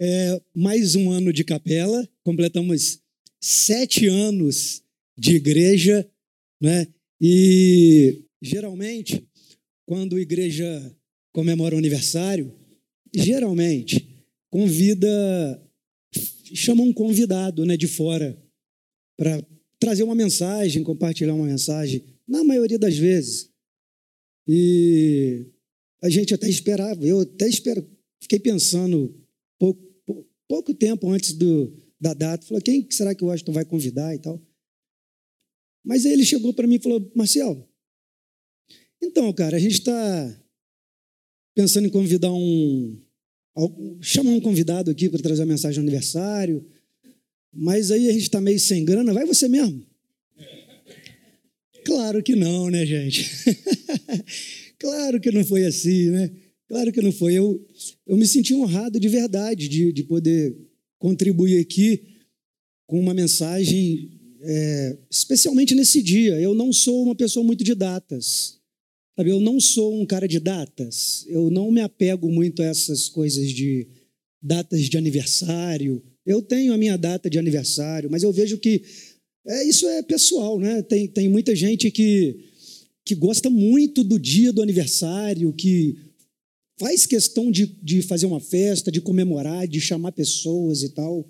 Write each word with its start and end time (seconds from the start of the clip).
é, 0.00 0.40
mais 0.54 0.94
um 0.94 1.10
ano 1.10 1.32
de 1.32 1.44
capela, 1.44 2.08
completamos 2.22 3.00
sete 3.40 4.06
anos 4.06 4.82
de 5.16 5.36
igreja, 5.36 6.08
né? 6.60 6.86
E 7.20 8.24
geralmente, 8.42 9.26
quando 9.86 10.16
a 10.16 10.20
igreja 10.20 10.94
comemora 11.32 11.74
o 11.74 11.78
aniversário, 11.78 12.52
geralmente 13.14 14.06
convida, 14.50 15.08
chama 16.54 16.82
um 16.82 16.92
convidado, 16.92 17.64
né, 17.64 17.76
de 17.76 17.86
fora 17.86 18.40
para 19.16 19.42
trazer 19.78 20.02
uma 20.02 20.14
mensagem, 20.14 20.82
compartilhar 20.82 21.34
uma 21.34 21.46
mensagem, 21.46 22.04
na 22.26 22.44
maioria 22.44 22.78
das 22.78 22.96
vezes. 22.96 23.50
E 24.46 25.46
a 26.02 26.08
gente 26.08 26.34
até 26.34 26.48
esperava, 26.48 27.04
eu 27.04 27.20
até 27.20 27.48
espero, 27.48 27.86
fiquei 28.20 28.38
pensando 28.38 29.14
pouco 30.48 30.74
tempo 30.74 31.10
antes 31.10 31.32
do, 31.32 31.72
da 32.00 32.14
data, 32.14 32.46
falou, 32.46 32.62
quem 32.62 32.86
será 32.90 33.14
que 33.14 33.24
o 33.24 33.28
Washington 33.28 33.52
vai 33.52 33.64
convidar 33.64 34.14
e 34.14 34.18
tal? 34.18 34.40
Mas 35.84 36.04
aí 36.04 36.12
ele 36.12 36.24
chegou 36.24 36.52
para 36.52 36.66
mim 36.66 36.76
e 36.76 36.82
falou, 36.82 37.10
Marcelo, 37.14 37.68
então, 39.02 39.32
cara, 39.32 39.56
a 39.56 39.60
gente 39.60 39.74
está 39.74 40.42
pensando 41.54 41.86
em 41.86 41.90
convidar 41.90 42.32
um, 42.32 43.00
chamar 44.00 44.30
um 44.30 44.40
convidado 44.40 44.90
aqui 44.90 45.08
para 45.08 45.22
trazer 45.22 45.42
a 45.42 45.46
mensagem 45.46 45.80
de 45.80 45.88
aniversário, 45.88 46.66
mas 47.52 47.90
aí 47.90 48.08
a 48.08 48.12
gente 48.12 48.22
está 48.22 48.40
meio 48.40 48.60
sem 48.60 48.84
grana, 48.84 49.14
vai 49.14 49.24
você 49.24 49.48
mesmo? 49.48 49.86
Claro 51.84 52.22
que 52.22 52.34
não, 52.34 52.68
né, 52.68 52.84
gente? 52.84 53.24
claro 54.78 55.20
que 55.20 55.30
não 55.30 55.44
foi 55.44 55.64
assim, 55.64 56.10
né? 56.10 56.30
Claro 56.68 56.92
que 56.92 57.00
não 57.00 57.12
foi. 57.12 57.34
Eu, 57.34 57.64
eu 58.06 58.16
me 58.16 58.26
senti 58.26 58.54
honrado 58.54 58.98
de 58.98 59.08
verdade 59.08 59.68
de, 59.68 59.92
de 59.92 60.02
poder 60.02 60.56
contribuir 60.98 61.60
aqui 61.60 62.02
com 62.86 63.00
uma 63.00 63.14
mensagem, 63.14 64.10
é, 64.40 64.98
especialmente 65.10 65.74
nesse 65.74 66.02
dia. 66.02 66.40
Eu 66.40 66.54
não 66.54 66.72
sou 66.72 67.02
uma 67.02 67.14
pessoa 67.14 67.44
muito 67.44 67.62
de 67.62 67.74
datas. 67.74 68.58
Sabe? 69.16 69.30
Eu 69.30 69.40
não 69.40 69.60
sou 69.60 70.00
um 70.00 70.04
cara 70.04 70.26
de 70.26 70.38
datas. 70.40 71.24
Eu 71.28 71.50
não 71.50 71.70
me 71.70 71.80
apego 71.80 72.30
muito 72.30 72.62
a 72.62 72.66
essas 72.66 73.08
coisas 73.08 73.50
de 73.50 73.86
datas 74.42 74.82
de 74.82 74.96
aniversário. 74.96 76.02
Eu 76.24 76.42
tenho 76.42 76.72
a 76.72 76.78
minha 76.78 76.96
data 76.96 77.30
de 77.30 77.38
aniversário, 77.38 78.10
mas 78.10 78.22
eu 78.22 78.32
vejo 78.32 78.58
que 78.58 78.82
é, 79.46 79.64
isso 79.64 79.86
é 79.88 80.02
pessoal, 80.02 80.58
né? 80.58 80.82
Tem, 80.82 81.06
tem 81.06 81.28
muita 81.28 81.54
gente 81.54 81.90
que, 81.90 82.36
que 83.04 83.14
gosta 83.14 83.48
muito 83.48 84.02
do 84.02 84.18
dia 84.18 84.52
do 84.52 84.60
aniversário, 84.60 85.52
que 85.52 85.96
faz 86.78 87.06
questão 87.06 87.50
de, 87.50 87.66
de 87.66 88.02
fazer 88.02 88.26
uma 88.26 88.40
festa, 88.40 88.90
de 88.90 89.00
comemorar, 89.00 89.66
de 89.66 89.80
chamar 89.80 90.12
pessoas 90.12 90.82
e 90.82 90.90
tal. 90.90 91.28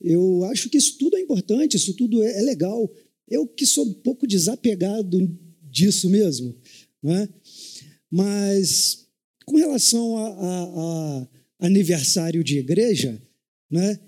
Eu 0.00 0.44
acho 0.44 0.68
que 0.68 0.78
isso 0.78 0.96
tudo 0.98 1.16
é 1.16 1.20
importante, 1.20 1.76
isso 1.76 1.94
tudo 1.94 2.22
é, 2.22 2.38
é 2.38 2.42
legal. 2.42 2.90
Eu 3.28 3.46
que 3.46 3.66
sou 3.66 3.84
um 3.84 3.94
pouco 3.94 4.26
desapegado 4.26 5.28
disso 5.62 6.08
mesmo. 6.08 6.54
Né? 7.02 7.28
Mas 8.10 9.06
com 9.44 9.56
relação 9.56 10.16
a, 10.16 10.28
a, 10.28 11.22
a 11.60 11.66
aniversário 11.66 12.42
de 12.42 12.58
igreja, 12.58 13.20
né, 13.70 13.98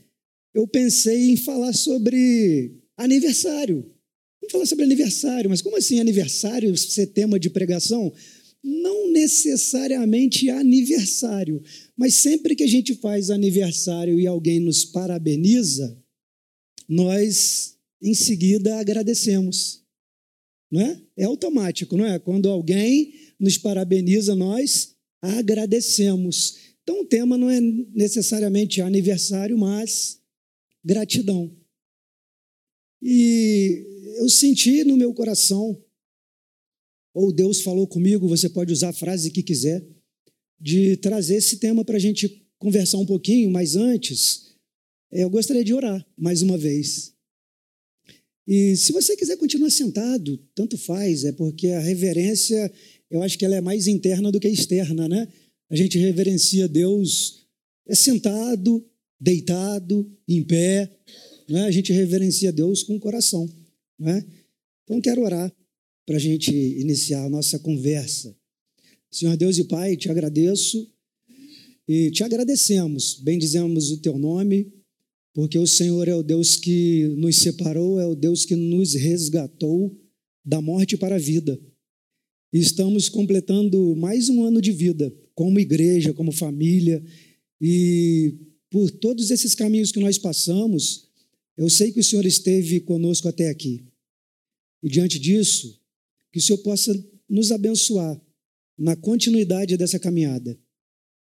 eu 0.54 0.66
pensei 0.66 1.30
em 1.30 1.36
falar 1.36 1.72
sobre 1.72 2.72
aniversário. 2.96 3.90
Vamos 4.40 4.52
falar 4.52 4.66
sobre 4.66 4.84
aniversário, 4.84 5.50
mas 5.50 5.62
como 5.62 5.76
assim 5.76 6.00
aniversário 6.00 6.76
ser 6.76 7.08
tema 7.08 7.38
de 7.38 7.50
pregação? 7.50 8.12
Não 8.70 9.10
necessariamente 9.10 10.50
aniversário, 10.50 11.62
mas 11.96 12.14
sempre 12.14 12.54
que 12.54 12.62
a 12.62 12.66
gente 12.68 12.94
faz 12.96 13.30
aniversário 13.30 14.20
e 14.20 14.26
alguém 14.26 14.60
nos 14.60 14.84
parabeniza, 14.84 15.98
nós 16.86 17.78
em 18.02 18.12
seguida 18.12 18.78
agradecemos. 18.78 19.82
Não 20.70 20.82
é? 20.82 21.00
é 21.16 21.24
automático, 21.24 21.96
não 21.96 22.04
é? 22.04 22.18
Quando 22.18 22.50
alguém 22.50 23.14
nos 23.40 23.56
parabeniza, 23.56 24.34
nós 24.34 24.94
agradecemos. 25.22 26.58
Então 26.82 27.00
o 27.00 27.06
tema 27.06 27.38
não 27.38 27.48
é 27.48 27.60
necessariamente 27.60 28.82
aniversário, 28.82 29.56
mas 29.56 30.20
gratidão. 30.84 31.56
E 33.00 33.82
eu 34.18 34.28
senti 34.28 34.84
no 34.84 34.94
meu 34.94 35.14
coração, 35.14 35.82
ou 37.18 37.32
Deus 37.32 37.62
falou 37.62 37.84
comigo, 37.84 38.28
você 38.28 38.48
pode 38.48 38.72
usar 38.72 38.90
a 38.90 38.92
frase 38.92 39.32
que 39.32 39.42
quiser, 39.42 39.84
de 40.60 40.96
trazer 40.98 41.34
esse 41.34 41.56
tema 41.56 41.84
para 41.84 41.96
a 41.96 42.00
gente 42.00 42.46
conversar 42.58 42.98
um 42.98 43.06
pouquinho, 43.06 43.50
mas 43.50 43.74
antes, 43.74 44.54
eu 45.10 45.28
gostaria 45.28 45.64
de 45.64 45.74
orar 45.74 46.06
mais 46.16 46.42
uma 46.42 46.56
vez. 46.56 47.12
E 48.46 48.76
se 48.76 48.92
você 48.92 49.16
quiser 49.16 49.36
continuar 49.36 49.70
sentado, 49.70 50.38
tanto 50.54 50.78
faz, 50.78 51.24
é 51.24 51.32
porque 51.32 51.66
a 51.70 51.80
reverência, 51.80 52.72
eu 53.10 53.20
acho 53.20 53.36
que 53.36 53.44
ela 53.44 53.56
é 53.56 53.60
mais 53.60 53.88
interna 53.88 54.30
do 54.30 54.38
que 54.38 54.48
externa, 54.48 55.08
né? 55.08 55.26
A 55.70 55.74
gente 55.74 55.98
reverencia 55.98 56.68
Deus 56.68 57.48
é 57.88 57.96
sentado, 57.96 58.88
deitado, 59.20 60.08
em 60.28 60.44
pé, 60.44 60.88
né? 61.48 61.64
a 61.64 61.70
gente 61.72 61.92
reverencia 61.92 62.52
Deus 62.52 62.84
com 62.84 62.94
o 62.94 63.00
coração. 63.00 63.48
Né? 63.98 64.24
Então, 64.84 65.00
quero 65.00 65.22
orar 65.22 65.52
para 66.08 66.16
a 66.16 66.20
gente 66.20 66.50
iniciar 66.50 67.26
a 67.26 67.28
nossa 67.28 67.58
conversa. 67.58 68.34
Senhor 69.10 69.36
Deus 69.36 69.58
e 69.58 69.64
Pai, 69.64 69.94
te 69.94 70.10
agradeço 70.10 70.90
e 71.86 72.10
te 72.10 72.24
agradecemos, 72.24 73.20
bendizemos 73.20 73.90
o 73.90 73.98
teu 73.98 74.16
nome, 74.16 74.72
porque 75.34 75.58
o 75.58 75.66
Senhor 75.66 76.08
é 76.08 76.14
o 76.14 76.22
Deus 76.22 76.56
que 76.56 77.08
nos 77.18 77.36
separou, 77.36 78.00
é 78.00 78.06
o 78.06 78.14
Deus 78.14 78.46
que 78.46 78.56
nos 78.56 78.94
resgatou 78.94 79.94
da 80.42 80.62
morte 80.62 80.96
para 80.96 81.16
a 81.16 81.18
vida. 81.18 81.60
E 82.54 82.58
estamos 82.58 83.10
completando 83.10 83.94
mais 83.94 84.30
um 84.30 84.42
ano 84.44 84.62
de 84.62 84.72
vida, 84.72 85.14
como 85.34 85.60
igreja, 85.60 86.14
como 86.14 86.32
família, 86.32 87.04
e 87.60 88.34
por 88.70 88.90
todos 88.90 89.30
esses 89.30 89.54
caminhos 89.54 89.92
que 89.92 90.00
nós 90.00 90.16
passamos, 90.16 91.06
eu 91.54 91.68
sei 91.68 91.92
que 91.92 92.00
o 92.00 92.04
Senhor 92.04 92.24
esteve 92.24 92.80
conosco 92.80 93.28
até 93.28 93.50
aqui. 93.50 93.84
E 94.82 94.88
diante 94.88 95.18
disso, 95.18 95.78
que 96.32 96.38
o 96.38 96.42
Senhor 96.42 96.58
possa 96.58 96.92
nos 97.28 97.52
abençoar 97.52 98.20
na 98.78 98.94
continuidade 98.96 99.76
dessa 99.76 99.98
caminhada 99.98 100.58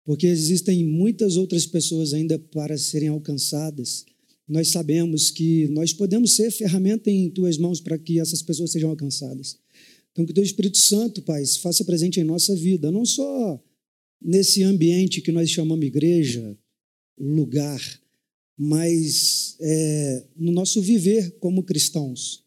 porque 0.04 0.26
existem 0.26 0.84
muitas 0.84 1.36
outras 1.36 1.66
pessoas 1.66 2.12
ainda 2.12 2.38
para 2.38 2.76
serem 2.76 3.08
alcançadas. 3.08 4.04
Nós 4.48 4.68
sabemos 4.68 5.30
que 5.30 5.68
nós 5.68 5.92
podemos 5.92 6.32
ser 6.32 6.50
ferramenta 6.50 7.10
em 7.10 7.30
tuas 7.30 7.56
mãos 7.56 7.80
para 7.80 7.98
que 7.98 8.18
essas 8.18 8.42
pessoas 8.42 8.72
sejam 8.72 8.90
alcançadas. 8.90 9.58
Então, 10.10 10.26
que 10.26 10.32
o 10.32 10.34
teu 10.34 10.44
Espírito 10.44 10.76
Santo, 10.76 11.22
Pai, 11.22 11.44
se 11.44 11.60
faça 11.60 11.84
presente 11.84 12.20
em 12.20 12.24
nossa 12.24 12.54
vida, 12.54 12.90
não 12.90 13.04
só 13.04 13.62
nesse 14.20 14.62
ambiente 14.62 15.22
que 15.22 15.32
nós 15.32 15.48
chamamos 15.48 15.86
igreja, 15.86 16.56
lugar, 17.18 17.80
mas 18.58 19.56
é, 19.60 20.26
no 20.36 20.52
nosso 20.52 20.82
viver 20.82 21.30
como 21.38 21.62
cristãos. 21.62 22.44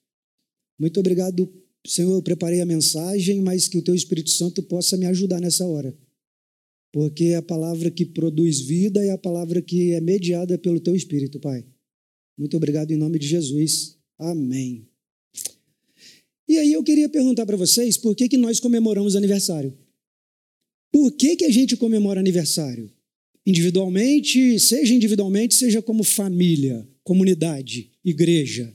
Muito 0.77 0.99
obrigado, 0.99 1.51
Senhor. 1.89 2.13
Eu 2.13 2.21
preparei 2.21 2.61
a 2.61 2.65
mensagem, 2.65 3.41
mas 3.41 3.67
que 3.67 3.77
o 3.77 3.81
teu 3.81 3.95
Espírito 3.95 4.29
Santo 4.29 4.61
possa 4.63 4.97
me 4.97 5.05
ajudar 5.05 5.39
nessa 5.39 5.65
hora 5.65 5.95
porque 6.95 7.25
é 7.25 7.35
a 7.35 7.41
palavra 7.41 7.91
que 7.91 8.05
produz 8.05 8.61
vida 8.61 9.03
é 9.03 9.09
a 9.09 9.17
palavra 9.17 9.61
que 9.61 9.91
é 9.91 9.99
mediada 9.99 10.57
pelo 10.57 10.79
teu 10.79 10.95
Espírito, 10.95 11.41
Pai. 11.41 11.65
Muito 12.37 12.55
obrigado 12.55 12.89
em 12.91 12.95
nome 12.95 13.19
de 13.19 13.27
Jesus. 13.27 13.97
Amém. 14.17 14.87
E 16.47 16.57
aí 16.57 16.71
eu 16.71 16.81
queria 16.81 17.09
perguntar 17.09 17.45
para 17.45 17.57
vocês 17.57 17.97
por 17.97 18.15
que, 18.15 18.29
que 18.29 18.37
nós 18.37 18.61
comemoramos 18.61 19.17
aniversário? 19.17 19.77
Por 20.89 21.11
que, 21.11 21.35
que 21.35 21.43
a 21.43 21.51
gente 21.51 21.75
comemora 21.75 22.21
aniversário? 22.21 22.89
Individualmente, 23.45 24.57
seja 24.57 24.93
individualmente, 24.93 25.53
seja 25.53 25.81
como 25.81 26.01
família, 26.01 26.87
comunidade, 27.03 27.91
igreja. 28.05 28.73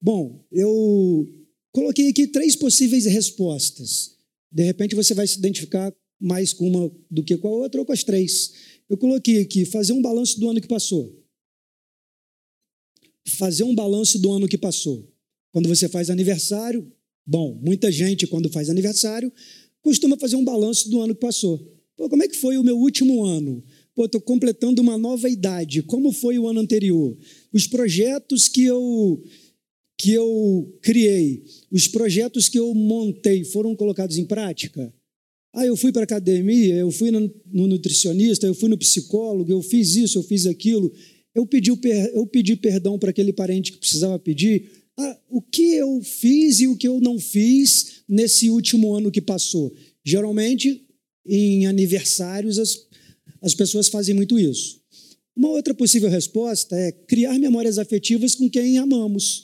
Bom, 0.00 0.42
eu 0.50 1.28
coloquei 1.74 2.08
aqui 2.08 2.28
três 2.28 2.54
possíveis 2.54 3.04
respostas. 3.04 4.16
De 4.50 4.62
repente 4.62 4.94
você 4.94 5.12
vai 5.12 5.26
se 5.26 5.36
identificar 5.36 5.92
mais 6.20 6.52
com 6.52 6.68
uma 6.68 6.90
do 7.10 7.24
que 7.24 7.36
com 7.36 7.48
a 7.48 7.50
outra, 7.50 7.80
ou 7.80 7.84
com 7.84 7.92
as 7.92 8.04
três. 8.04 8.52
Eu 8.88 8.96
coloquei 8.96 9.40
aqui, 9.40 9.64
fazer 9.64 9.92
um 9.92 10.00
balanço 10.00 10.38
do 10.38 10.48
ano 10.48 10.60
que 10.60 10.68
passou. 10.68 11.20
Fazer 13.26 13.64
um 13.64 13.74
balanço 13.74 14.18
do 14.20 14.30
ano 14.32 14.46
que 14.46 14.56
passou. 14.56 15.12
Quando 15.50 15.68
você 15.68 15.88
faz 15.88 16.10
aniversário, 16.10 16.90
bom, 17.26 17.60
muita 17.60 17.90
gente, 17.90 18.26
quando 18.26 18.48
faz 18.48 18.70
aniversário, 18.70 19.32
costuma 19.82 20.16
fazer 20.16 20.36
um 20.36 20.44
balanço 20.44 20.88
do 20.88 21.00
ano 21.00 21.14
que 21.14 21.20
passou. 21.20 21.58
Pô, 21.96 22.08
como 22.08 22.22
é 22.22 22.28
que 22.28 22.36
foi 22.36 22.56
o 22.56 22.62
meu 22.62 22.78
último 22.78 23.24
ano? 23.24 23.64
Pô, 23.94 24.04
estou 24.04 24.20
completando 24.20 24.80
uma 24.80 24.96
nova 24.96 25.28
idade. 25.28 25.82
Como 25.82 26.12
foi 26.12 26.38
o 26.38 26.46
ano 26.46 26.60
anterior? 26.60 27.16
Os 27.52 27.66
projetos 27.66 28.48
que 28.48 28.64
eu 28.64 29.22
que 29.96 30.12
eu 30.12 30.78
criei, 30.82 31.44
os 31.70 31.86
projetos 31.88 32.48
que 32.48 32.58
eu 32.58 32.74
montei 32.74 33.44
foram 33.44 33.74
colocados 33.76 34.18
em 34.18 34.24
prática? 34.24 34.92
Ah, 35.52 35.64
eu 35.64 35.76
fui 35.76 35.92
para 35.92 36.02
a 36.02 36.04
academia, 36.04 36.74
eu 36.74 36.90
fui 36.90 37.12
no, 37.12 37.32
no, 37.46 37.68
nutricionista, 37.68 38.46
eu 38.46 38.54
fui 38.54 38.68
no 38.68 38.76
psicólogo, 38.76 39.50
eu 39.50 39.62
fiz 39.62 39.94
isso, 39.94 40.18
eu 40.18 40.22
fiz 40.22 40.46
aquilo. 40.46 40.92
Eu 41.32 41.46
pedi, 41.46 41.70
eu 42.12 42.26
pedi 42.26 42.56
perdão 42.56 42.98
para 42.98 43.10
aquele 43.10 43.32
parente 43.32 43.70
que 43.70 43.78
precisava 43.78 44.18
pedir. 44.18 44.68
Ah, 44.96 45.18
o 45.28 45.40
que 45.40 45.74
eu 45.74 46.02
fiz 46.02 46.60
e 46.60 46.66
o 46.66 46.76
que 46.76 46.88
eu 46.88 47.00
não 47.00 47.18
fiz 47.20 48.02
nesse 48.08 48.50
último 48.50 48.94
ano 48.94 49.12
que 49.12 49.20
passou? 49.20 49.72
Geralmente, 50.04 50.84
em 51.24 51.66
aniversários, 51.66 52.58
as, 52.58 52.86
as 53.40 53.54
pessoas 53.54 53.88
fazem 53.88 54.14
muito 54.14 54.38
isso. 54.38 54.80
Uma 55.36 55.48
outra 55.48 55.74
possível 55.74 56.08
resposta 56.08 56.76
é 56.76 56.92
criar 56.92 57.38
memórias 57.38 57.78
afetivas 57.78 58.34
com 58.34 58.48
quem 58.48 58.78
amamos. 58.78 59.43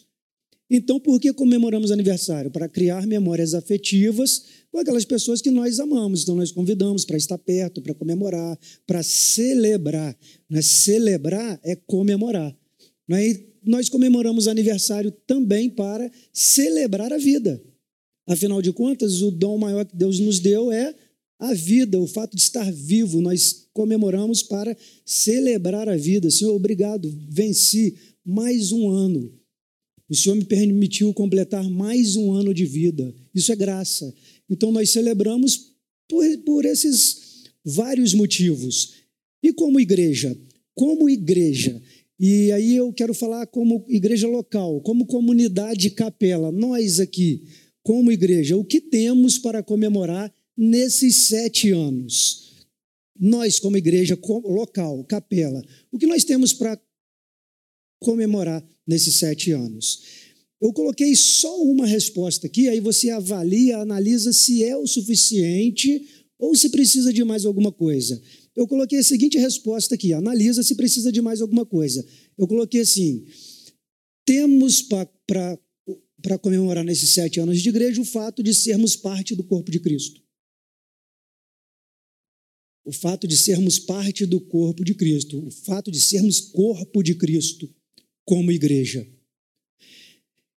Então, 0.71 1.01
por 1.01 1.19
que 1.19 1.33
comemoramos 1.33 1.91
aniversário? 1.91 2.51
Para 2.51 2.69
criar 2.69 3.07
memórias 3.07 3.55
afetivas 3.55 4.45
com 4.71 4.79
aquelas 4.79 5.05
pessoas 5.05 5.43
que 5.43 5.51
nós 5.51 5.81
amamos. 5.81 6.23
Então, 6.23 6.37
nós 6.37 6.53
convidamos 6.53 7.05
para 7.05 7.17
estar 7.17 7.37
perto, 7.39 7.83
para 7.83 7.93
comemorar, 7.93 8.57
para 8.87 9.03
celebrar. 9.03 10.17
Né? 10.49 10.63
Celebrar 10.63 11.59
é 11.65 11.75
comemorar. 11.75 12.57
Né? 13.09 13.51
nós 13.65 13.89
comemoramos 13.89 14.49
aniversário 14.49 15.11
também 15.27 15.69
para 15.69 16.11
celebrar 16.33 17.13
a 17.13 17.19
vida. 17.19 17.63
Afinal 18.27 18.63
de 18.63 18.73
contas, 18.73 19.23
o 19.23 19.31
dom 19.31 19.59
maior 19.59 19.85
que 19.85 19.97
Deus 19.97 20.19
nos 20.19 20.39
deu 20.39 20.71
é 20.71 20.95
a 21.39 21.53
vida, 21.55 21.99
o 21.99 22.07
fato 22.07 22.37
de 22.37 22.43
estar 22.43 22.71
vivo. 22.71 23.21
Nós 23.21 23.67
comemoramos 23.73 24.43
para 24.43 24.77
celebrar 25.05 25.89
a 25.89 25.97
vida. 25.97 26.31
Senhor, 26.31 26.55
obrigado, 26.55 27.13
venci 27.29 27.97
mais 28.25 28.73
um 28.73 28.89
ano. 28.89 29.40
O 30.11 30.15
Senhor 30.15 30.35
me 30.35 30.45
permitiu 30.45 31.15
completar 31.15 31.63
mais 31.71 32.17
um 32.17 32.33
ano 32.33 32.53
de 32.53 32.67
vida. 32.67 33.15
Isso 33.33 33.53
é 33.53 33.57
graça. 33.57 34.13
Então 34.51 34.73
nós 34.73 34.91
celebramos 34.91 35.73
por, 36.09 36.25
por 36.39 36.65
esses 36.65 37.45
vários 37.65 38.13
motivos. 38.13 38.95
E 39.41 39.53
como 39.53 39.79
igreja? 39.79 40.37
Como 40.75 41.09
igreja, 41.09 41.81
e 42.23 42.53
aí 42.53 42.77
eu 42.77 42.93
quero 42.93 43.15
falar 43.15 43.47
como 43.47 43.83
igreja 43.89 44.29
local, 44.29 44.83
como 44.83 45.07
comunidade 45.07 45.89
capela, 45.89 46.53
nós 46.53 47.01
aqui, 47.01 47.45
como 47.83 48.13
igreja, 48.13 48.59
o 48.59 48.65
que 48.65 48.79
temos 48.79 49.39
para 49.39 49.63
comemorar 49.63 50.31
nesses 50.55 51.29
sete 51.29 51.71
anos? 51.71 52.67
Nós, 53.19 53.59
como 53.59 53.79
igreja 53.79 54.19
local, 54.45 55.03
capela, 55.05 55.65
o 55.91 55.97
que 55.97 56.07
nós 56.07 56.23
temos 56.23 56.53
para 56.53 56.79
comemorar 57.99 58.63
nesses 58.91 59.15
sete 59.15 59.53
anos? 59.53 60.03
Eu 60.61 60.75
coloquei 60.75 61.17
só 61.17 61.63
uma 61.63 61.87
resposta 61.87 62.47
aqui, 62.47 62.69
aí 62.69 62.81
você 62.81 63.09
avalia, 63.09 63.79
analisa 63.79 64.33
se 64.33 64.63
é 64.63 64.77
o 64.77 64.87
suficiente 64.87 66.07
ou 66.39 66.55
se 66.55 66.69
precisa 66.69 67.13
de 67.13 67.25
mais 67.25 67.47
alguma 67.47 67.73
coisa. 67.73 68.21
Eu 68.55 68.67
coloquei 68.67 68.99
a 68.99 69.03
seguinte 69.03 69.39
resposta 69.39 69.95
aqui: 69.95 70.13
analisa 70.13 70.63
se 70.63 70.75
precisa 70.75 71.11
de 71.11 71.23
mais 71.23 71.41
alguma 71.41 71.65
coisa. 71.65 72.05
Eu 72.37 72.47
coloquei 72.47 72.83
assim: 72.83 73.25
temos 74.27 74.83
para 74.83 76.39
comemorar 76.43 76.85
nesses 76.85 77.11
sete 77.11 77.41
anos 77.41 77.63
de 77.63 77.69
igreja 77.69 78.03
o 78.03 78.05
fato 78.05 78.43
de 78.43 78.53
sermos 78.53 78.97
parte 78.97 79.35
do 79.35 79.45
corpo 79.45 79.71
de 79.71 79.81
Cristo. 79.81 80.21
O 82.85 82.93
fato 82.93 83.27
de 83.27 83.37
sermos 83.37 83.79
parte 83.79 84.27
do 84.27 84.41
corpo 84.41 84.85
de 84.85 84.95
Cristo, 84.95 85.47
o 85.47 85.51
fato 85.51 85.91
de 85.91 86.01
sermos 86.01 86.41
corpo 86.41 87.03
de 87.03 87.15
Cristo 87.15 87.73
como 88.25 88.53
igreja. 88.53 89.07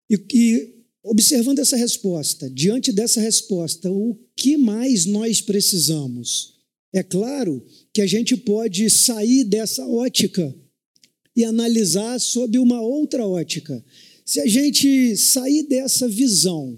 E, 0.09 0.75
observando 1.03 1.59
essa 1.59 1.77
resposta, 1.77 2.49
diante 2.49 2.91
dessa 2.91 3.21
resposta, 3.21 3.91
o 3.91 4.17
que 4.35 4.57
mais 4.57 5.05
nós 5.05 5.41
precisamos? 5.41 6.59
É 6.93 7.01
claro 7.01 7.65
que 7.93 8.01
a 8.01 8.07
gente 8.07 8.35
pode 8.35 8.89
sair 8.89 9.45
dessa 9.45 9.87
ótica 9.87 10.53
e 11.35 11.45
analisar 11.45 12.19
sob 12.19 12.59
uma 12.59 12.81
outra 12.81 13.25
ótica. 13.25 13.83
Se 14.25 14.39
a 14.41 14.47
gente 14.47 15.15
sair 15.15 15.63
dessa 15.63 16.07
visão, 16.07 16.77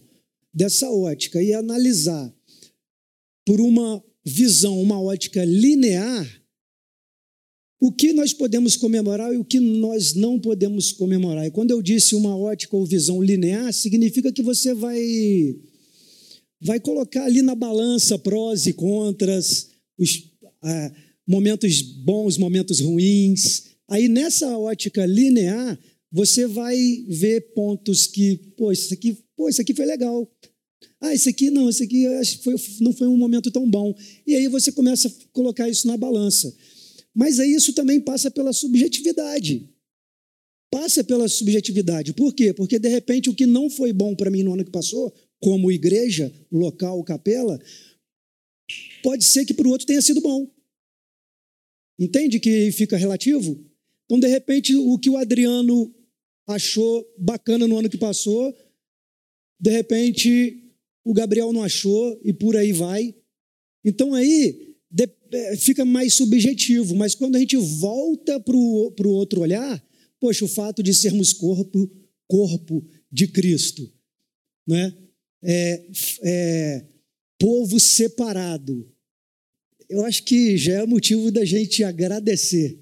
dessa 0.54 0.90
ótica 0.92 1.42
e 1.42 1.54
analisar 1.54 2.32
por 3.46 3.60
uma 3.60 4.04
visão, 4.24 4.80
uma 4.80 5.02
ótica 5.02 5.44
linear, 5.44 6.43
o 7.84 7.92
que 7.92 8.14
nós 8.14 8.32
podemos 8.32 8.78
comemorar 8.78 9.34
e 9.34 9.38
o 9.38 9.44
que 9.44 9.60
nós 9.60 10.14
não 10.14 10.40
podemos 10.40 10.94
comemorar. 10.94 11.46
E 11.46 11.52
quando 11.52 11.72
eu 11.72 11.82
disse 11.82 12.16
uma 12.16 12.34
ótica 12.34 12.78
ou 12.78 12.86
visão 12.86 13.22
linear, 13.22 13.74
significa 13.74 14.32
que 14.32 14.42
você 14.42 14.74
vai 14.74 15.54
vai 16.62 16.80
colocar 16.80 17.26
ali 17.26 17.42
na 17.42 17.54
balança 17.54 18.18
prós 18.18 18.68
e 18.68 18.72
contras, 18.72 19.68
os 19.98 20.32
momentos 21.28 21.82
bons, 21.82 22.38
momentos 22.38 22.80
ruins. 22.80 23.64
Aí 23.90 24.08
nessa 24.08 24.58
ótica 24.58 25.06
linear, 25.06 25.78
você 26.10 26.48
vai 26.48 26.78
ver 27.10 27.54
pontos 27.54 28.08
que, 28.08 28.38
pô, 28.56 28.72
isso 28.72 28.94
aqui, 28.94 29.18
pô, 29.36 29.50
isso 29.50 29.60
aqui 29.60 29.74
foi 29.74 29.86
legal. 29.86 30.26
Ah, 31.02 31.14
esse 31.14 31.28
aqui 31.28 31.50
não, 31.50 31.70
esse 31.70 31.84
aqui 31.84 32.06
foi, 32.42 32.56
não 32.80 32.94
foi 32.94 33.10
um 33.10 33.18
momento 33.18 33.52
tão 33.52 33.70
bom. 33.70 33.94
E 34.26 34.36
aí 34.36 34.48
você 34.48 34.72
começa 34.72 35.10
a 35.10 35.12
colocar 35.34 35.68
isso 35.68 35.86
na 35.86 35.98
balança. 35.98 36.56
Mas 37.16 37.40
aí 37.40 37.54
isso 37.54 37.74
também 37.74 38.02
passa 38.02 38.32
pela 38.32 38.52
subjetividade. 38.52 39.70
Passa 40.72 41.04
pela 41.04 41.28
subjetividade. 41.28 42.14
Por 42.14 42.34
quê? 42.34 42.54
Porque 42.54 42.80
de 42.80 42.90
repente 42.90 43.30
o 43.30 43.36
que 43.36 43.46
não 43.46 43.70
foi 43.70 43.94
bom 43.94 44.16
para 44.16 44.32
mim 44.32 44.42
no 44.42 44.54
ano 44.54 44.66
que 44.66 44.72
passou, 44.72 45.14
como 45.40 45.72
igreja, 45.72 46.34
local, 46.52 47.04
capela, 47.04 47.60
pode 49.04 49.24
ser 49.24 49.46
que 49.46 49.54
para 49.54 49.68
o 49.68 49.72
outro 49.72 49.86
tenha 49.86 50.02
sido 50.02 50.22
bom. 50.22 50.50
Entende 52.00 52.40
que 52.40 52.72
fica 52.72 52.98
relativo? 52.98 53.64
Então, 54.06 54.20
de 54.20 54.28
repente, 54.28 54.76
o 54.76 54.98
que 54.98 55.10
o 55.10 55.18
Adriano 55.18 55.94
achou 56.48 57.06
bacana 57.18 57.68
no 57.68 57.78
ano 57.78 57.90
que 57.90 57.98
passou, 57.98 58.56
de 59.60 59.70
repente, 59.70 60.74
o 61.04 61.14
Gabriel 61.14 61.54
não 61.54 61.64
achou 61.64 62.20
e 62.24 62.34
por 62.34 62.56
aí 62.58 62.74
vai. 62.74 63.16
Então, 63.84 64.14
aí 64.14 64.73
fica 65.58 65.84
mais 65.84 66.14
subjetivo, 66.14 66.96
mas 66.96 67.16
quando 67.16 67.36
a 67.36 67.40
gente 67.40 67.58
volta 67.58 68.40
para 68.40 68.56
o 68.56 69.10
outro 69.10 69.42
olhar, 69.42 69.84
poxa, 70.20 70.46
o 70.46 70.48
fato 70.48 70.84
de 70.84 70.94
sermos 70.94 71.34
corpo, 71.34 71.90
corpo 72.28 72.86
de 73.12 73.28
Cristo, 73.28 73.92
né? 74.68 74.96
é, 75.44 75.86
é 76.24 76.86
povo 77.38 77.80
separado, 77.80 78.90
eu 79.90 80.04
acho 80.06 80.24
que 80.24 80.58
já 80.58 80.82
é 80.82 80.86
motivo 80.86 81.32
da 81.32 81.44
gente 81.44 81.84
agradecer. 81.84 82.80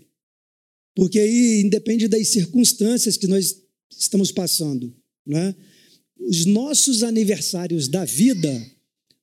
Porque 0.95 1.19
aí 1.19 1.61
independe 1.61 2.07
das 2.07 2.27
circunstâncias 2.27 3.17
que 3.17 3.27
nós 3.27 3.57
estamos 3.89 4.31
passando. 4.31 4.95
Né? 5.25 5.55
Os 6.19 6.45
nossos 6.45 7.01
aniversários 7.01 7.87
da 7.87 8.05
vida, 8.05 8.65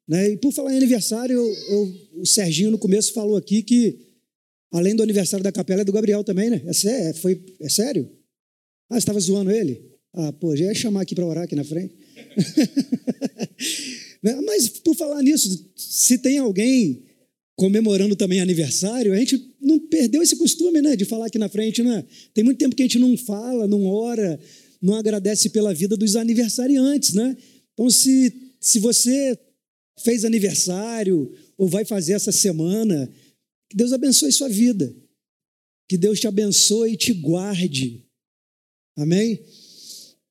né? 0.09 0.31
e 0.31 0.37
por 0.37 0.53
falar 0.53 0.73
em 0.73 0.79
aniversário, 0.79 1.37
eu, 1.37 1.57
eu, 1.71 1.95
o 2.23 2.27
Serginho 2.27 2.71
no 2.71 2.79
começo 2.79 3.13
falou 3.13 3.37
aqui 3.37 3.63
que, 3.63 3.99
além 4.73 4.97
do 4.97 5.03
aniversário 5.03 5.45
da 5.45 5.53
capela, 5.53 5.83
é 5.83 5.85
do 5.85 5.93
Gabriel 5.93 6.25
também, 6.25 6.49
né? 6.49 6.63
É, 6.65 7.11
é, 7.11 7.13
foi, 7.13 7.45
é 7.61 7.69
sério? 7.69 8.11
Ah, 8.91 8.95
você 8.95 9.01
estava 9.01 9.21
zoando 9.21 9.51
ele? 9.51 9.83
Ah, 10.15 10.33
pô, 10.33 10.57
já 10.57 10.65
ia 10.65 10.75
chamar 10.75 11.03
aqui 11.03 11.15
para 11.15 11.27
orar 11.27 11.45
aqui 11.45 11.55
na 11.55 11.65
frente. 11.65 11.95
Né? 14.21 14.35
Mas 14.45 14.69
por 14.69 14.97
falar 14.97 15.23
nisso, 15.23 15.71
se 15.77 16.19
tem 16.19 16.39
alguém 16.39 17.05
comemorando 17.57 18.17
também 18.17 18.41
aniversário, 18.41 19.13
a 19.13 19.17
gente 19.17 19.55
não 19.61 19.79
perdeu 19.79 20.23
esse 20.23 20.37
costume, 20.37 20.81
né, 20.81 20.95
de 20.95 21.05
falar 21.05 21.27
aqui 21.27 21.39
na 21.39 21.49
frente, 21.49 21.83
né? 21.83 22.05
Tem 22.35 22.45
muito 22.45 22.59
tempo 22.59 22.75
que 22.75 22.83
a 22.83 22.87
gente 22.87 22.99
não 22.99 23.17
fala, 23.17 23.67
não 23.67 23.85
ora, 23.85 24.39
não 24.81 24.95
agradece 24.95 25.51
pela 25.51 25.75
vida 25.75 25.97
dos 25.97 26.15
aniversariantes, 26.15 27.15
né? 27.15 27.37
Então, 27.75 27.91
se, 27.91 28.33
se 28.61 28.79
você 28.79 29.37
fez 30.03 30.25
aniversário 30.25 31.33
ou 31.57 31.69
vai 31.69 31.85
fazer 31.85 32.13
essa 32.13 32.33
semana, 32.33 33.11
que 33.69 33.77
Deus 33.77 33.93
abençoe 33.93 34.33
sua 34.33 34.49
vida. 34.49 34.95
Que 35.89 35.97
Deus 35.97 36.21
te 36.21 36.27
abençoe 36.27 36.93
e 36.93 36.97
te 36.97 37.13
guarde. 37.13 38.05
Amém? 38.97 39.43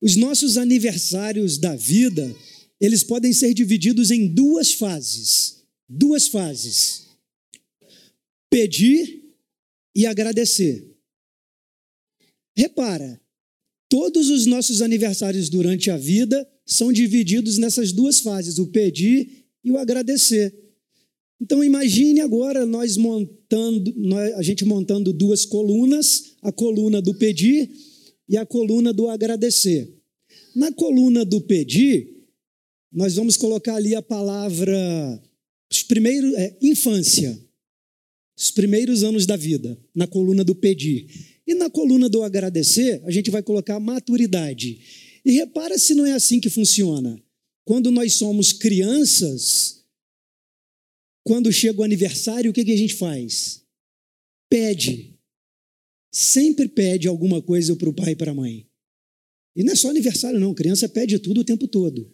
Os 0.00 0.14
nossos 0.14 0.56
aniversários 0.56 1.58
da 1.58 1.74
vida, 1.74 2.34
eles 2.80 3.02
podem 3.02 3.32
ser 3.32 3.52
divididos 3.54 4.10
em 4.10 4.28
duas 4.28 4.72
fases. 4.72 5.64
Duas 5.88 6.28
fases 6.28 7.08
pedir 8.50 9.24
e 9.94 10.06
agradecer. 10.06 10.96
Repara, 12.56 13.20
todos 13.88 14.30
os 14.30 14.46
nossos 14.46 14.82
aniversários 14.82 15.48
durante 15.48 15.90
a 15.90 15.96
vida 15.96 16.48
são 16.66 16.92
divididos 16.92 17.56
nessas 17.58 17.92
duas 17.92 18.20
fases, 18.20 18.58
o 18.58 18.66
pedir 18.66 19.47
e 19.64 19.70
o 19.70 19.78
agradecer. 19.78 20.54
Então 21.40 21.62
imagine 21.62 22.20
agora 22.20 22.66
nós 22.66 22.96
montando, 22.96 23.94
a 24.36 24.42
gente 24.42 24.64
montando 24.64 25.12
duas 25.12 25.44
colunas, 25.44 26.34
a 26.42 26.50
coluna 26.50 27.00
do 27.00 27.14
pedir 27.14 27.70
e 28.28 28.36
a 28.36 28.44
coluna 28.44 28.92
do 28.92 29.08
agradecer. 29.08 29.88
Na 30.54 30.72
coluna 30.72 31.24
do 31.24 31.40
pedir, 31.40 32.18
nós 32.92 33.14
vamos 33.14 33.36
colocar 33.36 33.76
ali 33.76 33.94
a 33.94 34.02
palavra 34.02 35.22
Os 35.70 35.82
primeiros, 35.82 36.34
é, 36.34 36.56
infância, 36.62 37.38
os 38.36 38.50
primeiros 38.50 39.04
anos 39.04 39.26
da 39.26 39.36
vida, 39.36 39.78
na 39.94 40.06
coluna 40.06 40.42
do 40.42 40.54
pedir. 40.54 41.06
E 41.46 41.54
na 41.54 41.70
coluna 41.70 42.08
do 42.08 42.22
agradecer, 42.22 43.02
a 43.04 43.10
gente 43.10 43.30
vai 43.30 43.42
colocar 43.42 43.78
maturidade. 43.78 44.80
E 45.24 45.32
repara 45.32 45.78
se 45.78 45.94
não 45.94 46.06
é 46.06 46.12
assim 46.12 46.40
que 46.40 46.50
funciona. 46.50 47.20
Quando 47.68 47.90
nós 47.90 48.14
somos 48.14 48.50
crianças, 48.50 49.84
quando 51.22 51.52
chega 51.52 51.78
o 51.78 51.84
aniversário, 51.84 52.50
o 52.50 52.54
que, 52.54 52.64
que 52.64 52.72
a 52.72 52.76
gente 52.78 52.94
faz? 52.94 53.62
Pede. 54.48 55.20
Sempre 56.10 56.66
pede 56.66 57.06
alguma 57.06 57.42
coisa 57.42 57.76
para 57.76 57.90
o 57.90 57.92
pai 57.92 58.12
e 58.12 58.16
para 58.16 58.30
a 58.30 58.34
mãe. 58.34 58.66
E 59.54 59.62
não 59.62 59.74
é 59.74 59.76
só 59.76 59.90
aniversário, 59.90 60.40
não. 60.40 60.54
Criança 60.54 60.88
pede 60.88 61.18
tudo 61.18 61.42
o 61.42 61.44
tempo 61.44 61.68
todo. 61.68 62.10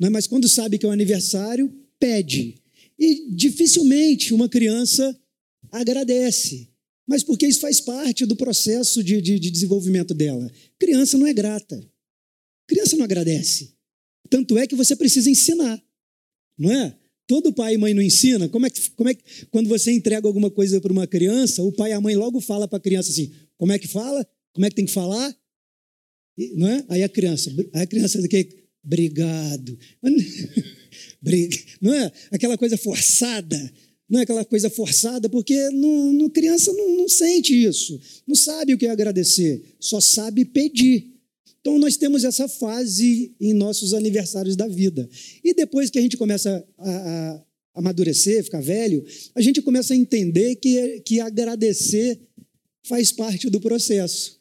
É? 0.00 0.08
Mas 0.08 0.28
quando 0.28 0.48
sabe 0.48 0.78
que 0.78 0.86
é 0.86 0.88
o 0.88 0.92
aniversário, 0.92 1.68
pede. 1.98 2.62
E 2.96 3.28
dificilmente 3.34 4.32
uma 4.32 4.48
criança 4.48 5.20
agradece. 5.72 6.68
Mas 7.04 7.24
porque 7.24 7.48
isso 7.48 7.58
faz 7.58 7.80
parte 7.80 8.24
do 8.24 8.36
processo 8.36 9.02
de, 9.02 9.20
de, 9.20 9.40
de 9.40 9.50
desenvolvimento 9.50 10.14
dela. 10.14 10.48
Criança 10.78 11.18
não 11.18 11.26
é 11.26 11.34
grata. 11.34 11.84
Criança 12.68 12.96
não 12.96 13.04
agradece. 13.04 13.81
Tanto 14.32 14.56
é 14.56 14.66
que 14.66 14.74
você 14.74 14.96
precisa 14.96 15.28
ensinar. 15.28 15.78
Não 16.58 16.72
é? 16.72 16.96
Todo 17.26 17.52
pai 17.52 17.74
e 17.74 17.76
mãe 17.76 17.92
não 17.92 18.00
ensina. 18.00 18.48
Como 18.48 18.64
é 18.64 18.70
que, 18.70 18.90
como 18.92 19.10
é 19.10 19.14
que 19.14 19.22
quando 19.50 19.68
você 19.68 19.92
entrega 19.92 20.26
alguma 20.26 20.50
coisa 20.50 20.80
para 20.80 20.90
uma 20.90 21.06
criança, 21.06 21.62
o 21.62 21.70
pai 21.70 21.90
e 21.90 21.92
a 21.92 22.00
mãe 22.00 22.16
logo 22.16 22.40
fala 22.40 22.66
para 22.66 22.78
a 22.78 22.80
criança 22.80 23.10
assim: 23.10 23.30
como 23.58 23.72
é 23.72 23.78
que 23.78 23.86
fala? 23.86 24.26
Como 24.54 24.64
é 24.64 24.70
que 24.70 24.76
tem 24.76 24.86
que 24.86 24.92
falar? 24.92 25.36
Não 26.54 26.66
é? 26.66 26.82
Aí 26.88 27.02
a 27.02 27.10
criança, 27.10 27.50
aí 27.74 27.82
a 27.82 27.86
criança 27.86 28.22
do 28.22 28.28
que? 28.28 28.64
Obrigado. 28.82 29.78
Não 31.80 31.92
é? 31.92 32.10
Aquela 32.30 32.56
coisa 32.56 32.78
forçada. 32.78 33.72
Não 34.08 34.18
é 34.18 34.22
aquela 34.22 34.44
coisa 34.46 34.70
forçada, 34.70 35.28
porque 35.28 35.70
não, 35.70 36.12
não 36.12 36.28
criança 36.28 36.72
não, 36.72 36.96
não 36.96 37.08
sente 37.08 37.54
isso. 37.54 37.98
Não 38.26 38.34
sabe 38.34 38.74
o 38.74 38.78
que 38.78 38.86
é 38.86 38.90
agradecer. 38.90 39.62
Só 39.78 40.00
sabe 40.00 40.44
pedir. 40.44 41.11
Então, 41.62 41.78
nós 41.78 41.96
temos 41.96 42.24
essa 42.24 42.46
fase 42.46 43.34
em 43.40 43.54
nossos 43.54 43.94
aniversários 43.94 44.56
da 44.56 44.68
vida. 44.68 45.08
E 45.42 45.54
depois 45.54 45.88
que 45.88 45.98
a 45.98 46.02
gente 46.02 46.16
começa 46.16 46.62
a, 46.76 46.90
a 46.90 47.44
amadurecer, 47.74 48.44
ficar 48.44 48.60
velho, 48.60 49.04
a 49.34 49.40
gente 49.40 49.62
começa 49.62 49.94
a 49.94 49.96
entender 49.96 50.56
que, 50.56 51.00
que 51.00 51.20
agradecer 51.20 52.20
faz 52.82 53.12
parte 53.12 53.48
do 53.48 53.60
processo. 53.60 54.40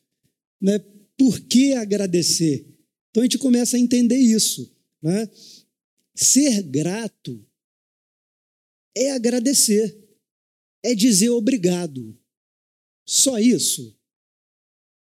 Né? 0.59 0.79
Por 1.17 1.39
que 1.41 1.73
agradecer? 1.73 2.67
Então 3.09 3.21
a 3.21 3.25
gente 3.25 3.37
começa 3.37 3.77
a 3.77 3.79
entender 3.79 4.17
isso. 4.17 4.75
Né? 5.01 5.29
Ser 6.15 6.63
grato 6.63 7.45
é 8.95 9.11
agradecer, 9.11 9.97
é 10.83 10.93
dizer 10.93 11.29
obrigado. 11.29 12.17
Só 13.05 13.39
isso? 13.39 13.97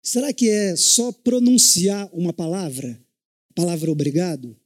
Será 0.07 0.33
que 0.33 0.49
é 0.49 0.77
só 0.77 1.11
pronunciar 1.11 2.09
uma 2.13 2.33
palavra? 2.33 2.97
Palavra 3.57 3.91
obrigado? 3.91 4.57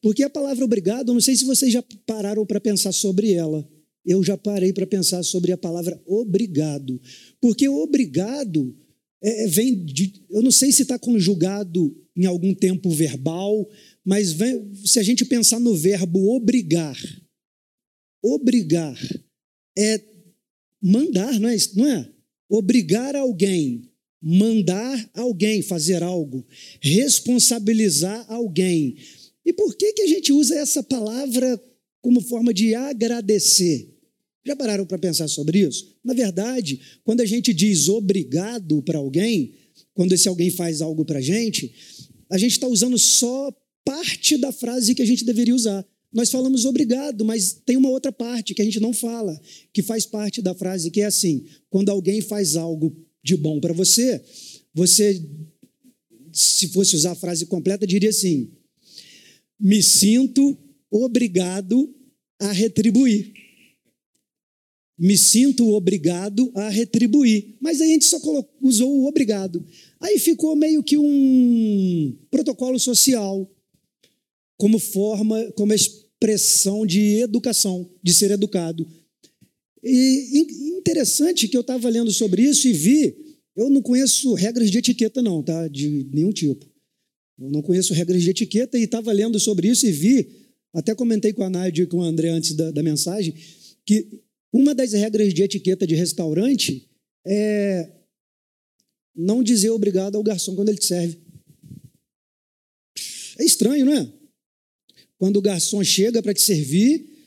Porque 0.00 0.22
a 0.22 0.30
palavra 0.30 0.64
obrigado, 0.64 1.12
não 1.12 1.20
sei 1.20 1.34
se 1.34 1.44
vocês 1.44 1.72
já 1.72 1.82
pararam 2.06 2.46
para 2.46 2.60
pensar 2.60 2.92
sobre 2.92 3.32
ela. 3.32 3.68
Eu 4.06 4.22
já 4.22 4.38
parei 4.38 4.72
para 4.72 4.86
pensar 4.86 5.24
sobre 5.24 5.50
a 5.50 5.58
palavra 5.58 6.00
obrigado. 6.06 7.00
Porque 7.40 7.68
obrigado 7.68 8.72
é, 9.20 9.46
é, 9.46 9.48
vem 9.48 9.84
de. 9.84 10.24
Eu 10.30 10.42
não 10.42 10.52
sei 10.52 10.70
se 10.70 10.82
está 10.82 10.96
conjugado 10.96 11.92
em 12.16 12.24
algum 12.24 12.54
tempo 12.54 12.88
verbal, 12.88 13.68
mas 14.04 14.30
vem, 14.30 14.72
se 14.84 15.00
a 15.00 15.02
gente 15.02 15.24
pensar 15.24 15.58
no 15.58 15.74
verbo 15.74 16.36
obrigar, 16.36 16.96
obrigar 18.22 18.96
é 19.76 20.00
mandar, 20.80 21.40
não 21.40 21.48
é? 21.48 21.56
Não 21.74 21.86
é? 21.88 22.08
Obrigar 22.48 23.16
alguém, 23.16 23.87
mandar 24.22 25.10
alguém 25.14 25.62
fazer 25.62 26.02
algo, 26.02 26.44
responsabilizar 26.80 28.24
alguém. 28.28 28.96
E 29.44 29.52
por 29.52 29.74
que, 29.76 29.92
que 29.92 30.02
a 30.02 30.06
gente 30.06 30.32
usa 30.32 30.56
essa 30.56 30.82
palavra 30.82 31.60
como 32.00 32.20
forma 32.20 32.52
de 32.52 32.74
agradecer? 32.74 33.94
Já 34.44 34.56
pararam 34.56 34.86
para 34.86 34.98
pensar 34.98 35.28
sobre 35.28 35.60
isso? 35.60 35.96
Na 36.04 36.14
verdade, 36.14 36.80
quando 37.04 37.20
a 37.20 37.26
gente 37.26 37.52
diz 37.52 37.88
obrigado 37.88 38.82
para 38.82 38.98
alguém, 38.98 39.54
quando 39.94 40.12
esse 40.12 40.28
alguém 40.28 40.50
faz 40.50 40.80
algo 40.80 41.04
para 41.04 41.18
a 41.18 41.22
gente, 41.22 41.72
a 42.30 42.38
gente 42.38 42.52
está 42.52 42.66
usando 42.66 42.98
só 42.98 43.52
parte 43.84 44.36
da 44.36 44.52
frase 44.52 44.94
que 44.94 45.02
a 45.02 45.06
gente 45.06 45.24
deveria 45.24 45.54
usar. 45.54 45.86
Nós 46.12 46.30
falamos 46.30 46.64
obrigado, 46.64 47.24
mas 47.24 47.52
tem 47.52 47.76
uma 47.76 47.90
outra 47.90 48.10
parte 48.10 48.54
que 48.54 48.62
a 48.62 48.64
gente 48.64 48.80
não 48.80 48.94
fala, 48.94 49.38
que 49.72 49.82
faz 49.82 50.06
parte 50.06 50.40
da 50.40 50.54
frase, 50.54 50.90
que 50.90 51.02
é 51.02 51.06
assim: 51.06 51.44
quando 51.68 51.90
alguém 51.90 52.20
faz 52.20 52.56
algo 52.56 52.96
de 53.28 53.36
bom 53.36 53.60
para 53.60 53.72
você, 53.72 54.22
você, 54.74 55.22
se 56.32 56.68
fosse 56.68 56.96
usar 56.96 57.12
a 57.12 57.16
frase 57.16 57.46
completa, 57.46 57.86
diria 57.86 58.10
assim: 58.10 58.50
me 59.58 59.82
sinto 59.82 60.56
obrigado 60.90 61.94
a 62.40 62.52
retribuir 62.52 63.32
me 64.98 65.16
sinto 65.16 65.70
obrigado 65.74 66.50
a 66.54 66.68
retribuir. 66.68 67.56
Mas 67.60 67.80
aí 67.80 67.90
a 67.90 67.92
gente 67.92 68.04
só 68.04 68.18
usou 68.60 68.90
o 68.90 69.06
obrigado. 69.06 69.64
Aí 70.00 70.18
ficou 70.18 70.56
meio 70.56 70.82
que 70.82 70.98
um 70.98 72.16
protocolo 72.30 72.80
social, 72.80 73.48
como 74.56 74.78
forma, 74.78 75.52
como 75.52 75.72
expressão 75.72 76.84
de 76.84 77.20
educação, 77.20 77.88
de 78.02 78.12
ser 78.12 78.32
educado. 78.32 78.86
E 79.82 80.78
interessante 80.78 81.48
que 81.48 81.56
eu 81.56 81.60
estava 81.60 81.88
lendo 81.88 82.10
sobre 82.10 82.42
isso 82.42 82.66
e 82.66 82.72
vi, 82.72 83.16
eu 83.56 83.68
não 83.70 83.82
conheço 83.82 84.34
regras 84.34 84.70
de 84.70 84.78
etiqueta 84.78 85.22
não, 85.22 85.42
tá? 85.42 85.68
De 85.68 86.08
nenhum 86.12 86.32
tipo. 86.32 86.66
Eu 87.38 87.50
não 87.50 87.62
conheço 87.62 87.94
regras 87.94 88.22
de 88.22 88.30
etiqueta 88.30 88.78
e 88.78 88.82
estava 88.82 89.12
lendo 89.12 89.38
sobre 89.38 89.68
isso 89.68 89.86
e 89.86 89.92
vi, 89.92 90.28
até 90.72 90.94
comentei 90.94 91.32
com 91.32 91.42
a 91.42 91.50
Nádia 91.50 91.84
e 91.84 91.86
com 91.86 91.98
o 91.98 92.02
André 92.02 92.30
antes 92.30 92.52
da, 92.54 92.70
da 92.70 92.82
mensagem, 92.82 93.34
que 93.86 94.20
uma 94.52 94.74
das 94.74 94.92
regras 94.92 95.32
de 95.32 95.42
etiqueta 95.42 95.86
de 95.86 95.94
restaurante 95.94 96.88
é 97.26 97.92
não 99.14 99.42
dizer 99.42 99.70
obrigado 99.70 100.16
ao 100.16 100.22
garçom 100.22 100.54
quando 100.54 100.68
ele 100.68 100.78
te 100.78 100.86
serve. 100.86 101.18
É 103.38 103.44
estranho, 103.44 103.84
não 103.84 103.92
é? 103.92 104.12
Quando 105.16 105.36
o 105.36 105.42
garçom 105.42 105.82
chega 105.82 106.22
para 106.22 106.34
te 106.34 106.40
servir, 106.40 107.17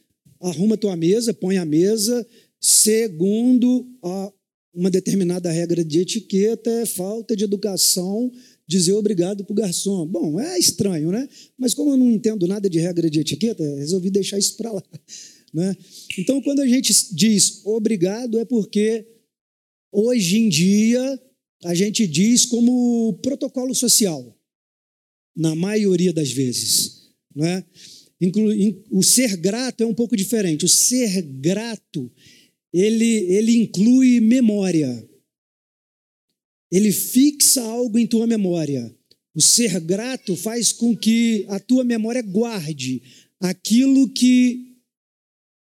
arruma 0.41 0.77
tua 0.77 0.95
mesa, 0.95 1.33
põe 1.33 1.57
a 1.57 1.65
mesa, 1.65 2.25
segundo 2.60 3.88
a 4.03 4.31
uma 4.74 4.89
determinada 4.89 5.51
regra 5.51 5.83
de 5.83 6.00
etiqueta, 6.00 6.69
é 6.69 6.86
falta 6.86 7.36
de 7.36 7.43
educação 7.43 8.31
dizer 8.67 8.93
obrigado 8.93 9.43
para 9.43 9.51
o 9.51 9.55
garçom. 9.55 10.07
Bom, 10.07 10.39
é 10.39 10.57
estranho, 10.57 11.12
né? 11.12 11.27
Mas 11.57 11.74
como 11.74 11.91
eu 11.91 11.98
não 11.98 12.10
entendo 12.10 12.48
nada 12.48 12.69
de 12.69 12.79
regra 12.79 13.10
de 13.10 13.19
etiqueta, 13.19 13.63
resolvi 13.75 14.10
deixar 14.10 14.39
isso 14.39 14.55
para 14.57 14.71
lá. 14.71 14.83
Né? 15.53 15.75
Então, 16.17 16.41
quando 16.41 16.62
a 16.62 16.65
gente 16.65 16.93
diz 17.13 17.60
obrigado, 17.65 18.39
é 18.39 18.45
porque 18.45 19.05
hoje 19.91 20.38
em 20.38 20.48
dia 20.48 21.21
a 21.65 21.75
gente 21.75 22.07
diz 22.07 22.45
como 22.45 23.19
protocolo 23.21 23.75
social, 23.75 24.33
na 25.36 25.53
maioria 25.53 26.13
das 26.13 26.31
vezes. 26.31 27.10
Não 27.36 27.45
é? 27.45 27.65
O 28.92 29.01
ser 29.01 29.36
grato 29.38 29.82
é 29.82 29.86
um 29.86 29.94
pouco 29.94 30.16
diferente. 30.16 30.66
O 30.66 30.70
ser 30.70 31.22
grato, 31.22 32.12
ele, 32.72 33.06
ele 33.06 33.56
inclui 33.56 34.20
memória. 34.20 35.10
Ele 36.72 36.92
fixa 36.92 37.62
algo 37.63 37.98
em 37.98 38.06
tua 38.06 38.28
memória. 38.28 38.96
O 39.34 39.42
ser 39.42 39.80
grato 39.80 40.36
faz 40.36 40.72
com 40.72 40.96
que 40.96 41.46
a 41.50 41.60
tua 41.60 41.84
memória 41.84 42.22
guarde 42.22 43.01
aquilo 43.40 44.10
que 44.10 44.78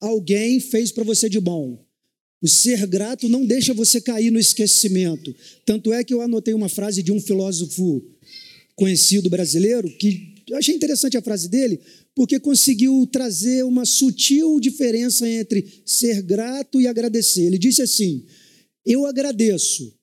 alguém 0.01 0.59
fez 0.59 0.91
para 0.91 1.05
você 1.05 1.29
de 1.29 1.39
bom. 1.39 1.79
O 2.41 2.49
ser 2.49 2.87
grato 2.87 3.29
não 3.29 3.45
deixa 3.45 3.75
você 3.75 4.01
cair 4.01 4.31
no 4.31 4.39
esquecimento. 4.39 5.35
Tanto 5.65 5.93
é 5.93 6.03
que 6.03 6.15
eu 6.15 6.21
anotei 6.21 6.55
uma 6.55 6.69
frase 6.69 7.03
de 7.03 7.13
um 7.13 7.21
filósofo 7.21 8.03
conhecido 8.77 9.29
brasileiro, 9.29 9.91
que 9.97 10.35
eu 10.49 10.57
achei 10.57 10.75
interessante 10.75 11.17
a 11.17 11.23
frase 11.23 11.49
dele, 11.49 11.81
porque 12.19 12.41
conseguiu 12.41 13.07
trazer 13.07 13.63
uma 13.63 13.85
sutil 13.85 14.59
diferença 14.59 15.29
entre 15.29 15.85
ser 15.87 16.21
grato 16.21 16.81
e 16.81 16.89
agradecer. 16.89 17.45
Ele 17.45 17.57
disse 17.57 17.81
assim: 17.81 18.27
Eu 18.85 19.07
agradeço. 19.07 19.97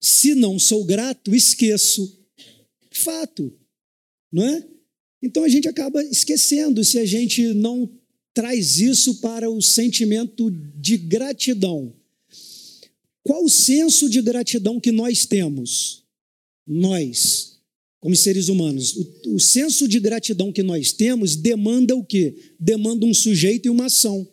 Se 0.00 0.34
não 0.34 0.58
sou 0.58 0.82
grato, 0.82 1.34
esqueço. 1.34 2.18
Fato, 2.90 3.52
não 4.32 4.42
é? 4.42 4.66
Então 5.22 5.44
a 5.44 5.48
gente 5.50 5.68
acaba 5.68 6.02
esquecendo 6.04 6.82
se 6.82 6.98
a 6.98 7.04
gente 7.04 7.52
não 7.52 7.86
traz 8.32 8.80
isso 8.80 9.20
para 9.20 9.50
o 9.50 9.60
sentimento 9.60 10.50
de 10.50 10.96
gratidão. 10.96 11.94
Qual 13.22 13.44
o 13.44 13.50
senso 13.50 14.08
de 14.08 14.22
gratidão 14.22 14.80
que 14.80 14.90
nós 14.90 15.26
temos? 15.26 16.06
Nós. 16.66 17.51
Como 18.02 18.16
seres 18.16 18.48
humanos. 18.48 18.96
O, 18.96 19.36
o 19.36 19.40
senso 19.40 19.86
de 19.86 20.00
gratidão 20.00 20.52
que 20.52 20.62
nós 20.62 20.92
temos 20.92 21.36
demanda 21.36 21.94
o 21.94 22.04
quê? 22.04 22.34
Demanda 22.58 23.06
um 23.06 23.14
sujeito 23.14 23.66
e 23.66 23.70
uma 23.70 23.86
ação. 23.86 24.28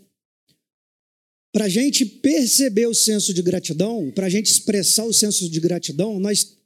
Para 1.54 1.66
a 1.66 1.70
gente 1.70 2.04
perceber 2.04 2.88
o 2.88 2.96
senso 2.96 3.32
de 3.32 3.44
gratidão, 3.44 4.12
para 4.12 4.26
a 4.26 4.30
gente 4.30 4.48
expressar 4.48 5.06
o 5.06 5.14
senso 5.14 5.48
de 5.48 5.60
gratidão, 5.60 6.20
nós, 6.20 6.58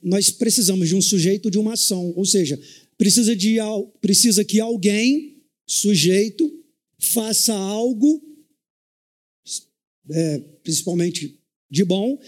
nós 0.00 0.30
precisamos 0.30 0.88
de 0.88 0.94
um 0.94 1.02
sujeito 1.02 1.50
de 1.50 1.58
uma 1.58 1.72
ação. 1.72 2.12
Ou 2.16 2.24
seja, 2.24 2.60
precisa, 2.96 3.34
de, 3.34 3.56
precisa 4.00 4.44
que 4.44 4.60
alguém, 4.60 5.42
sujeito, 5.66 6.48
faça 6.96 7.52
algo, 7.52 8.22
é, 10.08 10.38
principalmente 10.62 11.40
de 11.68 11.84
bom, 11.84 12.20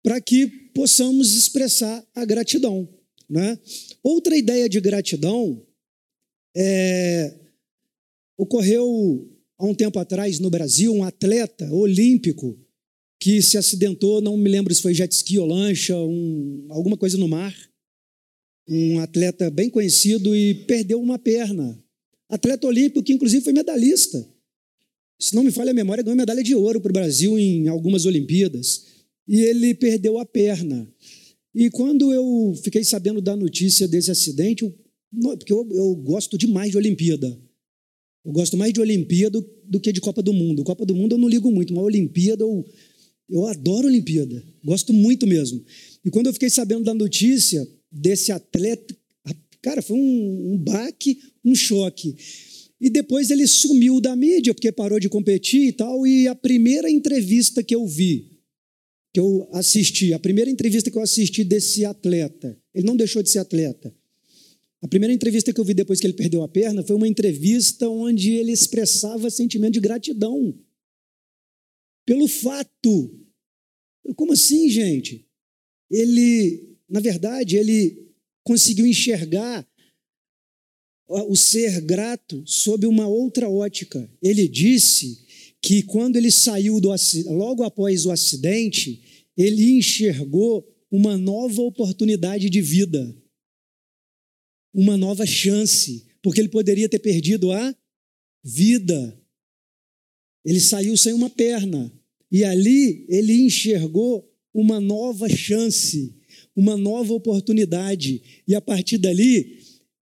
para 0.00 0.20
que 0.20 0.46
possamos 0.46 1.34
expressar 1.34 2.06
a 2.14 2.24
gratidão. 2.24 2.88
Né? 3.28 3.58
Outra 4.02 4.36
ideia 4.36 4.68
de 4.68 4.80
gratidão 4.80 5.62
é, 6.56 7.34
ocorreu 8.36 9.30
há 9.58 9.66
um 9.66 9.74
tempo 9.74 9.98
atrás 9.98 10.38
no 10.38 10.48
Brasil 10.48 10.94
um 10.94 11.04
atleta 11.04 11.70
olímpico 11.72 12.58
que 13.20 13.42
se 13.42 13.58
acidentou, 13.58 14.20
não 14.20 14.36
me 14.36 14.48
lembro 14.48 14.72
se 14.72 14.80
foi 14.80 14.94
jet 14.94 15.12
ski 15.12 15.38
ou 15.38 15.46
lancha, 15.46 15.96
um, 15.96 16.66
alguma 16.70 16.96
coisa 16.96 17.18
no 17.18 17.26
mar. 17.26 17.54
Um 18.68 19.00
atleta 19.00 19.50
bem 19.50 19.68
conhecido 19.68 20.36
e 20.36 20.54
perdeu 20.54 21.00
uma 21.00 21.18
perna. 21.18 21.82
Atleta 22.28 22.66
olímpico 22.66 23.02
que 23.02 23.12
inclusive 23.12 23.42
foi 23.42 23.52
medalhista. 23.52 24.24
Se 25.18 25.34
não 25.34 25.42
me 25.42 25.50
falha 25.50 25.72
a 25.72 25.74
memória, 25.74 26.02
ganhou 26.02 26.16
medalha 26.16 26.44
de 26.44 26.54
ouro 26.54 26.80
para 26.80 26.90
o 26.90 26.92
Brasil 26.92 27.36
em 27.38 27.66
algumas 27.66 28.06
Olimpíadas. 28.06 28.86
E 29.26 29.40
ele 29.40 29.74
perdeu 29.74 30.18
a 30.18 30.24
perna. 30.24 30.88
E 31.54 31.70
quando 31.70 32.12
eu 32.12 32.54
fiquei 32.62 32.84
sabendo 32.84 33.20
da 33.20 33.36
notícia 33.36 33.88
desse 33.88 34.10
acidente, 34.10 34.62
eu, 34.64 34.74
porque 35.36 35.52
eu, 35.52 35.68
eu 35.72 35.94
gosto 35.96 36.36
demais 36.36 36.70
de 36.70 36.76
Olimpíada. 36.76 37.26
Eu 38.24 38.32
gosto 38.32 38.56
mais 38.56 38.72
de 38.72 38.80
Olimpíada 38.80 39.40
do, 39.40 39.50
do, 39.64 39.80
que 39.80 39.92
de 39.92 40.00
Copa 40.00 40.22
do 40.22 40.32
Mundo. 40.32 40.64
Copa 40.64 40.84
do 40.84 40.94
Mundo 40.94 41.12
eu 41.14 41.18
não 41.18 41.28
ligo 41.28 41.50
muito, 41.50 41.72
mas 41.72 41.84
Olimpíada 41.84 42.42
eu, 42.42 42.64
eu 43.28 43.46
adoro 43.46 43.88
Olimpíada. 43.88 44.44
Gosto 44.64 44.92
muito 44.92 45.26
mesmo. 45.26 45.64
E 46.04 46.10
quando 46.10 46.26
eu 46.26 46.32
fiquei 46.32 46.50
sabendo 46.50 46.84
da 46.84 46.94
notícia 46.94 47.66
desse 47.90 48.30
atleta, 48.30 48.94
cara, 49.62 49.80
foi 49.80 49.96
um, 49.96 50.52
um 50.52 50.58
baque, 50.58 51.18
um 51.44 51.54
choque. 51.54 52.14
E 52.80 52.88
depois 52.88 53.30
ele 53.30 53.46
sumiu 53.46 54.00
da 54.00 54.14
mídia, 54.14 54.54
porque 54.54 54.70
parou 54.70 55.00
de 55.00 55.08
competir 55.08 55.68
e 55.68 55.72
tal. 55.72 56.06
E 56.06 56.28
a 56.28 56.34
primeira 56.34 56.90
entrevista 56.90 57.62
que 57.62 57.74
eu 57.74 57.86
vi, 57.86 58.37
que 59.18 59.20
eu 59.20 59.48
assisti, 59.50 60.14
a 60.14 60.18
primeira 60.20 60.48
entrevista 60.48 60.92
que 60.92 60.96
eu 60.96 61.02
assisti 61.02 61.42
desse 61.42 61.84
atleta, 61.84 62.56
ele 62.72 62.86
não 62.86 62.96
deixou 62.96 63.20
de 63.20 63.28
ser 63.28 63.40
atleta. 63.40 63.92
A 64.80 64.86
primeira 64.86 65.12
entrevista 65.12 65.52
que 65.52 65.58
eu 65.58 65.64
vi 65.64 65.74
depois 65.74 65.98
que 65.98 66.06
ele 66.06 66.14
perdeu 66.14 66.40
a 66.40 66.48
perna 66.48 66.84
foi 66.84 66.94
uma 66.94 67.08
entrevista 67.08 67.88
onde 67.88 68.34
ele 68.34 68.52
expressava 68.52 69.28
sentimento 69.28 69.72
de 69.72 69.80
gratidão 69.80 70.56
pelo 72.06 72.28
fato. 72.28 73.26
Como 74.14 74.34
assim, 74.34 74.70
gente? 74.70 75.26
Ele, 75.90 76.78
na 76.88 77.00
verdade, 77.00 77.56
ele 77.56 78.08
conseguiu 78.44 78.86
enxergar 78.86 79.68
o 81.08 81.34
ser 81.34 81.80
grato 81.80 82.40
sob 82.46 82.86
uma 82.86 83.08
outra 83.08 83.50
ótica. 83.50 84.08
Ele 84.22 84.46
disse 84.46 85.26
que 85.60 85.82
quando 85.82 86.16
ele 86.16 86.30
saiu 86.30 86.80
do 86.80 86.90
logo 87.26 87.62
após 87.62 88.06
o 88.06 88.10
acidente, 88.10 89.02
ele 89.36 89.72
enxergou 89.72 90.66
uma 90.90 91.16
nova 91.16 91.62
oportunidade 91.62 92.48
de 92.48 92.60
vida, 92.60 93.14
uma 94.72 94.96
nova 94.96 95.26
chance, 95.26 96.06
porque 96.22 96.40
ele 96.40 96.48
poderia 96.48 96.88
ter 96.88 96.98
perdido 96.98 97.52
a 97.52 97.74
vida. 98.42 99.20
Ele 100.44 100.60
saiu 100.60 100.96
sem 100.96 101.12
uma 101.12 101.28
perna. 101.28 101.92
E 102.30 102.44
ali 102.44 103.06
ele 103.08 103.32
enxergou 103.42 104.28
uma 104.52 104.80
nova 104.80 105.28
chance, 105.28 106.14
uma 106.54 106.76
nova 106.76 107.12
oportunidade, 107.12 108.42
e 108.46 108.54
a 108.54 108.60
partir 108.60 108.98
dali 108.98 109.58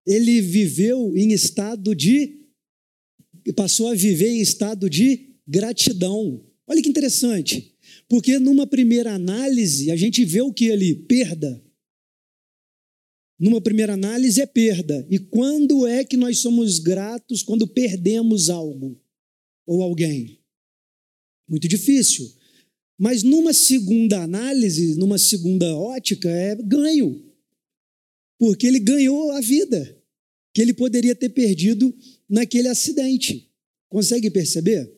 ele 0.06 0.40
viveu 0.40 1.16
em 1.16 1.32
estado 1.32 1.94
de 1.94 2.36
passou 3.54 3.88
a 3.88 3.94
viver 3.94 4.30
em 4.30 4.40
estado 4.40 4.88
de 4.90 5.25
gratidão. 5.46 6.44
Olha 6.66 6.82
que 6.82 6.88
interessante. 6.88 7.74
Porque 8.08 8.38
numa 8.38 8.66
primeira 8.66 9.14
análise, 9.14 9.90
a 9.90 9.96
gente 9.96 10.24
vê 10.24 10.40
o 10.40 10.52
que 10.52 10.70
ali? 10.70 10.94
Perda. 10.94 11.62
Numa 13.38 13.60
primeira 13.60 13.92
análise 13.92 14.40
é 14.40 14.46
perda. 14.46 15.06
E 15.10 15.18
quando 15.18 15.86
é 15.86 16.04
que 16.04 16.16
nós 16.16 16.38
somos 16.38 16.78
gratos 16.78 17.42
quando 17.42 17.66
perdemos 17.66 18.48
algo 18.48 18.98
ou 19.66 19.82
alguém? 19.82 20.40
Muito 21.48 21.68
difícil. 21.68 22.32
Mas 22.98 23.22
numa 23.22 23.52
segunda 23.52 24.22
análise, 24.22 24.96
numa 24.96 25.18
segunda 25.18 25.76
ótica, 25.76 26.30
é 26.30 26.56
ganho. 26.56 27.22
Porque 28.38 28.66
ele 28.66 28.78
ganhou 28.78 29.32
a 29.32 29.40
vida 29.40 30.02
que 30.54 30.62
ele 30.62 30.72
poderia 30.72 31.14
ter 31.14 31.28
perdido 31.28 31.94
naquele 32.28 32.68
acidente. 32.68 33.52
Consegue 33.88 34.30
perceber? 34.30 34.95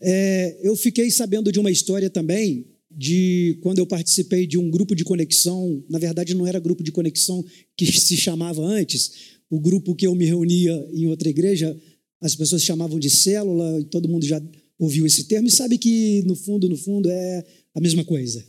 É, 0.00 0.58
eu 0.62 0.76
fiquei 0.76 1.10
sabendo 1.10 1.50
de 1.50 1.58
uma 1.58 1.70
história 1.70 2.08
também 2.08 2.66
de 2.90 3.58
quando 3.62 3.78
eu 3.78 3.86
participei 3.86 4.46
de 4.46 4.58
um 4.58 4.70
grupo 4.70 4.94
de 4.94 5.04
conexão. 5.04 5.84
Na 5.88 5.98
verdade, 5.98 6.34
não 6.34 6.46
era 6.46 6.58
grupo 6.58 6.82
de 6.82 6.90
conexão 6.90 7.44
que 7.76 7.86
se 7.86 8.16
chamava 8.16 8.62
antes. 8.62 9.38
O 9.50 9.60
grupo 9.60 9.94
que 9.94 10.06
eu 10.06 10.14
me 10.14 10.24
reunia 10.24 10.88
em 10.92 11.06
outra 11.06 11.28
igreja, 11.28 11.76
as 12.20 12.34
pessoas 12.34 12.62
chamavam 12.62 12.98
de 12.98 13.10
célula, 13.10 13.84
todo 13.84 14.08
mundo 14.08 14.26
já 14.26 14.42
ouviu 14.78 15.06
esse 15.06 15.24
termo 15.24 15.48
e 15.48 15.50
sabe 15.50 15.78
que, 15.78 16.22
no 16.26 16.36
fundo, 16.36 16.68
no 16.68 16.76
fundo, 16.76 17.10
é 17.10 17.44
a 17.74 17.80
mesma 17.80 18.04
coisa. 18.04 18.44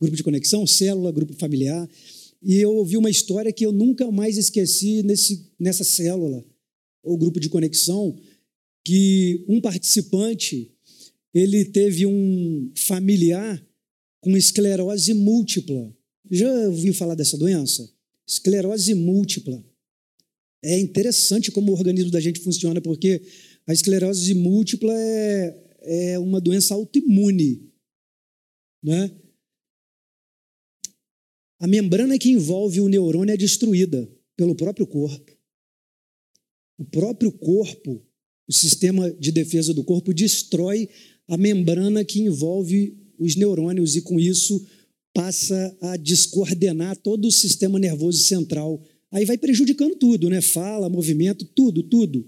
Grupo 0.00 0.16
de 0.16 0.22
conexão, 0.22 0.66
célula, 0.66 1.12
grupo 1.12 1.34
familiar. 1.34 1.88
E 2.42 2.56
eu 2.56 2.70
ouvi 2.74 2.96
uma 2.96 3.10
história 3.10 3.52
que 3.52 3.64
eu 3.64 3.72
nunca 3.72 4.10
mais 4.10 4.38
esqueci 4.38 5.02
nesse, 5.02 5.46
nessa 5.58 5.84
célula, 5.84 6.44
ou 7.02 7.16
grupo 7.18 7.38
de 7.38 7.48
conexão, 7.48 8.16
que 8.84 9.44
um 9.46 9.60
participante 9.60 10.70
ele 11.32 11.64
teve 11.64 12.06
um 12.06 12.72
familiar 12.76 13.64
com 14.20 14.36
esclerose 14.36 15.14
múltipla. 15.14 15.94
Já 16.30 16.50
ouviu 16.68 16.92
falar 16.92 17.14
dessa 17.14 17.36
doença? 17.36 17.90
Esclerose 18.26 18.94
múltipla. 18.94 19.64
É 20.62 20.78
interessante 20.78 21.50
como 21.50 21.72
o 21.72 21.74
organismo 21.74 22.10
da 22.10 22.20
gente 22.20 22.40
funciona, 22.40 22.80
porque 22.80 23.22
a 23.66 23.72
esclerose 23.72 24.34
múltipla 24.34 24.92
é, 24.92 25.64
é 25.82 26.18
uma 26.18 26.40
doença 26.40 26.74
autoimune. 26.74 27.70
Né? 28.82 29.10
A 31.58 31.66
membrana 31.66 32.18
que 32.18 32.30
envolve 32.30 32.80
o 32.80 32.88
neurônio 32.88 33.32
é 33.32 33.36
destruída 33.36 34.10
pelo 34.36 34.54
próprio 34.54 34.86
corpo. 34.86 35.32
O 36.78 36.84
próprio 36.84 37.30
corpo, 37.30 38.02
o 38.48 38.52
sistema 38.52 39.10
de 39.12 39.30
defesa 39.30 39.74
do 39.74 39.84
corpo, 39.84 40.14
destrói 40.14 40.88
a 41.30 41.36
membrana 41.36 42.04
que 42.04 42.20
envolve 42.20 42.94
os 43.18 43.36
neurônios 43.36 43.96
e, 43.96 44.02
com 44.02 44.20
isso, 44.20 44.62
passa 45.14 45.76
a 45.80 45.96
descoordenar 45.96 46.96
todo 46.96 47.26
o 47.26 47.32
sistema 47.32 47.78
nervoso 47.78 48.18
central. 48.18 48.82
Aí 49.10 49.24
vai 49.24 49.38
prejudicando 49.38 49.96
tudo, 49.96 50.28
né? 50.28 50.42
Fala, 50.42 50.90
movimento, 50.90 51.46
tudo, 51.46 51.82
tudo. 51.82 52.26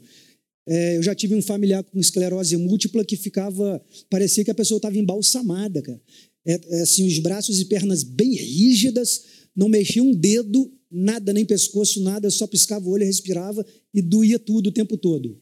É, 0.66 0.96
eu 0.96 1.02
já 1.02 1.14
tive 1.14 1.34
um 1.34 1.42
familiar 1.42 1.82
com 1.82 1.98
esclerose 1.98 2.56
múltipla 2.56 3.04
que 3.04 3.16
ficava, 3.16 3.84
parecia 4.08 4.44
que 4.44 4.50
a 4.50 4.54
pessoa 4.54 4.78
estava 4.78 4.96
embalsamada, 4.96 5.82
cara 5.82 6.00
é, 6.44 6.60
é, 6.68 6.82
assim, 6.82 7.06
os 7.06 7.18
braços 7.18 7.60
e 7.60 7.64
pernas 7.66 8.02
bem 8.02 8.34
rígidas, 8.34 9.24
não 9.54 9.68
mexia 9.68 10.02
um 10.02 10.14
dedo, 10.14 10.72
nada, 10.90 11.32
nem 11.32 11.44
pescoço, 11.44 12.02
nada, 12.02 12.30
só 12.30 12.46
piscava 12.46 12.86
o 12.86 12.90
olho, 12.90 13.04
respirava 13.04 13.64
e 13.94 14.02
doía 14.02 14.38
tudo 14.38 14.68
o 14.68 14.72
tempo 14.72 14.96
todo. 14.96 15.40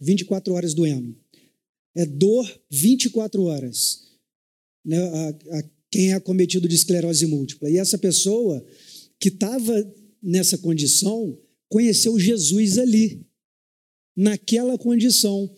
24 0.00 0.52
horas 0.52 0.74
doendo. 0.74 1.16
É 1.94 2.06
dor 2.06 2.48
24 2.70 3.42
horas. 3.42 4.08
Né, 4.84 4.98
a, 4.98 5.28
a, 5.28 5.64
quem 5.90 6.10
é 6.10 6.14
acometido 6.14 6.66
de 6.66 6.74
esclerose 6.74 7.26
múltipla. 7.26 7.70
E 7.70 7.76
essa 7.76 7.98
pessoa 7.98 8.64
que 9.20 9.28
estava 9.28 9.94
nessa 10.22 10.56
condição 10.56 11.38
conheceu 11.68 12.18
Jesus 12.18 12.78
ali, 12.78 13.26
naquela 14.16 14.78
condição. 14.78 15.54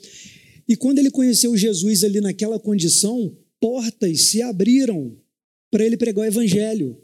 E 0.69 0.77
quando 0.77 0.99
ele 0.99 1.11
conheceu 1.11 1.57
Jesus 1.57 2.05
ali 2.05 2.21
naquela 2.21 2.59
condição, 2.59 3.37
portas 3.61 4.23
se 4.23 4.43
abriram 4.43 5.17
para 5.71 5.85
ele 5.85 5.97
pregar 5.97 6.25
o 6.25 6.29
evangelho. 6.29 7.01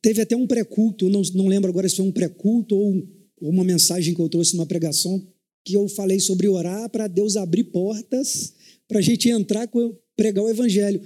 Teve 0.00 0.22
até 0.22 0.36
um 0.36 0.46
pré-culto, 0.46 1.08
não, 1.08 1.22
não 1.34 1.46
lembro 1.46 1.70
agora 1.70 1.88
se 1.88 1.96
foi 1.96 2.04
um 2.04 2.12
pré-culto 2.12 2.76
ou, 2.76 2.94
ou 3.40 3.50
uma 3.50 3.64
mensagem 3.64 4.14
que 4.14 4.20
eu 4.20 4.28
trouxe 4.28 4.54
numa 4.54 4.66
pregação, 4.66 5.26
que 5.66 5.74
eu 5.74 5.88
falei 5.88 6.20
sobre 6.20 6.46
orar 6.46 6.88
para 6.90 7.08
Deus 7.08 7.36
abrir 7.36 7.64
portas 7.64 8.54
para 8.86 9.00
a 9.00 9.02
gente 9.02 9.28
entrar, 9.28 9.68
pregar 10.14 10.44
o 10.44 10.48
evangelho. 10.48 11.02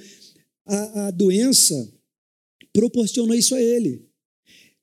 A, 0.67 1.07
a 1.07 1.11
doença 1.11 1.91
proporcionou 2.71 3.35
isso 3.35 3.55
a 3.55 3.63
ele. 3.63 4.07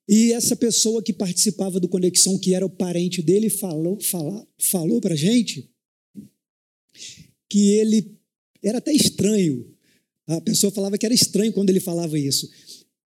E 0.10 0.32
essa 0.34 0.56
pessoa 0.56 1.04
que 1.04 1.14
participava 1.14 1.80
do 1.80 1.88
Conexão, 1.88 2.40
que 2.40 2.56
era 2.56 2.66
o 2.66 2.70
parente 2.70 3.22
dele, 3.22 3.52
falou, 3.52 4.00
falou, 4.02 4.48
falou 4.58 5.00
para 5.00 5.14
a 5.14 5.18
gente 5.18 5.70
que 7.48 7.74
ele 7.74 8.18
era 8.64 8.80
até 8.80 8.92
estranho. 8.92 9.72
A 10.26 10.42
pessoa 10.42 10.72
falava 10.72 10.98
que 10.98 11.06
era 11.06 11.14
estranho 11.14 11.54
quando 11.54 11.70
ele 11.70 11.80
falava 11.80 12.18
isso. 12.18 12.50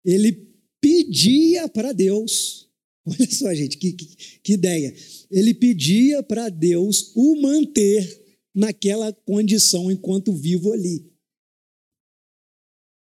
Ele 0.06 0.48
pedia 0.80 1.68
para 1.68 1.92
Deus, 1.92 2.70
olha 3.06 3.32
só, 3.32 3.54
gente, 3.54 3.78
que, 3.78 3.94
que, 3.94 4.40
que 4.44 4.54
ideia. 4.54 4.94
Ele 5.30 5.54
pedia 5.54 6.22
para 6.24 6.50
Deus 6.50 7.12
o 7.16 7.42
manter 7.42 8.22
naquela 8.54 9.12
condição 9.14 9.92
enquanto 9.92 10.34
vivo 10.34 10.74
ali. 10.74 11.10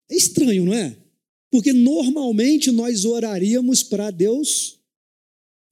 É 0.09 0.15
estranho, 0.15 0.65
não 0.65 0.73
é? 0.73 0.97
Porque 1.51 1.73
normalmente 1.73 2.71
nós 2.71 3.05
oraríamos 3.05 3.83
para 3.83 4.11
Deus 4.11 4.79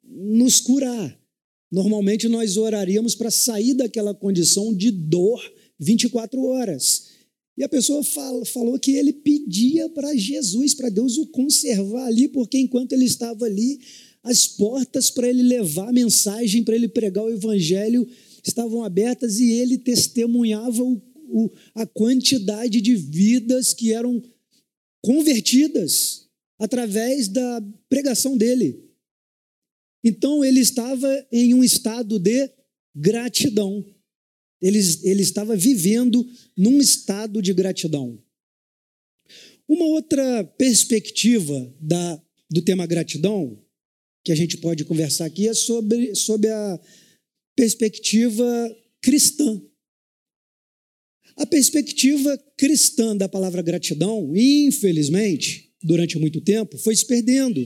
nos 0.03 0.59
curar. 0.59 1.17
Normalmente 1.71 2.27
nós 2.27 2.57
oraríamos 2.57 3.15
para 3.15 3.29
sair 3.31 3.73
daquela 3.73 4.13
condição 4.13 4.73
de 4.73 4.91
dor 4.91 5.41
24 5.79 6.41
horas. 6.43 7.09
E 7.57 7.63
a 7.63 7.69
pessoa 7.69 8.03
fala, 8.03 8.45
falou 8.45 8.79
que 8.79 8.91
ele 8.91 9.11
pedia 9.11 9.89
para 9.89 10.15
Jesus, 10.15 10.73
para 10.73 10.89
Deus 10.89 11.17
o 11.17 11.27
conservar 11.27 12.05
ali, 12.05 12.27
porque 12.29 12.57
enquanto 12.57 12.93
ele 12.93 13.05
estava 13.05 13.45
ali, 13.45 13.79
as 14.23 14.47
portas 14.47 15.09
para 15.09 15.27
ele 15.27 15.43
levar 15.43 15.89
a 15.89 15.93
mensagem, 15.93 16.63
para 16.63 16.75
ele 16.75 16.87
pregar 16.87 17.23
o 17.23 17.31
evangelho, 17.31 18.07
estavam 18.43 18.83
abertas 18.83 19.39
e 19.39 19.51
ele 19.51 19.77
testemunhava 19.77 20.83
o, 20.83 21.01
o, 21.29 21.49
a 21.73 21.85
quantidade 21.85 22.81
de 22.81 22.95
vidas 22.95 23.73
que 23.73 23.93
eram 23.93 24.21
convertidas 25.01 26.27
através 26.57 27.27
da 27.27 27.63
pregação 27.87 28.37
dele. 28.37 28.83
Então 30.03 30.43
ele 30.43 30.59
estava 30.59 31.27
em 31.31 31.53
um 31.53 31.63
estado 31.63 32.19
de 32.19 32.49
gratidão. 32.95 33.85
Ele, 34.61 34.79
ele 35.03 35.21
estava 35.21 35.55
vivendo 35.55 36.27
num 36.57 36.79
estado 36.79 37.41
de 37.41 37.53
gratidão. 37.53 38.21
Uma 39.67 39.85
outra 39.85 40.43
perspectiva 40.43 41.73
da, 41.79 42.21
do 42.49 42.61
tema 42.61 42.85
gratidão, 42.85 43.61
que 44.23 44.31
a 44.31 44.35
gente 44.35 44.57
pode 44.57 44.83
conversar 44.85 45.25
aqui, 45.25 45.47
é 45.47 45.53
sobre, 45.53 46.13
sobre 46.15 46.49
a 46.49 46.79
perspectiva 47.55 48.77
cristã. 49.01 49.61
A 51.35 51.45
perspectiva 51.45 52.37
cristã 52.57 53.15
da 53.15 53.29
palavra 53.29 53.61
gratidão, 53.61 54.35
infelizmente, 54.35 55.71
durante 55.81 56.17
muito 56.17 56.41
tempo, 56.41 56.77
foi 56.77 56.95
se 56.95 57.05
perdendo. 57.05 57.65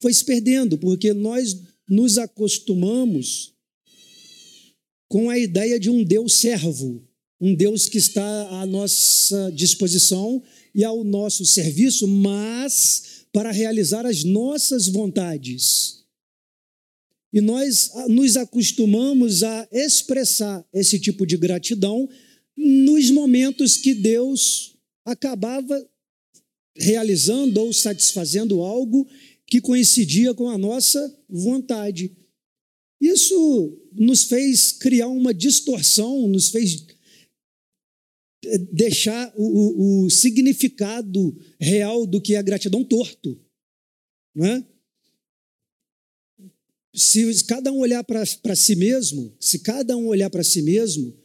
Foi 0.00 0.14
se 0.14 0.24
perdendo, 0.24 0.78
porque 0.78 1.12
nós 1.12 1.60
nos 1.88 2.16
acostumamos 2.16 3.52
com 5.08 5.28
a 5.28 5.36
ideia 5.36 5.78
de 5.80 5.90
um 5.90 6.04
Deus 6.04 6.34
servo, 6.34 7.04
um 7.40 7.54
Deus 7.54 7.88
que 7.88 7.98
está 7.98 8.60
à 8.60 8.66
nossa 8.66 9.50
disposição 9.52 10.40
e 10.72 10.84
ao 10.84 11.02
nosso 11.02 11.44
serviço, 11.44 12.06
mas 12.06 13.19
para 13.32 13.50
realizar 13.50 14.06
as 14.06 14.24
nossas 14.24 14.88
vontades. 14.88 16.04
E 17.32 17.40
nós 17.40 17.90
nos 18.08 18.36
acostumamos 18.36 19.44
a 19.44 19.68
expressar 19.70 20.66
esse 20.72 20.98
tipo 20.98 21.24
de 21.24 21.36
gratidão 21.36 22.08
nos 22.56 23.10
momentos 23.10 23.76
que 23.76 23.94
Deus 23.94 24.76
acabava 25.04 25.88
realizando 26.76 27.60
ou 27.60 27.72
satisfazendo 27.72 28.62
algo 28.62 29.06
que 29.46 29.60
coincidia 29.60 30.34
com 30.34 30.48
a 30.48 30.58
nossa 30.58 31.18
vontade. 31.28 32.16
Isso 33.00 33.78
nos 33.92 34.24
fez 34.24 34.72
criar 34.72 35.08
uma 35.08 35.32
distorção, 35.32 36.28
nos 36.28 36.50
fez 36.50 36.84
deixar 38.72 39.32
o, 39.36 40.04
o, 40.04 40.10
significado 40.10 41.36
real 41.58 42.06
do 42.06 42.20
que 42.20 42.34
é 42.34 42.38
a 42.38 42.42
gratidão 42.42 42.82
torto. 42.82 43.38
Não 44.34 44.46
é? 44.46 44.66
Se 46.94 47.44
cada 47.44 47.70
um 47.70 47.78
olhar 47.78 48.02
para 48.02 48.56
si 48.56 48.74
mesmo, 48.74 49.34
se 49.38 49.60
cada 49.60 49.96
um 49.96 50.06
olhar 50.06 50.30
para 50.30 50.42
si 50.42 50.62
mesmo, 50.62 51.16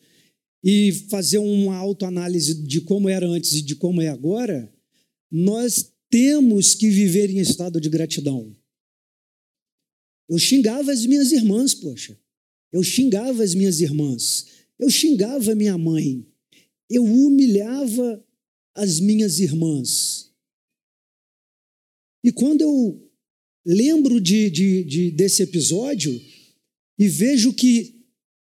e 0.64 0.92
fazer 1.10 1.38
uma 1.38 1.76
autoanálise 1.76 2.56
de 2.56 2.82
como 2.82 3.08
era 3.08 3.28
antes 3.28 3.54
e 3.54 3.62
de 3.62 3.76
como 3.76 4.02
é 4.02 4.10
agora, 4.10 4.74
nós 5.32 5.92
temos 6.10 6.74
que 6.74 6.90
viver 6.90 7.30
em 7.30 7.38
estado 7.38 7.80
de 7.80 7.88
gratidão. 7.88 8.52
Eu 10.28 10.40
xingava 10.40 10.92
as 10.92 11.06
minhas 11.06 11.32
irmãs, 11.32 11.76
poxa. 11.76 12.18
Eu 12.72 12.82
xingava 12.82 13.44
as 13.44 13.54
minhas 13.54 13.80
irmãs. 13.80 14.48
Eu 14.80 14.90
xingava 14.90 15.54
minha 15.54 15.78
mãe. 15.78 16.26
Eu 16.90 17.04
humilhava 17.04 18.24
as 18.76 19.00
minhas 19.00 19.40
irmãs. 19.40 20.32
E 22.24 22.32
quando 22.32 22.62
eu 22.62 23.12
lembro 23.66 24.20
de, 24.20 24.50
de, 24.50 24.84
de, 24.84 25.12
desse 25.12 25.44
episódio 25.44 26.20
e 26.98 27.08
vejo 27.08 27.54
que 27.54 27.96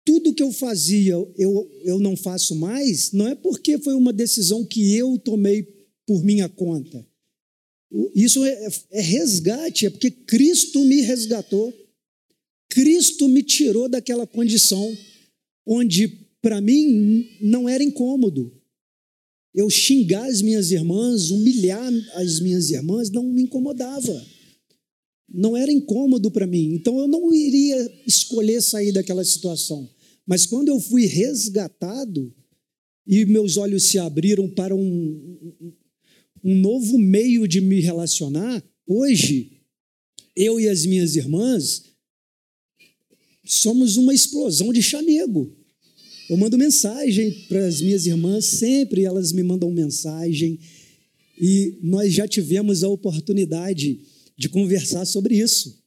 tudo 0.05 0.35
que 0.35 0.42
eu 0.42 0.53
fazia 0.53 1.12
eu, 1.37 1.71
eu 1.85 1.99
não 1.99 2.16
faço 2.16 2.55
mais, 2.57 3.12
não 3.12 3.29
é 3.29 3.35
porque 3.35 3.79
foi 3.79 3.95
uma 3.95 4.12
decisão 4.12 4.64
que 4.64 4.95
eu 4.95 5.18
tomei 5.18 5.62
por 6.07 6.25
minha 6.25 6.49
conta. 6.49 7.07
Isso 8.14 8.45
é, 8.45 8.68
é 8.90 9.01
resgate, 9.01 9.87
é 9.87 9.90
porque 9.90 10.11
Cristo 10.11 10.83
me 10.85 11.03
resgatou. 11.03 11.73
Cristo 12.71 13.29
me 13.29 13.42
tirou 13.42 13.88
daquela 13.88 14.27
condição 14.27 14.97
onde, 15.66 16.21
para 16.42 16.61
mim, 16.61 17.38
não 17.40 17.68
era 17.68 17.83
incômodo. 17.85 18.52
Eu 19.55 19.70
xingar 19.70 20.26
as 20.26 20.42
minhas 20.42 20.72
irmãs, 20.72 21.31
humilhar 21.31 21.92
as 22.14 22.40
minhas 22.40 22.70
irmãs, 22.70 23.11
não 23.11 23.22
me 23.22 23.42
incomodava. 23.42 24.26
Não 25.28 25.57
era 25.57 25.70
incômodo 25.70 26.31
para 26.31 26.46
mim. 26.46 26.74
Então 26.74 26.98
eu 26.98 27.07
não 27.07 27.33
iria 27.33 28.02
escolher 28.07 28.61
sair 28.61 28.92
daquela 28.92 29.24
situação. 29.24 29.88
Mas 30.26 30.44
quando 30.44 30.68
eu 30.68 30.81
fui 30.81 31.07
resgatado 31.07 32.35
e 33.07 33.24
meus 33.24 33.57
olhos 33.57 33.85
se 33.85 33.98
abriram 33.98 34.48
para 34.48 34.74
um, 34.74 35.62
um 36.42 36.55
novo 36.57 36.98
meio 36.98 37.46
de 37.46 37.61
me 37.61 37.81
relacionar, 37.81 38.62
hoje, 38.87 39.61
eu 40.35 40.59
e 40.59 40.68
as 40.68 40.85
minhas 40.87 41.14
irmãs 41.14 41.85
somos 43.44 43.96
uma 43.96 44.14
explosão 44.14 44.72
de 44.72 44.83
chamego. 44.83 45.62
Eu 46.33 46.38
mando 46.38 46.57
mensagem 46.57 47.31
para 47.47 47.66
as 47.66 47.83
minhas 47.83 48.07
irmãs, 48.07 48.47
sempre 48.47 49.05
elas 49.05 49.33
me 49.33 49.42
mandam 49.42 49.71
mensagem, 49.71 50.59
e 51.38 51.79
nós 51.83 52.11
já 52.14 52.27
tivemos 52.27 52.83
a 52.83 52.88
oportunidade 52.88 54.01
de 54.35 54.49
conversar 54.49 55.05
sobre 55.05 55.37
isso. 55.37 55.79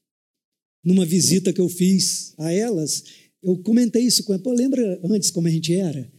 Numa 0.83 1.03
visita 1.03 1.51
que 1.51 1.59
eu 1.59 1.67
fiz 1.67 2.35
a 2.37 2.51
elas, 2.51 3.05
eu 3.41 3.57
comentei 3.57 4.03
isso 4.03 4.23
com 4.23 4.33
ela. 4.33 4.43
Pô, 4.43 4.53
lembra 4.53 5.01
antes 5.05 5.31
como 5.31 5.47
a 5.47 5.49
gente 5.49 5.73
era? 5.73 6.13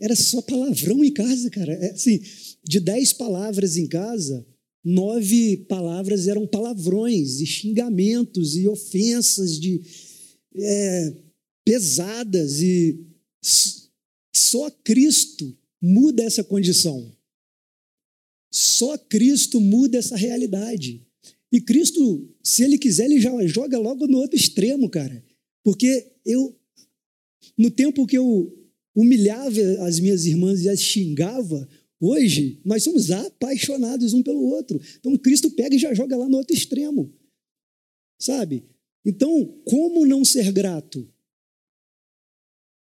Era 0.00 0.14
só 0.14 0.40
palavrão 0.40 1.02
em 1.02 1.12
casa, 1.12 1.50
cara. 1.50 1.72
É, 1.72 1.90
assim, 1.90 2.20
de 2.62 2.78
dez 2.78 3.12
palavras 3.12 3.76
em 3.76 3.88
casa, 3.88 4.46
nove 4.84 5.56
palavras 5.68 6.28
eram 6.28 6.46
palavrões 6.46 7.40
e 7.40 7.46
xingamentos 7.46 8.56
e 8.56 8.68
ofensas 8.68 9.58
de 9.58 9.82
é, 10.54 11.14
pesadas 11.64 12.62
e 12.62 13.07
só 13.42 14.70
Cristo 14.84 15.56
muda 15.80 16.22
essa 16.22 16.42
condição. 16.42 17.14
Só 18.52 18.96
Cristo 18.96 19.60
muda 19.60 19.98
essa 19.98 20.16
realidade. 20.16 21.06
E 21.52 21.60
Cristo, 21.60 22.28
se 22.42 22.62
ele 22.62 22.78
quiser, 22.78 23.06
ele 23.06 23.20
já 23.20 23.46
joga 23.46 23.78
logo 23.78 24.06
no 24.06 24.18
outro 24.18 24.36
extremo, 24.36 24.88
cara. 24.88 25.24
Porque 25.62 26.12
eu, 26.24 26.58
no 27.56 27.70
tempo 27.70 28.06
que 28.06 28.16
eu 28.16 28.54
humilhava 28.94 29.60
as 29.86 30.00
minhas 30.00 30.26
irmãs 30.26 30.62
e 30.62 30.68
as 30.68 30.80
xingava, 30.80 31.68
hoje 32.00 32.60
nós 32.64 32.82
somos 32.82 33.10
apaixonados 33.10 34.12
um 34.12 34.22
pelo 34.22 34.42
outro. 34.42 34.80
Então 34.98 35.16
Cristo 35.16 35.50
pega 35.50 35.76
e 35.76 35.78
já 35.78 35.94
joga 35.94 36.16
lá 36.16 36.28
no 36.28 36.38
outro 36.38 36.54
extremo. 36.54 37.14
Sabe? 38.20 38.64
Então, 39.04 39.46
como 39.64 40.04
não 40.04 40.24
ser 40.24 40.50
grato 40.52 41.08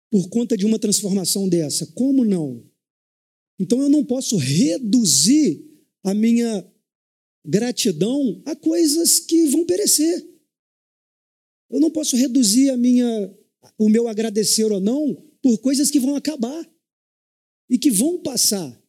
por 0.09 0.29
conta 0.29 0.57
de 0.57 0.65
uma 0.65 0.79
transformação 0.79 1.47
dessa? 1.47 1.85
Como 1.93 2.23
não? 2.23 2.63
Então 3.59 3.81
eu 3.81 3.89
não 3.89 4.05
posso 4.05 4.37
reduzir 4.37 5.65
a 6.03 6.13
minha 6.13 6.65
gratidão 7.45 8.41
a 8.45 8.55
coisas 8.55 9.19
que 9.19 9.47
vão 9.47 9.65
perecer. 9.65 10.25
Eu 11.69 11.79
não 11.79 11.91
posso 11.91 12.15
reduzir 12.15 12.69
a 12.69 12.77
minha, 12.77 13.35
o 13.77 13.89
meu 13.89 14.07
agradecer 14.07 14.71
ou 14.71 14.79
não 14.79 15.15
por 15.41 15.57
coisas 15.59 15.91
que 15.91 15.99
vão 15.99 16.15
acabar 16.15 16.69
e 17.69 17.77
que 17.77 17.91
vão 17.91 18.21
passar. 18.21 18.81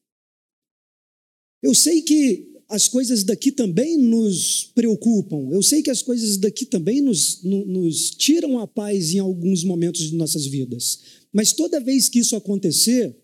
Eu 1.62 1.74
sei 1.74 2.02
que 2.02 2.47
as 2.68 2.86
coisas 2.86 3.24
daqui 3.24 3.50
também 3.50 3.96
nos 3.96 4.70
preocupam. 4.74 5.48
Eu 5.50 5.62
sei 5.62 5.82
que 5.82 5.90
as 5.90 6.02
coisas 6.02 6.36
daqui 6.36 6.66
também 6.66 7.00
nos, 7.00 7.42
nos 7.42 8.10
tiram 8.10 8.58
a 8.58 8.66
paz 8.66 9.14
em 9.14 9.18
alguns 9.18 9.64
momentos 9.64 10.10
de 10.10 10.16
nossas 10.16 10.46
vidas. 10.46 11.00
Mas 11.32 11.52
toda 11.52 11.80
vez 11.80 12.10
que 12.10 12.18
isso 12.18 12.36
acontecer, 12.36 13.16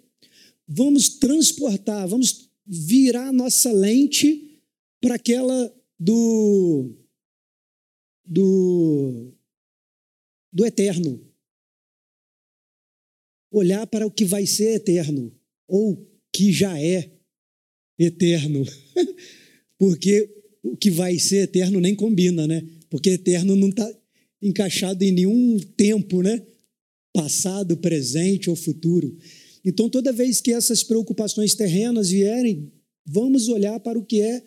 vamos 0.67 1.11
transportar, 1.11 2.09
vamos 2.09 2.49
virar 2.67 3.33
nossa 3.33 3.71
lente 3.71 4.63
para 4.99 5.17
aquela 5.17 5.75
do, 6.01 6.95
do, 8.25 9.31
do 10.51 10.65
eterno. 10.65 11.21
Olhar 13.51 13.87
para 13.87 14.07
o 14.07 14.11
que 14.11 14.25
vai 14.25 14.47
ser 14.47 14.77
eterno, 14.77 15.33
ou 15.69 16.11
que 16.33 16.51
já 16.51 16.81
é 16.81 17.14
eterno. 17.99 18.65
Porque 19.79 20.29
o 20.63 20.77
que 20.77 20.91
vai 20.91 21.19
ser 21.19 21.45
eterno 21.45 21.81
nem 21.81 21.95
combina, 21.95 22.47
né? 22.47 22.67
Porque 22.89 23.11
eterno 23.11 23.55
não 23.55 23.69
está 23.69 23.91
encaixado 24.41 25.03
em 25.03 25.13
nenhum 25.13 25.59
tempo, 25.77 26.23
né? 26.23 26.43
Passado, 27.13 27.77
presente 27.77 28.51
ou 28.51 28.57
futuro. 28.57 29.17
Então, 29.65 29.89
toda 29.89 30.13
vez 30.13 30.41
que 30.41 30.53
essas 30.53 30.83
preocupações 30.83 31.55
terrenas 31.55 32.11
vierem, 32.11 32.73
vamos 33.07 33.49
olhar 33.49 33.79
para 33.81 33.99
o 33.99 34.05
que 34.05 34.21
é 34.21 34.43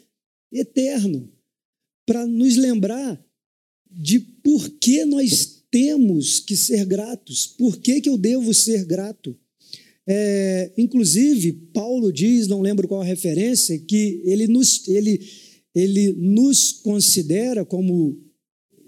eterno, 0.51 1.31
para 2.05 2.25
nos 2.25 2.55
lembrar 2.55 3.23
de 3.89 4.19
por 4.19 4.69
que 4.79 5.05
nós 5.05 5.63
temos 5.71 6.39
que 6.39 6.55
ser 6.55 6.85
gratos, 6.85 7.47
por 7.47 7.77
que, 7.77 8.01
que 8.01 8.09
eu 8.09 8.17
devo 8.17 8.53
ser 8.53 8.85
grato. 8.85 9.37
É, 10.07 10.71
inclusive, 10.77 11.51
Paulo 11.73 12.13
diz, 12.13 12.47
não 12.47 12.61
lembro 12.61 12.87
qual 12.87 13.01
a 13.01 13.05
referência, 13.05 13.77
que 13.77 14.21
ele 14.23 14.47
nos, 14.47 14.87
ele, 14.87 15.19
ele 15.75 16.13
nos 16.13 16.71
considera 16.71 17.65
como 17.65 18.17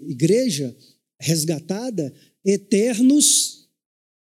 igreja 0.00 0.74
resgatada 1.20 2.12
eternos 2.44 3.68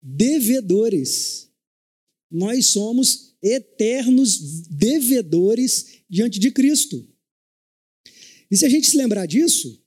devedores. 0.02 1.48
Nós 2.28 2.66
somos 2.66 3.36
eternos 3.40 4.66
devedores 4.68 5.86
diante 6.10 6.40
de 6.40 6.50
Cristo. 6.50 7.06
E 8.50 8.56
se 8.56 8.66
a 8.66 8.68
gente 8.68 8.88
se 8.88 8.96
lembrar 8.96 9.26
disso, 9.26 9.80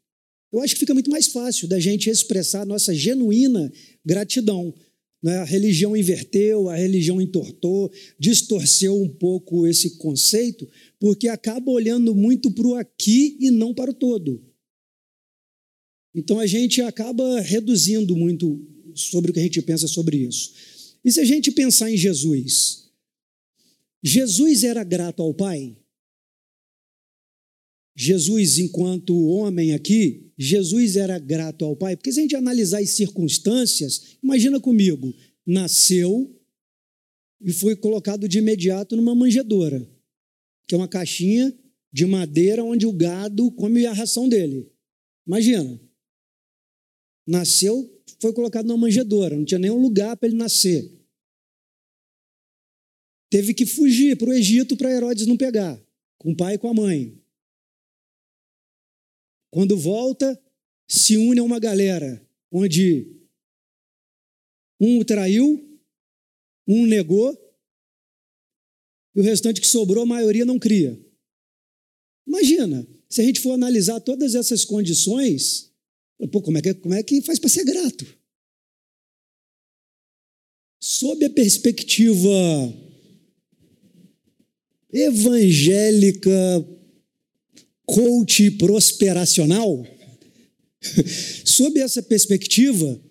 eu 0.52 0.62
acho 0.62 0.74
que 0.74 0.80
fica 0.80 0.94
muito 0.94 1.12
mais 1.12 1.28
fácil 1.28 1.68
da 1.68 1.80
gente 1.80 2.10
expressar 2.10 2.66
nossa 2.66 2.96
genuína 2.96 3.72
gratidão. 4.06 4.74
Né? 5.26 5.38
A 5.38 5.44
religião 5.44 5.98
inverteu, 5.98 6.70
a 6.70 6.76
religião 6.76 7.20
entortou, 7.20 7.92
distorceu 8.20 9.02
um 9.02 9.10
pouco 9.10 9.66
esse 9.66 9.98
conceito, 9.98 10.70
porque 11.00 11.28
acaba 11.28 11.72
olhando 11.72 12.14
muito 12.14 12.52
para 12.52 12.68
o 12.68 12.76
aqui 12.76 13.36
e 13.40 13.50
não 13.50 13.74
para 13.74 13.90
o 13.90 13.94
todo. 13.96 14.40
Então 16.14 16.40
a 16.40 16.46
gente 16.46 16.80
acaba 16.80 17.42
reduzindo 17.42 18.16
muito 18.16 18.64
sobre 18.94 19.32
o 19.32 19.34
que 19.34 19.40
a 19.40 19.44
gente 19.44 19.64
pensa 19.64 19.88
sobre 19.88 20.18
isso. 20.18 20.54
E 21.04 21.12
se 21.12 21.20
a 21.20 21.26
gente 21.26 21.50
pensar 21.50 21.90
em 21.90 21.98
Jesus? 21.98 22.92
Jesus 24.04 24.64
era 24.64 24.84
grato 24.84 25.24
ao 25.24 25.34
Pai? 25.34 25.76
Jesus, 27.96 28.60
enquanto 28.60 29.26
homem 29.26 29.74
aqui, 29.74 30.25
Jesus 30.38 30.96
era 30.96 31.18
grato 31.18 31.64
ao 31.64 31.76
Pai, 31.76 31.96
porque 31.96 32.12
se 32.12 32.20
a 32.20 32.22
gente 32.24 32.36
analisar 32.36 32.82
as 32.82 32.90
circunstâncias, 32.90 34.18
imagina 34.22 34.60
comigo, 34.60 35.14
nasceu 35.46 36.36
e 37.40 37.54
foi 37.54 37.76
colocado 37.76 38.28
de 38.28 38.40
imediato 38.40 38.96
numa 38.96 39.16
manjedoura, 39.16 39.88
que 40.68 40.76
é 40.76 40.78
uma 40.78 40.88
caixinha 40.88 41.58
de 41.92 42.06
madeira 42.06 42.64
onde 42.64 42.86
o 42.86 42.92
gado 42.92 43.50
come 43.52 43.86
a 43.86 43.94
ração 43.94 44.28
dele. 44.28 44.70
Imagina. 45.26 45.80
Nasceu, 47.26 47.90
foi 48.20 48.34
colocado 48.34 48.68
numa 48.68 48.78
manjedoura, 48.78 49.36
não 49.36 49.46
tinha 49.46 49.60
nenhum 49.60 49.82
lugar 49.82 50.18
para 50.18 50.28
ele 50.28 50.38
nascer. 50.38 50.92
Teve 53.30 53.54
que 53.54 53.66
fugir 53.66 54.18
para 54.18 54.30
o 54.30 54.34
Egito 54.34 54.78
para 54.78 54.92
Herodes 54.92 55.26
não 55.26 55.38
pegar, 55.38 55.82
com 56.18 56.32
o 56.32 56.36
pai 56.36 56.56
e 56.56 56.58
com 56.58 56.70
a 56.70 56.74
mãe. 56.74 57.20
Quando 59.56 59.78
volta, 59.78 60.38
se 60.86 61.16
une 61.16 61.40
a 61.40 61.44
uma 61.44 61.60
galera 61.60 62.22
onde 62.52 63.08
um 64.82 65.00
o 65.00 65.06
traiu, 65.06 65.80
um 66.68 66.86
negou, 66.86 67.34
e 69.16 69.22
o 69.22 69.24
restante 69.24 69.62
que 69.62 69.68
sobrou, 69.68 70.04
a 70.04 70.06
maioria 70.06 70.44
não 70.44 70.60
cria. 70.60 71.02
Imagina, 72.28 72.86
se 73.08 73.22
a 73.22 73.24
gente 73.24 73.40
for 73.40 73.54
analisar 73.54 74.02
todas 74.02 74.36
essas 74.36 74.66
condições, 74.66 75.74
pô, 76.34 76.42
como 76.42 76.58
é 76.58 76.62
que, 76.62 76.74
como 76.74 76.94
é 76.94 77.02
que 77.02 77.22
faz 77.22 77.40
para 77.40 77.50
ser 77.50 77.64
grato? 77.64 78.06
Sob 80.82 81.24
a 81.24 81.30
perspectiva 81.30 82.28
evangélica 84.92 86.75
coach 87.86 88.52
prosperacional, 88.52 89.86
sob 91.46 91.80
essa 91.80 92.02
perspectiva, 92.02 93.02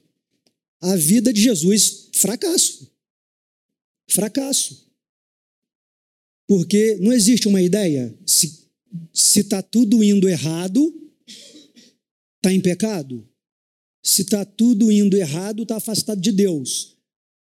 a 0.81 0.97
vida 0.97 1.33
de 1.33 1.41
Jesus, 1.41 2.11
fracasso. 2.13 2.93
Fracasso. 4.09 4.85
Porque 6.47 6.97
não 6.97 7.13
existe 7.13 7.49
uma 7.49 7.63
ideia. 7.63 8.15
Se 8.27 9.41
está 9.41 9.63
tudo 9.63 10.05
indo 10.05 10.29
errado, 10.29 10.93
está 12.37 12.53
em 12.53 12.61
pecado. 12.61 13.27
Se 14.03 14.23
está 14.23 14.45
tudo 14.45 14.93
indo 14.93 15.17
errado, 15.17 15.63
está 15.63 15.77
afastado 15.77 16.21
de 16.21 16.31
Deus. 16.31 16.99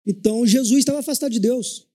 Então 0.04 0.44
Jesus 0.44 0.80
estava 0.80 0.98
afastado 0.98 1.30
de 1.30 1.38
Deus. 1.38 1.86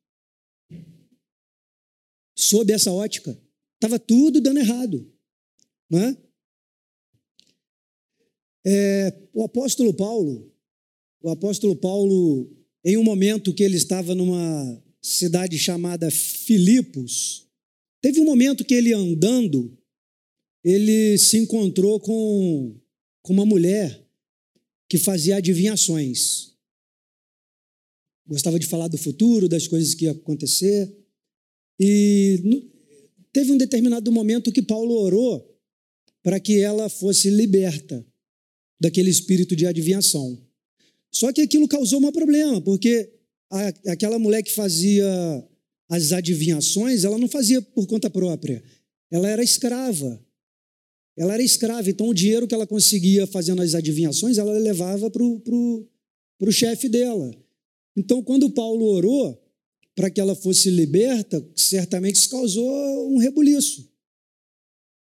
Sob 2.37 2.71
essa 2.71 2.91
ótica. 2.91 3.37
Estava 3.75 3.99
tudo 3.99 4.39
dando 4.39 4.59
errado. 4.59 5.12
Né? 5.93 6.17
É, 8.65 9.13
o 9.31 9.43
apóstolo 9.43 9.93
Paulo, 9.93 10.51
o 11.21 11.29
apóstolo 11.29 11.75
Paulo, 11.75 12.49
em 12.83 12.97
um 12.97 13.03
momento 13.03 13.53
que 13.53 13.61
ele 13.61 13.77
estava 13.77 14.15
numa 14.15 14.83
cidade 14.99 15.59
chamada 15.59 16.09
Filipos, 16.09 17.47
teve 18.01 18.19
um 18.19 18.25
momento 18.25 18.65
que 18.65 18.73
ele 18.73 18.91
andando, 18.91 19.77
ele 20.63 21.15
se 21.19 21.37
encontrou 21.37 21.99
com, 21.99 22.75
com 23.21 23.31
uma 23.31 23.45
mulher 23.45 24.03
que 24.89 24.97
fazia 24.97 25.35
adivinhações. 25.35 26.53
Gostava 28.25 28.57
de 28.57 28.65
falar 28.65 28.87
do 28.87 28.97
futuro, 28.97 29.47
das 29.47 29.67
coisas 29.67 29.93
que 29.93 30.05
iam 30.05 30.15
acontecer. 30.15 30.91
E 31.79 32.71
teve 33.31 33.51
um 33.51 33.57
determinado 33.57 34.11
momento 34.11 34.51
que 34.51 34.61
Paulo 34.63 34.95
orou 34.95 35.52
para 36.23 36.39
que 36.39 36.59
ela 36.59 36.89
fosse 36.89 37.29
liberta 37.29 38.03
daquele 38.79 39.09
espírito 39.09 39.55
de 39.55 39.67
adivinhação. 39.67 40.37
Só 41.11 41.31
que 41.31 41.41
aquilo 41.41 41.67
causou 41.67 41.99
um 41.99 42.11
problema, 42.11 42.59
porque 42.61 43.11
a, 43.51 43.67
aquela 43.91 44.17
mulher 44.17 44.41
que 44.41 44.51
fazia 44.51 45.05
as 45.89 46.11
adivinhações, 46.11 47.03
ela 47.03 47.17
não 47.17 47.27
fazia 47.27 47.61
por 47.61 47.85
conta 47.85 48.09
própria, 48.09 48.63
ela 49.11 49.29
era 49.29 49.43
escrava. 49.43 50.19
Ela 51.15 51.35
era 51.35 51.43
escrava, 51.43 51.87
então 51.87 52.07
o 52.07 52.13
dinheiro 52.13 52.47
que 52.47 52.55
ela 52.55 52.65
conseguia 52.65 53.27
fazendo 53.27 53.61
as 53.61 53.75
adivinhações, 53.75 54.39
ela 54.39 54.51
levava 54.53 55.11
para 55.11 55.23
o 55.23 56.51
chefe 56.51 56.89
dela. 56.89 57.31
Então, 57.95 58.23
quando 58.23 58.49
Paulo 58.49 58.85
orou 58.85 59.39
para 59.95 60.09
que 60.09 60.19
ela 60.19 60.33
fosse 60.33 60.71
liberta, 60.71 61.45
certamente 61.55 62.15
isso 62.15 62.29
causou 62.29 63.13
um 63.13 63.17
rebuliço. 63.17 63.92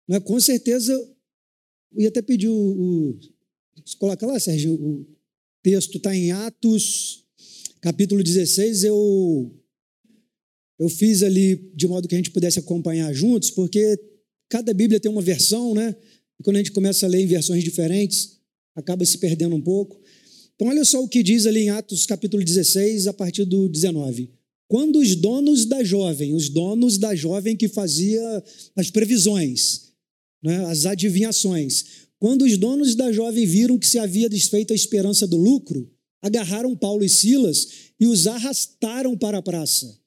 Mas 0.09 0.23
com 0.23 0.38
certeza, 0.40 0.92
eu 1.92 2.03
ia 2.03 2.09
até 2.09 2.23
pedir 2.23 2.49
o. 2.49 2.55
o 2.55 3.19
coloca 3.99 4.27
lá, 4.27 4.38
Sérgio, 4.38 4.75
o 4.75 5.07
texto 5.62 5.97
está 5.97 6.14
em 6.14 6.31
Atos, 6.31 7.25
capítulo 7.81 8.23
16. 8.23 8.85
Eu, 8.85 9.53
eu 10.79 10.88
fiz 10.88 11.23
ali 11.23 11.57
de 11.75 11.87
modo 11.87 12.07
que 12.07 12.14
a 12.14 12.19
gente 12.19 12.31
pudesse 12.31 12.59
acompanhar 12.59 13.12
juntos, 13.12 13.51
porque 13.51 13.99
cada 14.49 14.73
Bíblia 14.73 15.01
tem 15.01 15.11
uma 15.11 15.23
versão, 15.23 15.75
né? 15.75 15.95
E 16.38 16.42
quando 16.42 16.57
a 16.57 16.59
gente 16.61 16.73
começa 16.73 17.07
a 17.07 17.09
ler 17.09 17.23
em 17.23 17.27
versões 17.27 17.64
diferentes, 17.64 18.38
acaba 18.75 19.05
se 19.05 19.19
perdendo 19.19 19.57
um 19.57 19.62
pouco. 19.62 20.01
Então, 20.55 20.69
olha 20.69 20.85
só 20.85 21.03
o 21.03 21.09
que 21.09 21.23
diz 21.23 21.47
ali 21.47 21.61
em 21.64 21.71
Atos, 21.71 22.07
capítulo 22.07 22.42
16, 22.45 23.07
a 23.07 23.12
partir 23.12 23.45
do 23.45 23.69
19. 23.69 24.31
Quando 24.69 24.99
os 24.99 25.14
donos 25.14 25.64
da 25.64 25.85
jovem, 25.85 26.35
os 26.35 26.49
donos 26.49 26.99
da 26.99 27.14
jovem 27.14 27.57
que 27.57 27.69
fazia 27.69 28.45
as 28.75 28.90
previsões, 28.90 29.86
né, 30.42 30.64
as 30.66 30.87
adivinhações. 30.87 32.07
Quando 32.18 32.44
os 32.44 32.57
donos 32.57 32.94
da 32.94 33.12
jovem 33.12 33.46
viram 33.46 33.79
que 33.79 33.87
se 33.87 33.99
havia 33.99 34.29
desfeito 34.29 34.72
a 34.72 34.77
esperança 34.77 35.27
do 35.27 35.37
lucro, 35.37 35.90
agarraram 36.22 36.77
Paulo 36.77 37.05
e 37.05 37.09
Silas 37.09 37.68
e 38.01 38.07
os 38.07 38.27
arrastaram 38.27 39.16
para 39.16 39.38
a 39.38 39.42
praça, 39.42 39.99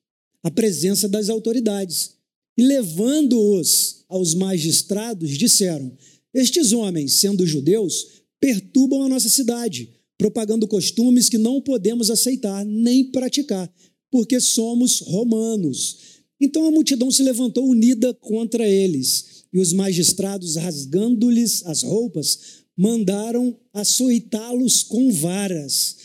à 0.43 0.51
presença 0.51 1.07
das 1.07 1.29
autoridades. 1.29 2.17
e 2.57 2.63
levando-os 2.63 4.03
aos 4.09 4.33
magistrados, 4.33 5.37
disseram: 5.37 5.95
Estes 6.33 6.73
homens, 6.73 7.13
sendo 7.13 7.47
judeus, 7.47 8.07
perturbam 8.39 9.03
a 9.03 9.09
nossa 9.09 9.29
cidade, 9.29 9.89
propagando 10.17 10.67
costumes 10.67 11.29
que 11.29 11.37
não 11.37 11.61
podemos 11.61 12.09
aceitar 12.09 12.65
nem 12.65 13.05
praticar, 13.05 13.71
porque 14.11 14.41
somos 14.41 14.99
romanos. 14.99 16.19
Então 16.41 16.65
a 16.65 16.71
multidão 16.71 17.11
se 17.11 17.23
levantou 17.23 17.65
unida 17.65 18.13
contra 18.13 18.67
eles, 18.67 19.38
e 19.53 19.59
os 19.59 19.73
magistrados, 19.73 20.55
rasgando-lhes 20.55 21.65
as 21.65 21.83
roupas, 21.83 22.63
mandaram 22.77 23.59
açoitá-los 23.73 24.83
com 24.83 25.12
varas. 25.12 25.97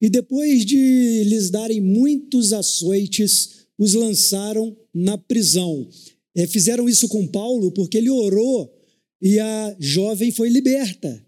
E 0.00 0.08
depois 0.08 0.64
de 0.64 1.24
lhes 1.24 1.50
darem 1.50 1.80
muitos 1.80 2.52
açoites, 2.52 3.66
os 3.78 3.94
lançaram 3.94 4.76
na 4.94 5.18
prisão. 5.18 5.88
É, 6.34 6.46
fizeram 6.46 6.88
isso 6.88 7.08
com 7.08 7.26
Paulo 7.26 7.72
porque 7.72 7.98
ele 7.98 8.10
orou 8.10 8.72
e 9.20 9.38
a 9.38 9.76
jovem 9.78 10.30
foi 10.30 10.48
liberta. 10.48 11.24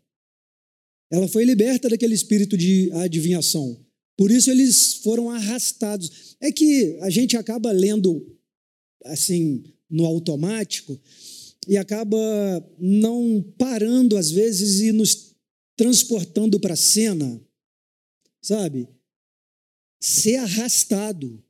Ela 1.10 1.28
foi 1.28 1.44
liberta 1.44 1.88
daquele 1.88 2.14
espírito 2.14 2.56
de 2.56 2.90
adivinhação. 2.92 3.78
Por 4.16 4.30
isso 4.30 4.50
eles 4.50 4.94
foram 4.94 5.30
arrastados. 5.30 6.37
É 6.40 6.50
que 6.50 6.96
a 7.00 7.10
gente 7.10 7.37
acaba 7.37 7.70
lendo 7.70 8.26
assim 9.04 9.62
no 9.90 10.06
automático 10.06 10.98
e 11.68 11.77
acaba 11.77 12.18
não 12.79 13.42
parando 13.59 14.16
às 14.16 14.31
vezes 14.31 14.81
e 14.81 14.92
nos 14.92 15.35
transportando 15.77 16.61
para 16.61 16.74
a 16.74 16.77
cena, 16.77 17.40
sabe? 18.42 18.88
Ser 20.00 20.37
arrastado. 20.37 21.42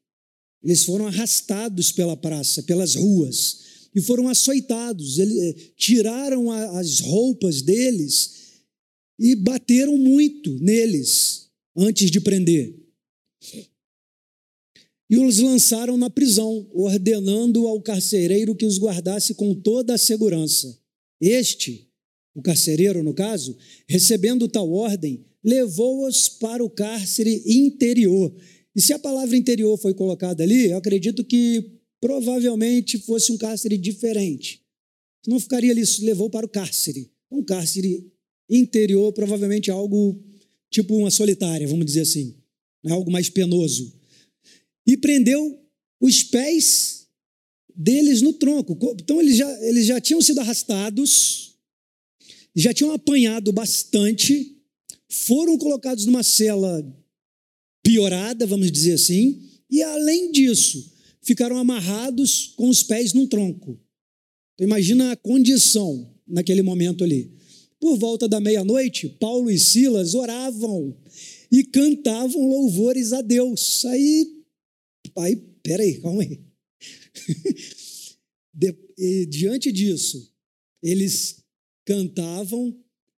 Eles 0.62 0.84
foram 0.84 1.06
arrastados 1.06 1.92
pela 1.92 2.16
praça, 2.16 2.62
pelas 2.62 2.94
ruas, 2.94 3.88
e 3.94 4.00
foram 4.00 4.28
açoitados. 4.28 5.18
Eles, 5.18 5.36
eh, 5.36 5.72
tiraram 5.76 6.50
a, 6.50 6.80
as 6.80 7.00
roupas 7.00 7.60
deles 7.60 8.62
e 9.18 9.36
bateram 9.36 9.96
muito 9.96 10.58
neles 10.58 11.50
antes 11.76 12.10
de 12.10 12.20
prender. 12.20 12.74
E 15.10 15.18
os 15.18 15.38
lançaram 15.38 15.96
na 15.96 16.08
prisão, 16.08 16.66
ordenando 16.72 17.66
ao 17.66 17.80
carcereiro 17.80 18.54
que 18.54 18.64
os 18.64 18.78
guardasse 18.78 19.34
com 19.34 19.54
toda 19.54 19.94
a 19.94 19.98
segurança. 19.98 20.78
Este, 21.20 21.88
o 22.34 22.42
carcereiro 22.42 23.02
no 23.02 23.14
caso, 23.14 23.56
recebendo 23.86 24.48
tal 24.48 24.70
ordem, 24.72 25.24
levou-os 25.42 26.28
para 26.28 26.64
o 26.64 26.70
cárcere 26.70 27.42
interior. 27.46 28.34
E 28.74 28.80
se 28.80 28.92
a 28.92 28.98
palavra 28.98 29.36
interior 29.36 29.76
foi 29.78 29.94
colocada 29.94 30.42
ali, 30.42 30.70
eu 30.70 30.76
acredito 30.76 31.22
que 31.22 31.70
provavelmente 32.00 32.98
fosse 32.98 33.30
um 33.30 33.38
cárcere 33.38 33.76
diferente. 33.76 34.62
Não 35.26 35.38
ficaria 35.38 35.70
ali, 35.70 35.82
levou 36.00 36.28
para 36.28 36.46
o 36.46 36.48
cárcere. 36.48 37.10
Um 37.30 37.42
cárcere 37.42 38.10
interior, 38.48 39.12
provavelmente 39.12 39.70
algo 39.70 40.20
tipo 40.70 40.96
uma 40.96 41.10
solitária, 41.10 41.68
vamos 41.68 41.86
dizer 41.86 42.00
assim, 42.00 42.34
né? 42.82 42.92
algo 42.92 43.10
mais 43.10 43.28
penoso. 43.30 43.92
E 44.86 44.96
prendeu 44.96 45.60
os 46.00 46.22
pés 46.22 47.06
deles 47.74 48.22
no 48.22 48.32
tronco. 48.32 48.78
Então 49.00 49.20
eles 49.20 49.36
já, 49.36 49.50
eles 49.62 49.86
já 49.86 50.00
tinham 50.00 50.20
sido 50.20 50.40
arrastados, 50.40 51.56
já 52.54 52.72
tinham 52.72 52.92
apanhado 52.92 53.52
bastante, 53.52 54.56
foram 55.08 55.58
colocados 55.58 56.06
numa 56.06 56.22
cela 56.22 56.84
piorada, 57.82 58.46
vamos 58.46 58.70
dizer 58.70 58.94
assim, 58.94 59.42
e 59.70 59.82
além 59.82 60.30
disso, 60.30 60.92
ficaram 61.22 61.58
amarrados 61.58 62.52
com 62.56 62.68
os 62.68 62.82
pés 62.82 63.12
num 63.12 63.26
tronco. 63.26 63.78
Então, 64.54 64.66
imagina 64.66 65.12
a 65.12 65.16
condição 65.16 66.14
naquele 66.26 66.62
momento 66.62 67.02
ali. 67.02 67.32
Por 67.80 67.98
volta 67.98 68.28
da 68.28 68.40
meia-noite, 68.40 69.08
Paulo 69.20 69.50
e 69.50 69.58
Silas 69.58 70.14
oravam 70.14 70.96
e 71.50 71.64
cantavam 71.64 72.48
louvores 72.48 73.12
a 73.12 73.20
Deus. 73.20 73.84
Aí, 73.84 74.33
aí 75.16 75.36
peraí, 75.62 76.00
calma 76.00 76.22
aí. 76.22 76.40
De, 78.56 78.72
e, 78.96 79.26
diante 79.26 79.72
disso, 79.72 80.32
eles 80.80 81.42
cantavam, 81.84 82.70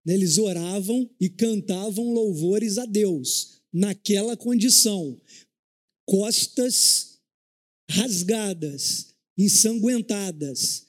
né, 0.05 0.15
eles 0.15 0.39
oravam 0.39 1.11
e 1.21 1.29
cantavam 1.29 2.11
louvores 2.11 2.79
a 2.79 2.87
Deus, 2.87 3.61
naquela 3.71 4.35
condição. 4.35 5.21
Costas 6.07 7.19
rasgadas, 7.91 9.15
ensanguentadas, 9.37 10.87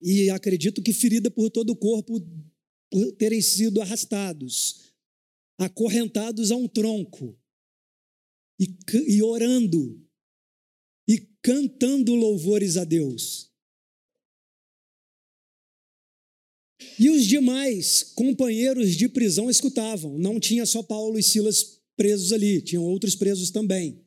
e 0.00 0.28
acredito 0.28 0.82
que 0.82 0.92
ferida 0.92 1.30
por 1.30 1.50
todo 1.50 1.70
o 1.70 1.76
corpo 1.76 2.20
por 2.90 3.12
terem 3.12 3.40
sido 3.40 3.80
arrastados, 3.80 4.92
acorrentados 5.58 6.50
a 6.50 6.56
um 6.56 6.68
tronco, 6.68 7.36
e, 8.64 9.16
e 9.16 9.22
orando, 9.22 10.00
e 11.06 11.18
cantando 11.42 12.14
louvores 12.14 12.76
a 12.76 12.84
Deus. 12.84 13.52
E 16.98 17.10
os 17.10 17.26
demais 17.26 18.02
companheiros 18.14 18.94
de 18.94 19.08
prisão 19.08 19.50
escutavam. 19.50 20.18
Não 20.18 20.38
tinha 20.38 20.64
só 20.66 20.82
Paulo 20.82 21.18
e 21.18 21.22
Silas 21.22 21.80
presos 21.96 22.32
ali, 22.32 22.60
tinham 22.60 22.84
outros 22.84 23.14
presos 23.14 23.50
também. 23.50 24.00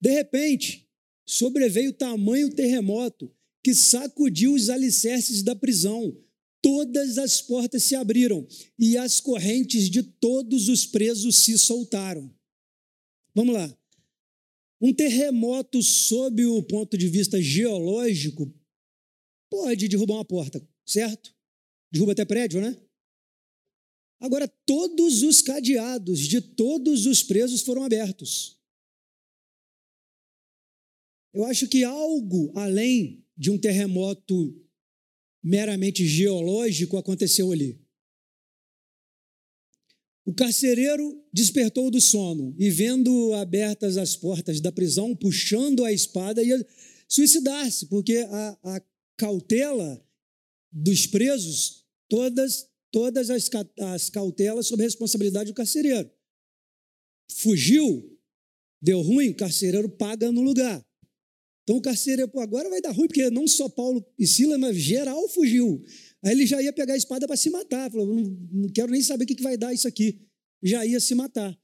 De 0.00 0.10
repente, 0.10 0.88
sobreveio 1.26 1.92
tamanho 1.92 2.50
terremoto 2.50 3.32
que 3.62 3.74
sacudiu 3.74 4.52
os 4.52 4.68
alicerces 4.68 5.42
da 5.42 5.56
prisão. 5.56 6.16
Todas 6.60 7.18
as 7.18 7.40
portas 7.42 7.82
se 7.82 7.94
abriram 7.94 8.46
e 8.78 8.96
as 8.96 9.20
correntes 9.20 9.88
de 9.88 10.02
todos 10.02 10.68
os 10.68 10.86
presos 10.86 11.36
se 11.36 11.58
soltaram. 11.58 12.32
Vamos 13.34 13.54
lá. 13.54 13.78
Um 14.84 14.92
terremoto, 14.92 15.82
sob 15.82 16.44
o 16.44 16.62
ponto 16.62 16.98
de 16.98 17.08
vista 17.08 17.40
geológico, 17.40 18.54
pode 19.50 19.88
derrubar 19.88 20.16
uma 20.16 20.24
porta, 20.26 20.62
certo? 20.84 21.34
Derruba 21.90 22.12
até 22.12 22.22
prédio, 22.26 22.60
né? 22.60 22.78
Agora, 24.20 24.46
todos 24.46 25.22
os 25.22 25.40
cadeados 25.40 26.20
de 26.20 26.42
todos 26.42 27.06
os 27.06 27.22
presos 27.22 27.62
foram 27.62 27.82
abertos. 27.82 28.60
Eu 31.32 31.46
acho 31.46 31.66
que 31.66 31.82
algo 31.82 32.52
além 32.54 33.26
de 33.34 33.50
um 33.50 33.56
terremoto 33.56 34.54
meramente 35.42 36.06
geológico 36.06 36.98
aconteceu 36.98 37.50
ali. 37.50 37.82
O 40.24 40.32
carcereiro 40.32 41.22
despertou 41.32 41.90
do 41.90 42.00
sono 42.00 42.54
e, 42.58 42.70
vendo 42.70 43.34
abertas 43.34 43.98
as 43.98 44.16
portas 44.16 44.60
da 44.60 44.72
prisão, 44.72 45.14
puxando 45.14 45.84
a 45.84 45.92
espada, 45.92 46.42
ia 46.42 46.66
suicidar-se, 47.06 47.86
porque 47.86 48.16
a, 48.30 48.58
a, 48.62 48.82
cautela 49.16 50.02
dos 50.72 51.06
presos, 51.06 51.84
todas, 52.08 52.66
todas 52.90 53.30
as, 53.30 53.48
as 53.78 54.10
cautelas 54.10 54.66
sob 54.66 54.82
responsabilidade 54.82 55.50
do 55.50 55.54
carcereiro. 55.54 56.10
Fugiu, 57.30 58.18
deu 58.82 59.02
ruim, 59.02 59.30
o 59.30 59.36
carcereiro 59.36 59.88
paga 59.88 60.32
no 60.32 60.40
lugar. 60.40 60.84
Então 61.62 61.76
o 61.76 61.82
carcereiro, 61.82 62.30
pô, 62.30 62.40
agora 62.40 62.68
vai 62.68 62.80
dar 62.80 62.92
ruim, 62.92 63.06
porque 63.06 63.30
não 63.30 63.46
só 63.46 63.68
Paulo 63.68 64.04
e 64.18 64.26
Silas, 64.26 64.58
mas 64.58 64.76
geral 64.76 65.28
fugiu. 65.28 65.82
Aí 66.24 66.32
ele 66.32 66.46
já 66.46 66.62
ia 66.62 66.72
pegar 66.72 66.94
a 66.94 66.96
espada 66.96 67.26
para 67.26 67.36
se 67.36 67.50
matar. 67.50 67.90
Falou, 67.90 68.06
não, 68.06 68.22
não 68.52 68.68
quero 68.70 68.90
nem 68.90 69.02
saber 69.02 69.24
o 69.24 69.26
que, 69.26 69.34
que 69.34 69.42
vai 69.42 69.56
dar 69.56 69.74
isso 69.74 69.86
aqui. 69.86 70.26
Já 70.62 70.84
ia 70.84 70.98
se 71.00 71.14
matar. 71.14 71.58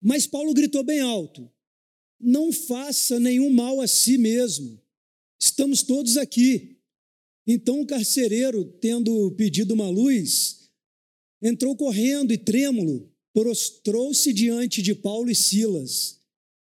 Mas 0.00 0.26
Paulo 0.26 0.54
gritou 0.54 0.84
bem 0.84 1.00
alto: 1.00 1.50
Não 2.20 2.52
faça 2.52 3.18
nenhum 3.18 3.50
mal 3.50 3.80
a 3.80 3.88
si 3.88 4.16
mesmo. 4.16 4.80
Estamos 5.40 5.82
todos 5.82 6.16
aqui. 6.16 6.78
Então 7.46 7.80
o 7.80 7.86
carcereiro, 7.86 8.64
tendo 8.80 9.32
pedido 9.32 9.74
uma 9.74 9.88
luz, 9.88 10.70
entrou 11.42 11.76
correndo 11.76 12.32
e 12.32 12.38
trêmulo, 12.38 13.12
prostrou-se 13.32 14.32
diante 14.32 14.82
de 14.82 14.94
Paulo 14.94 15.30
e 15.30 15.34
Silas 15.34 16.16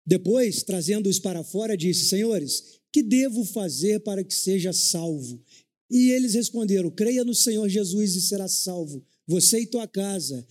depois, 0.05 0.63
trazendo-os 0.63 1.19
para 1.19 1.43
fora, 1.43 1.77
disse: 1.77 2.05
Senhores, 2.05 2.80
que 2.91 3.01
devo 3.01 3.45
fazer 3.45 4.01
para 4.01 4.23
que 4.23 4.33
seja 4.33 4.73
salvo? 4.73 5.41
E 5.89 6.11
eles 6.11 6.33
responderam: 6.33 6.89
Creia 6.89 7.23
no 7.23 7.35
Senhor 7.35 7.67
Jesus 7.67 8.15
e 8.15 8.21
será 8.21 8.47
salvo, 8.47 9.05
você 9.27 9.61
e 9.61 9.67
tua 9.67 9.87
casa. 9.87 10.45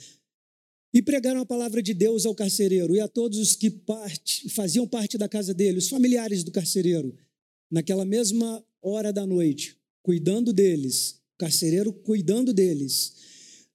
E 0.92 1.00
pregaram 1.00 1.40
a 1.40 1.46
palavra 1.46 1.82
de 1.82 1.94
Deus 1.94 2.26
ao 2.26 2.34
carcereiro 2.34 2.96
e 2.96 3.00
a 3.00 3.06
todos 3.06 3.38
os 3.38 3.54
que 3.54 3.70
parte, 3.70 4.48
faziam 4.50 4.86
parte 4.86 5.16
da 5.16 5.28
casa 5.28 5.54
dele, 5.54 5.78
os 5.78 5.88
familiares 5.88 6.42
do 6.42 6.50
carcereiro, 6.50 7.16
naquela 7.70 8.04
mesma 8.04 8.64
hora 8.82 9.12
da 9.12 9.24
noite, 9.24 9.76
cuidando 10.02 10.52
deles, 10.52 11.20
o 11.34 11.38
carcereiro 11.38 11.92
cuidando 11.92 12.52
deles. 12.52 13.14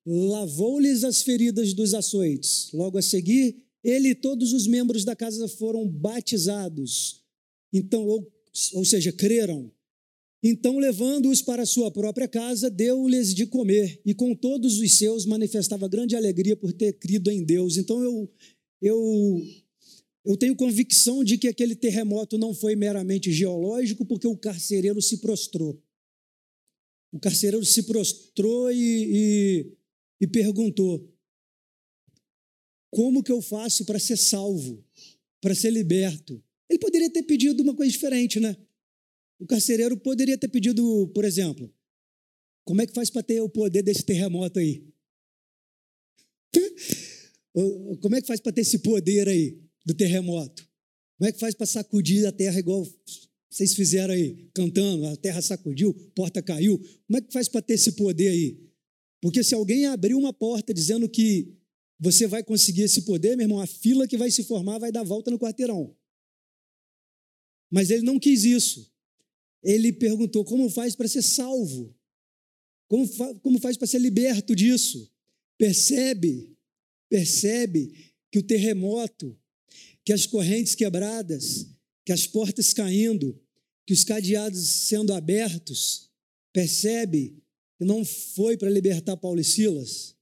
Lavou-lhes 0.05 1.03
as 1.03 1.21
feridas 1.21 1.73
dos 1.73 1.93
açoites. 1.93 2.69
Logo 2.73 2.97
a 2.97 3.01
seguir, 3.01 3.63
ele 3.83 4.09
e 4.09 4.15
todos 4.15 4.51
os 4.51 4.67
membros 4.67 5.05
da 5.05 5.15
casa 5.15 5.47
foram 5.47 5.87
batizados. 5.87 7.23
Então, 7.71 8.05
ou 8.05 8.34
seja, 8.85 9.11
creram. 9.11 9.71
Então, 10.41 10.77
levando-os 10.77 11.41
para 11.41 11.65
sua 11.65 11.89
própria 11.91 12.27
casa, 12.27 12.69
deu-lhes 12.69 13.33
de 13.33 13.47
comer, 13.47 13.99
e 14.05 14.13
com 14.13 14.35
todos 14.35 14.79
os 14.79 14.93
seus 14.93 15.25
manifestava 15.25 15.87
grande 15.87 16.15
alegria 16.15 16.55
por 16.55 16.71
ter 16.71 16.93
crido 16.93 17.31
em 17.31 17.43
Deus. 17.43 17.77
Então, 17.77 18.03
eu, 18.03 18.31
eu, 18.81 19.41
eu 20.23 20.37
tenho 20.37 20.55
convicção 20.55 21.23
de 21.23 21.37
que 21.37 21.47
aquele 21.47 21.75
terremoto 21.75 22.37
não 22.37 22.53
foi 22.53 22.75
meramente 22.75 23.31
geológico, 23.31 24.05
porque 24.05 24.27
o 24.27 24.37
carcereiro 24.37 25.01
se 25.01 25.17
prostrou. 25.17 25.81
O 27.11 27.19
carcereiro 27.19 27.65
se 27.65 27.83
prostrou 27.83 28.71
e, 28.71 28.75
e, 28.77 29.73
e 30.21 30.27
perguntou: 30.27 31.11
Como 32.91 33.23
que 33.23 33.31
eu 33.31 33.41
faço 33.41 33.83
para 33.83 33.97
ser 33.97 34.17
salvo, 34.17 34.85
para 35.41 35.55
ser 35.55 35.71
liberto? 35.71 36.43
Ele 36.69 36.79
poderia 36.79 37.09
ter 37.09 37.23
pedido 37.23 37.61
uma 37.63 37.75
coisa 37.75 37.91
diferente, 37.91 38.39
né? 38.39 38.55
O 39.39 39.45
carcereiro 39.45 39.97
poderia 39.97 40.37
ter 40.37 40.47
pedido, 40.47 41.07
por 41.13 41.25
exemplo, 41.25 41.73
como 42.63 42.81
é 42.81 42.87
que 42.87 42.93
faz 42.93 43.09
para 43.09 43.21
ter 43.21 43.41
o 43.41 43.49
poder 43.49 43.83
desse 43.83 44.03
terremoto 44.03 44.59
aí? 44.59 44.83
Como 48.01 48.15
é 48.15 48.21
que 48.21 48.27
faz 48.27 48.39
para 48.39 48.51
ter 48.51 48.61
esse 48.61 48.79
poder 48.79 49.29
aí 49.29 49.61
do 49.85 49.93
terremoto? 49.93 50.67
Como 51.17 51.29
é 51.29 51.31
que 51.31 51.39
faz 51.39 51.53
para 51.55 51.65
sacudir 51.65 52.25
a 52.25 52.31
terra 52.31 52.59
igual 52.59 52.85
vocês 53.49 53.73
fizeram 53.73 54.13
aí, 54.13 54.49
cantando, 54.53 55.05
a 55.05 55.15
terra 55.15 55.41
sacudiu, 55.41 55.93
porta 56.13 56.41
caiu? 56.41 56.77
Como 56.77 57.17
é 57.17 57.21
que 57.21 57.31
faz 57.31 57.47
para 57.47 57.61
ter 57.61 57.75
esse 57.75 57.93
poder 57.93 58.27
aí? 58.27 58.59
Porque 59.21 59.43
se 59.43 59.55
alguém 59.55 59.85
abrir 59.85 60.13
uma 60.13 60.33
porta 60.33 60.73
dizendo 60.73 61.07
que 61.07 61.55
você 61.97 62.27
vai 62.27 62.43
conseguir 62.43 62.81
esse 62.81 63.03
poder, 63.03 63.37
meu 63.37 63.45
irmão, 63.45 63.61
a 63.61 63.67
fila 63.67 64.07
que 64.07 64.17
vai 64.17 64.29
se 64.29 64.43
formar 64.43 64.77
vai 64.77 64.91
dar 64.91 65.03
volta 65.03 65.31
no 65.31 65.39
quarteirão. 65.39 65.95
Mas 67.71 67.89
ele 67.89 68.03
não 68.03 68.19
quis 68.19 68.43
isso 68.43 68.93
ele 69.65 69.91
perguntou: 69.91 70.45
como 70.45 70.69
faz 70.69 70.95
para 70.95 71.07
ser 71.07 71.23
salvo? 71.23 71.93
Como, 72.87 73.07
fa 73.07 73.33
como 73.39 73.59
faz 73.59 73.75
para 73.75 73.87
ser 73.87 73.97
liberto 73.97 74.55
disso? 74.55 75.11
Percebe, 75.57 76.55
percebe 77.09 78.13
que 78.31 78.37
o 78.37 78.43
terremoto, 78.43 79.37
que 80.05 80.13
as 80.13 80.27
correntes 80.27 80.75
quebradas, 80.75 81.67
que 82.05 82.11
as 82.11 82.27
portas 82.27 82.73
caindo, 82.73 83.41
que 83.87 83.93
os 83.93 84.03
cadeados 84.03 84.63
sendo 84.67 85.11
abertos, 85.13 86.11
percebe 86.53 87.43
que 87.79 87.85
não 87.85 88.05
foi 88.05 88.55
para 88.55 88.69
libertar 88.69 89.17
Paulo 89.17 89.39
e 89.39 89.43
Silas? 89.43 90.15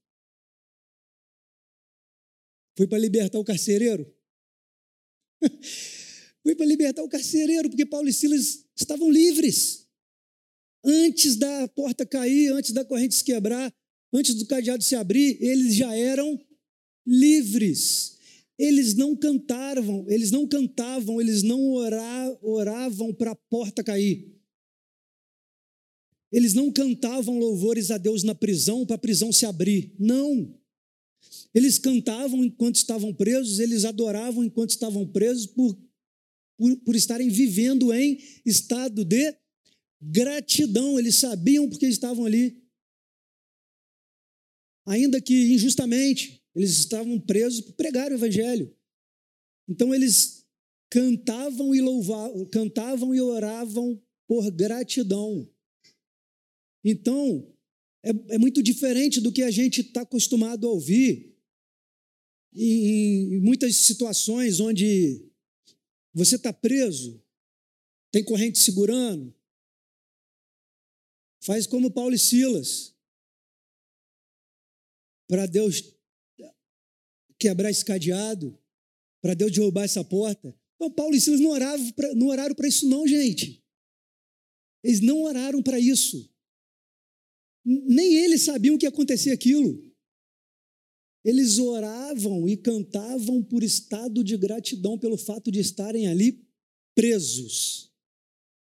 Foi 2.76 2.86
para 2.86 2.98
libertar 2.98 3.38
o 3.38 3.44
carcereiro? 3.44 4.10
foi 6.44 6.54
para 6.54 6.66
libertar 6.66 7.02
o 7.02 7.08
carcereiro, 7.08 7.70
porque 7.70 7.86
Paulo 7.86 8.06
e 8.06 8.12
Silas 8.12 8.66
estavam 8.76 9.10
livres. 9.10 9.86
Antes 10.84 11.36
da 11.36 11.66
porta 11.68 12.04
cair, 12.04 12.52
antes 12.52 12.72
da 12.72 12.84
corrente 12.84 13.14
se 13.14 13.24
quebrar, 13.24 13.74
antes 14.12 14.34
do 14.34 14.46
cadeado 14.46 14.84
se 14.84 14.94
abrir, 14.94 15.42
eles 15.42 15.74
já 15.74 15.96
eram 15.96 16.38
livres. 17.06 18.18
Eles 18.58 18.94
não 18.94 19.16
cantavam, 19.16 20.04
eles 20.06 20.30
não 20.30 20.46
cantavam, 20.46 21.18
eles 21.18 21.42
não 21.42 21.72
oravam 22.42 23.12
para 23.14 23.30
a 23.30 23.36
porta 23.50 23.82
cair. 23.82 24.34
Eles 26.30 26.52
não 26.52 26.70
cantavam 26.70 27.38
louvores 27.38 27.90
a 27.90 27.96
Deus 27.96 28.22
na 28.22 28.34
prisão 28.34 28.84
para 28.84 28.96
a 28.96 28.98
prisão 28.98 29.32
se 29.32 29.46
abrir. 29.46 29.94
Não. 29.98 30.54
Eles 31.54 31.78
cantavam 31.78 32.44
enquanto 32.44 32.76
estavam 32.76 33.14
presos, 33.14 33.60
eles 33.60 33.84
adoravam 33.84 34.44
enquanto 34.44 34.70
estavam 34.70 35.06
presos, 35.06 35.46
por, 35.46 35.78
por, 36.56 36.76
por 36.78 36.96
estarem 36.96 37.28
vivendo 37.28 37.92
em 37.92 38.18
estado 38.44 39.04
de 39.04 39.36
gratidão. 40.00 40.98
Eles 40.98 41.16
sabiam 41.16 41.68
porque 41.68 41.86
estavam 41.86 42.24
ali. 42.24 42.62
Ainda 44.86 45.20
que 45.20 45.54
injustamente, 45.54 46.42
eles 46.54 46.70
estavam 46.78 47.18
presos 47.18 47.60
por 47.60 47.72
pregar 47.72 48.10
o 48.10 48.14
evangelho. 48.14 48.74
Então 49.68 49.94
eles 49.94 50.44
cantavam 50.90 51.74
e 51.74 51.80
louvavam, 51.80 52.44
cantavam 52.46 53.14
e 53.14 53.20
oravam 53.20 54.00
por 54.28 54.50
gratidão. 54.50 55.48
Então, 56.84 57.50
é, 58.04 58.10
é 58.34 58.38
muito 58.38 58.62
diferente 58.62 59.20
do 59.20 59.32
que 59.32 59.42
a 59.42 59.50
gente 59.50 59.80
está 59.80 60.02
acostumado 60.02 60.66
a 60.66 60.70
ouvir 60.70 61.34
em, 62.54 63.34
em 63.34 63.40
muitas 63.40 63.74
situações 63.76 64.60
onde 64.60 65.23
você 66.14 66.36
está 66.36 66.52
preso? 66.52 67.20
Tem 68.12 68.22
corrente 68.22 68.58
segurando? 68.58 69.34
Faz 71.42 71.66
como 71.66 71.90
Paulo 71.90 72.14
e 72.14 72.18
Silas. 72.18 72.94
Para 75.26 75.46
Deus 75.46 75.94
quebrar 77.38 77.70
esse 77.70 77.84
cadeado, 77.84 78.56
para 79.20 79.34
Deus 79.34 79.52
derrubar 79.52 79.84
essa 79.84 80.04
porta. 80.04 80.56
Então, 80.76 80.90
Paulo 80.90 81.14
e 81.14 81.20
Silas 81.20 81.40
não, 81.40 81.50
oravam 81.50 81.92
pra, 81.92 82.14
não 82.14 82.28
oraram 82.28 82.54
para 82.54 82.68
isso, 82.68 82.88
não, 82.88 83.06
gente. 83.06 83.62
Eles 84.82 85.00
não 85.00 85.22
oraram 85.22 85.62
para 85.62 85.80
isso. 85.80 86.30
Nem 87.64 88.14
eles 88.16 88.42
sabiam 88.42 88.78
que 88.78 88.84
ia 88.84 88.90
acontecer 88.90 89.30
aquilo. 89.30 89.93
Eles 91.24 91.58
oravam 91.58 92.46
e 92.46 92.56
cantavam 92.56 93.42
por 93.42 93.62
estado 93.62 94.22
de 94.22 94.36
gratidão 94.36 94.98
pelo 94.98 95.16
fato 95.16 95.50
de 95.50 95.58
estarem 95.58 96.06
ali 96.06 96.46
presos 96.94 97.90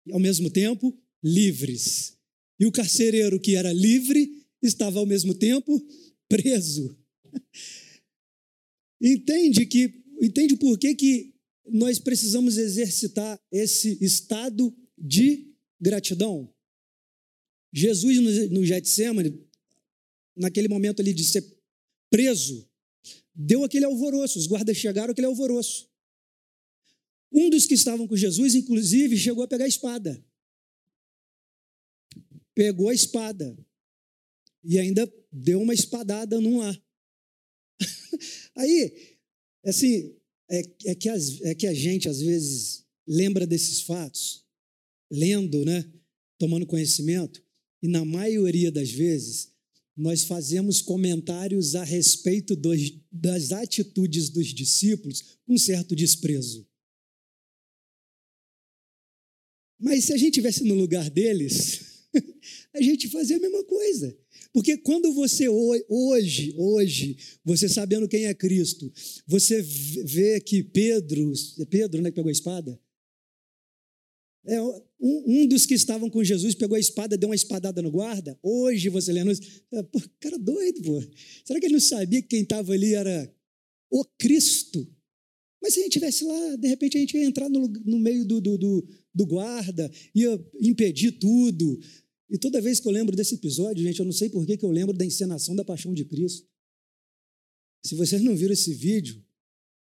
e, 0.06 0.12
ao 0.12 0.20
mesmo 0.20 0.50
tempo, 0.50 0.98
livres. 1.24 2.18
E 2.60 2.66
o 2.66 2.72
carcereiro 2.72 3.40
que 3.40 3.56
era 3.56 3.72
livre 3.72 4.46
estava, 4.62 5.00
ao 5.00 5.06
mesmo 5.06 5.34
tempo, 5.34 5.82
preso. 6.28 6.98
Entende 9.02 9.66
que 9.66 10.04
entende 10.22 10.58
por 10.58 10.78
que, 10.78 10.94
que 10.94 11.34
nós 11.66 11.98
precisamos 12.00 12.58
exercitar 12.58 13.40
esse 13.50 13.98
estado 14.04 14.76
de 14.98 15.56
gratidão? 15.80 16.54
Jesus 17.72 18.50
no 18.50 18.66
Getsemane, 18.66 19.42
naquele 20.36 20.68
momento 20.68 21.02
ali 21.02 21.14
de 21.14 21.24
preso, 22.10 22.68
deu 23.34 23.64
aquele 23.64 23.86
alvoroço, 23.86 24.40
os 24.40 24.48
guardas 24.48 24.78
chegaram, 24.78 25.12
aquele 25.12 25.28
alvoroço. 25.28 25.90
Um 27.32 27.50
dos 27.50 27.66
que 27.66 27.76
estavam 27.76 28.08
com 28.08 28.16
Jesus, 28.16 28.56
inclusive, 28.56 29.18
chegou 29.18 29.44
a 29.44 29.48
pegar 29.48 29.66
a 29.66 29.68
espada. 29.68 30.24
Pegou 32.56 32.90
a 32.90 32.94
espada 32.94 33.58
e 34.64 34.78
ainda 34.80 35.12
deu 35.32 35.62
uma 35.62 35.74
espadada 35.74 36.42
num 36.42 36.60
lá. 36.60 36.84
Aí, 38.56 39.18
assim, 39.64 40.16
é, 40.50 40.64
é, 40.86 40.96
que 40.96 41.08
as, 41.08 41.42
é 41.42 41.56
que 41.56 41.68
a 41.68 41.74
gente 41.74 42.10
às 42.10 42.20
vezes 42.20 42.86
lembra 43.08 43.46
desses 43.46 43.82
fatos, 43.82 44.46
lendo, 45.10 45.64
né, 45.64 45.90
tomando 46.38 46.66
conhecimento, 46.66 47.44
e 47.82 47.88
na 47.88 48.04
maioria 48.04 48.72
das 48.72 48.92
vezes 48.92 49.54
nós 50.00 50.24
fazemos 50.24 50.82
comentários 50.82 51.76
a 51.76 51.84
respeito 51.84 52.56
dos, 52.56 52.94
das 53.12 53.52
atitudes 53.52 54.30
dos 54.30 54.48
discípulos 54.48 55.38
com 55.46 55.54
um 55.54 55.58
certo 55.58 55.94
desprezo. 55.94 56.66
Mas 59.78 60.06
se 60.06 60.14
a 60.14 60.18
gente 60.18 60.30
estivesse 60.30 60.64
no 60.64 60.74
lugar 60.74 61.10
deles, 61.10 62.08
a 62.74 62.82
gente 62.82 63.10
fazia 63.10 63.36
a 63.36 63.40
mesma 63.42 63.64
coisa. 63.66 64.18
Porque 64.54 64.78
quando 64.78 65.14
você 65.14 65.50
hoje, 65.50 66.54
hoje, 66.56 67.18
você 67.44 67.68
sabendo 67.68 68.08
quem 68.08 68.26
é 68.26 68.34
Cristo, 68.34 68.92
você 69.28 69.62
vê 69.62 70.40
que 70.40 70.64
Pedro, 70.64 71.34
Pedro, 71.70 72.02
né, 72.02 72.10
que 72.10 72.16
pegou 72.16 72.30
a 72.30 72.32
espada, 72.32 72.80
é, 74.46 74.62
um, 74.62 74.84
um, 75.00 75.48
dos 75.48 75.66
que 75.66 75.74
estavam 75.74 76.10
com 76.10 76.24
Jesus 76.24 76.56
pegou 76.56 76.76
a 76.76 76.80
espada, 76.80 77.18
deu 77.18 77.30
uma 77.30 77.36
espadada 77.36 77.82
no 77.82 77.92
guarda. 77.92 78.38
Hoje, 78.42 78.90
você 78.90 79.12
lendo 79.12 79.32
isso, 79.32 79.42
é, 79.72 79.84
pô, 79.84 80.02
cara 80.20 80.38
doido, 80.38 80.82
pô. 80.82 81.02
Será 81.46 81.60
que 81.60 81.66
ele 81.66 81.74
não 81.74 81.80
sabia 81.80 82.22
que 82.22 82.30
quem 82.30 82.42
estava 82.44 82.74
ali 82.74 82.94
era 82.94 83.34
o 83.92 84.06
Cristo? 84.18 84.88
Mas 85.62 85.74
se 85.74 85.82
a 85.82 85.84
gente 85.84 85.98
estivesse 85.98 86.24
lá, 86.24 86.56
de 86.56 86.68
repente 86.68 86.98
a 86.98 87.00
gente 87.02 87.18
ia 87.18 87.26
entrar 87.26 87.50
no, 87.50 87.68
no 87.68 88.00
meio 88.00 88.26
do, 88.26 88.40
do, 88.40 88.58
do, 88.58 88.88
do 89.14 89.26
guarda, 89.26 89.92
ia 90.16 90.40
impedir 90.62 91.12
tudo. 91.14 91.80
E 92.30 92.38
toda 92.38 92.62
vez 92.62 92.80
que 92.80 92.88
eu 92.88 92.92
lembro 92.92 93.16
desse 93.16 93.36
episódio, 93.36 93.84
gente, 93.84 94.00
eu 94.00 94.06
não 94.06 94.14
sei 94.14 94.30
por 94.30 94.46
que 94.46 94.64
eu 94.64 94.72
lembro 94.72 94.96
da 94.96 95.06
encenação 95.06 95.56
da 95.56 95.66
paixão 95.66 95.94
de 95.94 96.06
Cristo. 96.06 96.48
Se 97.86 97.96
vocês 97.96 98.22
não 98.22 98.36
viram 98.36 98.54
esse 98.54 98.74
vídeo, 98.74 99.22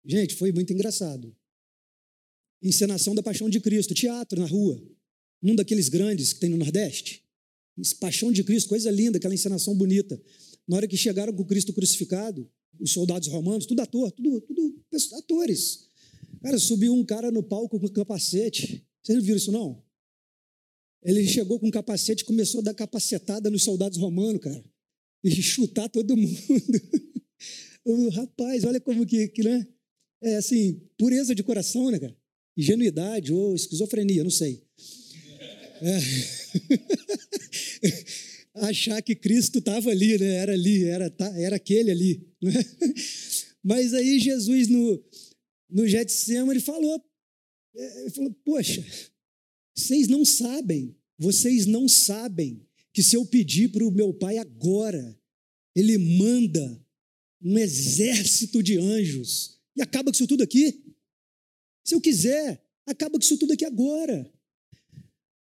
gente, 0.05 0.35
foi 0.35 0.51
muito 0.51 0.73
engraçado 0.73 1.33
encenação 2.61 3.15
da 3.15 3.23
Paixão 3.23 3.49
de 3.49 3.59
Cristo, 3.59 3.93
teatro 3.93 4.39
na 4.39 4.47
rua, 4.47 4.81
um 5.41 5.55
daqueles 5.55 5.89
grandes 5.89 6.33
que 6.33 6.39
tem 6.39 6.49
no 6.49 6.57
Nordeste. 6.57 7.23
Paixão 7.99 8.31
de 8.31 8.43
Cristo, 8.43 8.69
coisa 8.69 8.91
linda, 8.91 9.17
aquela 9.17 9.33
encenação 9.33 9.73
bonita. 9.75 10.21
Na 10.67 10.75
hora 10.75 10.87
que 10.87 10.97
chegaram 10.97 11.33
com 11.33 11.45
Cristo 11.45 11.71
crucificado, 11.71 12.49
os 12.79 12.91
soldados 12.91 13.27
romanos, 13.27 13.65
tudo 13.65 13.81
ator, 13.81 14.11
tudo, 14.11 14.41
tudo 14.41 14.83
atores. 15.17 15.87
Cara, 16.41 16.57
subiu 16.59 16.93
um 16.93 17.03
cara 17.03 17.31
no 17.31 17.43
palco 17.43 17.79
com 17.79 17.87
capacete, 17.89 18.85
Vocês 19.01 19.17
não 19.17 19.23
viram 19.23 19.37
isso, 19.37 19.51
não? 19.51 19.83
Ele 21.03 21.25
chegou 21.27 21.59
com 21.59 21.67
um 21.67 21.71
capacete 21.71 22.25
começou 22.25 22.59
a 22.59 22.63
dar 22.63 22.73
capacetada 22.73 23.49
nos 23.49 23.63
soldados 23.63 23.97
romanos, 23.97 24.41
cara. 24.41 24.63
E 25.23 25.31
chutar 25.41 25.89
todo 25.89 26.15
mundo. 26.15 26.33
Rapaz, 28.13 28.63
olha 28.65 28.79
como 28.79 29.05
que, 29.05 29.29
que, 29.29 29.43
né? 29.43 29.67
É 30.21 30.35
assim, 30.35 30.81
pureza 30.97 31.33
de 31.33 31.43
coração, 31.43 31.89
né, 31.89 31.99
cara? 31.99 32.17
Ingenuidade 32.57 33.31
ou 33.33 33.55
esquizofrenia, 33.55 34.23
não 34.23 34.31
sei. 34.31 34.63
É. 35.81 35.99
Achar 38.67 39.01
que 39.01 39.15
Cristo 39.15 39.59
estava 39.59 39.89
ali, 39.89 40.17
né? 40.17 40.35
Era 40.35 40.53
ali, 40.53 40.83
era, 40.83 41.15
era 41.37 41.55
aquele 41.55 41.91
ali. 41.91 42.27
Né? 42.41 42.53
Mas 43.63 43.93
aí 43.93 44.19
Jesus, 44.19 44.67
no, 44.67 45.03
no 45.69 45.87
Getsemane, 45.87 46.59
falou, 46.59 47.01
é, 47.75 48.01
ele 48.01 48.09
falou, 48.09 48.33
poxa, 48.43 48.85
vocês 49.75 50.07
não 50.07 50.25
sabem, 50.25 50.95
vocês 51.17 51.65
não 51.65 51.87
sabem 51.87 52.65
que 52.93 53.03
se 53.03 53.15
eu 53.15 53.25
pedir 53.25 53.69
para 53.69 53.85
o 53.85 53.91
meu 53.91 54.13
pai 54.13 54.37
agora, 54.37 55.17
ele 55.75 55.97
manda 55.97 56.85
um 57.41 57.57
exército 57.57 58.61
de 58.61 58.77
anjos 58.77 59.59
e 59.75 59.81
acaba 59.81 60.11
com 60.11 60.15
isso 60.15 60.27
tudo 60.27 60.43
aqui. 60.43 60.83
Se 61.89 61.95
eu 61.95 62.01
quiser, 62.01 62.63
acaba 62.85 63.13
com 63.13 63.23
isso 63.23 63.35
tudo 63.35 63.53
aqui 63.53 63.65
agora. 63.65 64.31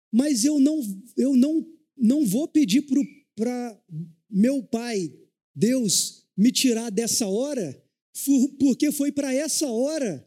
Mas 0.09 0.45
eu 0.45 0.61
não, 0.61 0.79
eu 1.17 1.35
não, 1.35 1.69
não 1.97 2.25
vou 2.25 2.47
pedir 2.47 2.85
para 3.35 3.83
meu 4.29 4.63
pai, 4.63 5.13
Deus, 5.53 6.25
me 6.37 6.49
tirar 6.49 6.89
dessa 6.89 7.27
hora, 7.27 7.85
porque 8.57 8.93
foi 8.93 9.11
para 9.11 9.33
essa 9.33 9.67
hora 9.67 10.25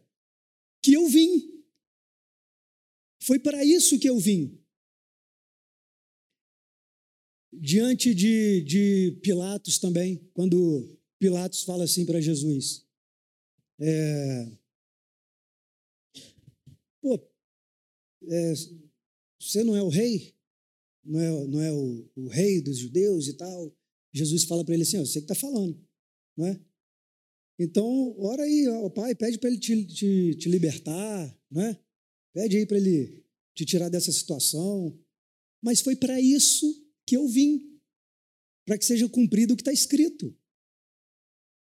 que 0.83 0.93
eu 0.93 1.07
vim. 1.07 1.63
Foi 3.23 3.39
para 3.39 3.65
isso 3.65 3.97
que 3.97 4.07
eu 4.07 4.19
vim. 4.19 4.59
Diante 7.51 8.13
de, 8.13 8.61
de 8.61 9.19
Pilatos 9.23 9.79
também, 9.79 10.21
quando 10.35 10.87
Pilatos 11.17 11.63
fala 11.63 11.85
assim 11.85 12.05
para 12.05 12.21
Jesus: 12.21 12.85
é, 13.79 14.60
Pô, 17.01 17.19
é, 18.29 18.53
você 19.39 19.63
não 19.63 19.75
é 19.75 19.81
o 19.81 19.89
rei? 19.89 20.35
Não 21.03 21.19
é, 21.19 21.47
não 21.47 21.61
é 21.61 21.73
o, 21.73 22.09
o 22.15 22.27
rei 22.27 22.61
dos 22.61 22.77
judeus 22.77 23.27
e 23.27 23.33
tal? 23.33 23.75
Jesus 24.13 24.43
fala 24.43 24.63
para 24.63 24.73
ele 24.73 24.83
assim: 24.83 24.99
Você 24.99 25.19
que 25.19 25.31
está 25.31 25.35
falando, 25.35 25.79
não 26.37 26.47
é? 26.47 26.59
Então, 27.59 28.15
ora 28.19 28.43
aí, 28.43 28.67
ó, 28.67 28.89
pai, 28.89 29.13
pede 29.15 29.37
para 29.37 29.49
ele 29.49 29.59
te, 29.59 29.85
te, 29.85 30.35
te 30.35 30.49
libertar, 30.49 31.39
não 31.49 31.61
é? 31.61 31.79
Pede 32.33 32.57
aí 32.57 32.65
para 32.65 32.77
ele 32.77 33.23
te 33.55 33.65
tirar 33.65 33.89
dessa 33.89 34.11
situação. 34.11 34.97
Mas 35.61 35.79
foi 35.79 35.95
para 35.95 36.19
isso 36.19 36.65
que 37.05 37.15
eu 37.15 37.27
vim 37.27 37.71
para 38.65 38.77
que 38.77 38.85
seja 38.85 39.07
cumprido 39.09 39.53
o 39.53 39.57
que 39.57 39.61
está 39.61 39.73
escrito. 39.73 40.35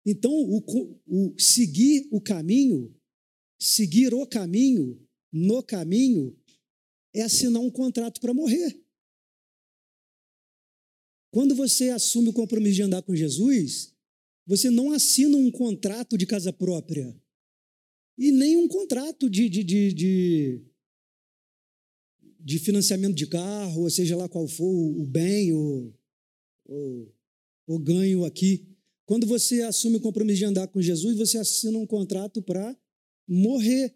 Então, 0.07 0.33
o, 0.33 0.63
o, 1.07 1.39
seguir 1.39 2.09
o 2.11 2.21
caminho, 2.21 2.95
seguir 3.59 4.15
o 4.15 4.27
caminho, 4.27 5.01
no 5.33 5.63
caminho, 5.63 6.37
é 7.15 7.23
assinar 7.23 7.63
um 7.63 7.71
contrato 7.71 8.21
para 8.21 8.35
morrer. 8.35 8.81
Quando 11.31 11.55
você 11.55 11.89
assume 11.89 12.29
o 12.29 12.33
compromisso 12.33 12.77
de 12.77 12.83
andar 12.83 13.03
com 13.03 13.17
Jesus, 13.17 13.95
você 14.47 14.71
não 14.71 14.93
assina 14.93 15.37
um 15.37 15.51
contrato 15.51 16.19
de 16.19 16.27
casa 16.27 16.53
própria 16.53 17.17
e 18.19 18.31
nem 18.31 18.57
um 18.57 18.69
contrato 18.69 19.31
de, 19.31 19.49
de, 19.49 19.65
de, 19.65 19.93
de, 19.93 20.61
de 22.39 22.59
financiamento 22.59 23.15
de 23.15 23.27
carro, 23.27 23.83
ou 23.83 23.91
seja 23.91 24.17
lá 24.17 24.29
qual 24.29 24.47
for 24.47 24.67
o 24.67 25.07
bem, 25.07 25.53
ou 25.53 25.95
o, 26.67 27.09
o 27.67 27.79
ganho 27.79 28.25
aqui. 28.25 28.69
Quando 29.07 29.27
você 29.27 29.63
assume 29.63 29.97
o 29.97 30.01
compromisso 30.01 30.39
de 30.39 30.45
andar 30.45 30.69
com 30.69 30.81
Jesus, 30.81 31.17
você 31.17 31.39
assina 31.39 31.79
um 31.79 31.87
contrato 31.87 32.43
para 32.43 32.77
morrer. 33.27 33.95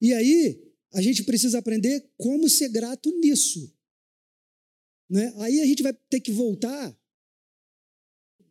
E 0.00 0.12
aí, 0.12 0.70
a 0.92 1.00
gente 1.00 1.22
precisa 1.24 1.58
aprender 1.58 2.10
como 2.16 2.48
ser 2.48 2.68
grato 2.68 3.10
nisso. 3.18 3.72
Né? 5.08 5.32
Aí 5.38 5.60
a 5.60 5.66
gente 5.66 5.82
vai 5.82 5.92
ter 6.08 6.20
que 6.20 6.30
voltar 6.30 6.96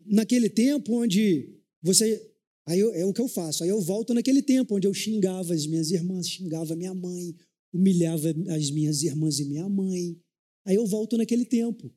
naquele 0.05 0.49
tempo 0.49 0.93
onde 0.93 1.55
você. 1.81 2.29
Aí 2.65 2.79
eu, 2.79 2.93
é 2.93 3.05
o 3.05 3.13
que 3.13 3.21
eu 3.21 3.27
faço. 3.27 3.63
Aí 3.63 3.69
eu 3.69 3.81
volto 3.81 4.13
naquele 4.13 4.41
tempo 4.41 4.75
onde 4.75 4.87
eu 4.87 4.93
xingava 4.93 5.53
as 5.53 5.65
minhas 5.65 5.91
irmãs, 5.91 6.27
xingava 6.27 6.75
minha 6.75 6.93
mãe, 6.93 7.35
humilhava 7.73 8.29
as 8.49 8.69
minhas 8.71 9.03
irmãs 9.03 9.39
e 9.39 9.45
minha 9.45 9.67
mãe. 9.69 10.19
Aí 10.65 10.75
eu 10.75 10.85
volto 10.85 11.17
naquele 11.17 11.45
tempo 11.45 11.93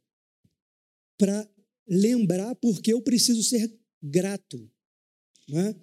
para 1.19 1.49
lembrar 1.87 2.55
porque 2.57 2.93
eu 2.93 3.03
preciso 3.03 3.43
ser 3.43 3.73
grato. 4.03 4.71
Né? 5.49 5.75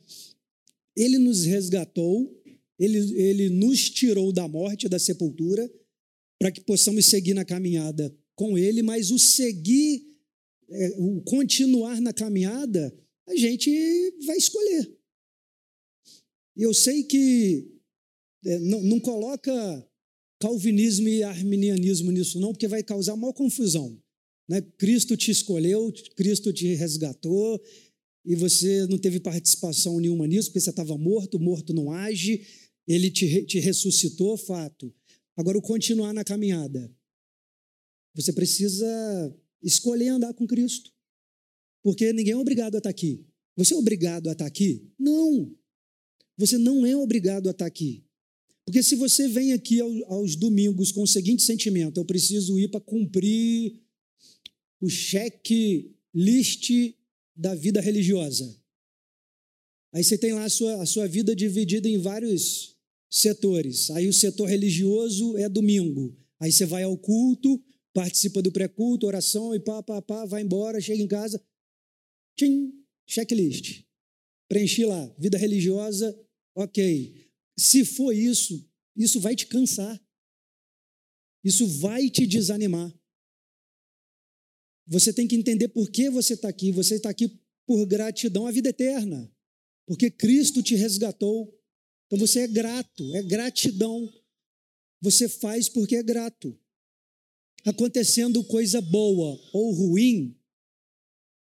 Ele 0.96 1.18
nos 1.18 1.44
resgatou, 1.44 2.39
ele, 2.80 3.22
ele 3.22 3.50
nos 3.50 3.90
tirou 3.90 4.32
da 4.32 4.48
morte, 4.48 4.88
da 4.88 4.98
sepultura, 4.98 5.70
para 6.40 6.52
que 6.52 6.62
possamos 6.62 7.06
seguir 7.06 7.34
na 7.34 7.44
caminhada 7.44 8.16
com 8.36 8.58
Ele, 8.58 8.82
mas 8.82 9.12
o 9.12 9.20
seguir, 9.20 10.08
é, 10.70 10.96
o 10.98 11.22
continuar 11.24 12.00
na 12.00 12.14
caminhada, 12.14 12.98
a 13.28 13.36
gente 13.36 13.70
vai 14.26 14.38
escolher. 14.38 14.98
E 16.56 16.64
eu 16.64 16.74
sei 16.74 17.04
que 17.04 17.70
é, 18.46 18.60
não, 18.60 18.82
não 18.84 19.00
coloca 19.02 19.86
calvinismo 20.40 21.10
e 21.10 21.22
arminianismo 21.22 22.12
nisso, 22.12 22.40
não, 22.40 22.54
porque 22.54 22.68
vai 22.68 22.82
causar 22.82 23.18
maior 23.18 23.34
confusão. 23.34 24.02
Né? 24.48 24.62
Cristo 24.78 25.18
te 25.18 25.32
escolheu, 25.32 25.92
Cristo 26.16 26.54
te 26.54 26.74
resgatou, 26.76 27.62
e 28.26 28.36
você 28.36 28.86
não 28.88 28.98
teve 28.98 29.20
participação 29.20 30.00
nenhuma 30.00 30.28
nisso, 30.28 30.50
porque 30.50 30.62
você 30.62 30.70
estava 30.70 30.98
morto, 30.98 31.40
morto 31.40 31.74
não 31.74 31.92
age, 31.92 32.46
ele 32.90 33.12
te, 33.12 33.44
te 33.44 33.60
ressuscitou, 33.60 34.36
fato. 34.36 34.92
Agora, 35.38 35.58
o 35.58 35.62
continuar 35.62 36.12
na 36.12 36.24
caminhada. 36.24 36.92
Você 38.16 38.34
precisa 38.34 38.88
escolher 39.62 40.08
andar 40.08 40.34
com 40.34 40.48
Cristo. 40.48 40.92
Porque 41.84 42.12
ninguém 42.12 42.34
é 42.34 42.38
obrigado 42.38 42.76
a 42.76 42.80
estar 42.80 42.90
aqui. 42.90 43.24
Você 43.56 43.76
é 43.76 43.78
obrigado 43.78 44.28
a 44.28 44.32
estar 44.32 44.48
aqui? 44.48 44.92
Não. 44.98 45.56
Você 46.36 46.58
não 46.58 46.84
é 46.86 46.96
obrigado 46.96 47.48
a 47.48 47.52
estar 47.52 47.68
aqui. 47.68 48.04
Porque 48.66 48.82
se 48.82 48.96
você 48.96 49.28
vem 49.28 49.54
aqui 49.54 49.80
aos 50.08 50.36
domingos 50.36 50.92
com 50.92 51.04
o 51.04 51.08
seguinte 51.08 51.44
sentimento: 51.44 52.00
eu 52.00 52.06
preciso 52.06 52.60
ir 52.60 52.70
para 52.70 52.82
cumprir 52.82 53.82
o 54.82 54.90
cheque 54.90 55.96
list 56.14 56.72
da 57.36 57.54
vida 57.54 57.82
religiosa. 57.82 58.60
Aí 59.94 60.04
você 60.04 60.18
tem 60.18 60.34
lá 60.34 60.44
a 60.44 60.50
sua, 60.50 60.82
a 60.82 60.86
sua 60.86 61.08
vida 61.08 61.36
dividida 61.36 61.88
em 61.88 61.98
vários 61.98 62.79
setores. 63.10 63.90
Aí 63.92 64.08
o 64.08 64.14
setor 64.14 64.46
religioso 64.46 65.38
é 65.38 65.50
domingo. 65.50 66.16
Aí 66.40 66.52
você 66.52 66.66
vai 66.66 66.84
ao 66.84 66.98
culto, 66.98 67.62
participa 67.94 68.42
do 68.42 68.52
pré-culto, 68.52 69.08
oração 69.08 69.54
e 69.56 69.60
pá, 69.60 69.82
pá, 69.82 70.02
pá, 70.02 70.26
vai 70.26 70.42
embora, 70.42 70.80
chega 70.80 71.02
em 71.02 71.08
casa. 71.08 71.42
Tchim, 72.38 72.72
checklist. 73.08 73.84
Preenchi 74.48 74.86
lá, 74.86 75.06
vida 75.18 75.38
religiosa, 75.38 76.18
ok. 76.56 77.30
Se 77.58 77.84
for 77.84 78.14
isso, 78.14 78.66
isso 78.96 79.20
vai 79.20 79.36
te 79.36 79.48
cansar. 79.48 80.02
Isso 81.44 81.68
vai 81.68 82.10
te 82.10 82.26
desanimar. 82.26 82.94
Você 84.88 85.14
tem 85.14 85.28
que 85.28 85.36
entender 85.36 85.68
por 85.70 85.90
que 85.90 86.10
você 86.10 86.34
está 86.34 86.50
aqui. 86.50 86.72
Você 86.72 86.96
está 86.96 87.10
aqui 87.10 87.40
por 87.66 87.86
gratidão 87.86 88.48
à 88.48 88.52
vida 88.52 88.70
eterna. 88.70 89.32
Porque 89.86 90.10
Cristo 90.10 90.64
te 90.64 90.76
resgatou. 90.76 91.54
Então 92.10 92.20
você 92.20 92.42
é 92.42 92.48
grato, 92.48 93.16
é 93.16 93.22
gratidão. 93.22 94.12
Você 95.02 95.30
faz 95.30 95.70
porque 95.70 95.96
é 95.96 96.04
grato. 96.04 96.58
Acontecendo 97.66 98.44
coisa 98.44 98.82
boa 98.82 99.40
ou 99.54 99.72
ruim, 99.72 100.36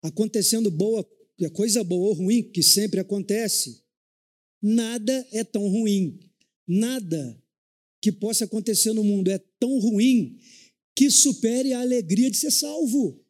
acontecendo 0.02 0.72
boa, 0.72 1.08
coisa 1.54 1.84
boa 1.84 2.08
ou 2.08 2.14
ruim, 2.14 2.44
que 2.44 2.64
sempre 2.64 3.00
acontece, 3.00 3.88
Nada 4.62 5.28
é 5.32 5.44
tão 5.44 5.68
ruim, 5.68 6.20
nada 6.68 7.42
que 8.02 8.12
possa 8.12 8.46
acontecer 8.46 8.94
no 8.94 9.04
mundo 9.04 9.30
é 9.30 9.38
tão 9.60 9.80
ruim 9.80 10.40
que 10.96 11.12
supere 11.12 11.74
a 11.74 11.82
alegria 11.82 12.30
de 12.30 12.38
ser 12.38 12.52
salvo. 12.52 13.24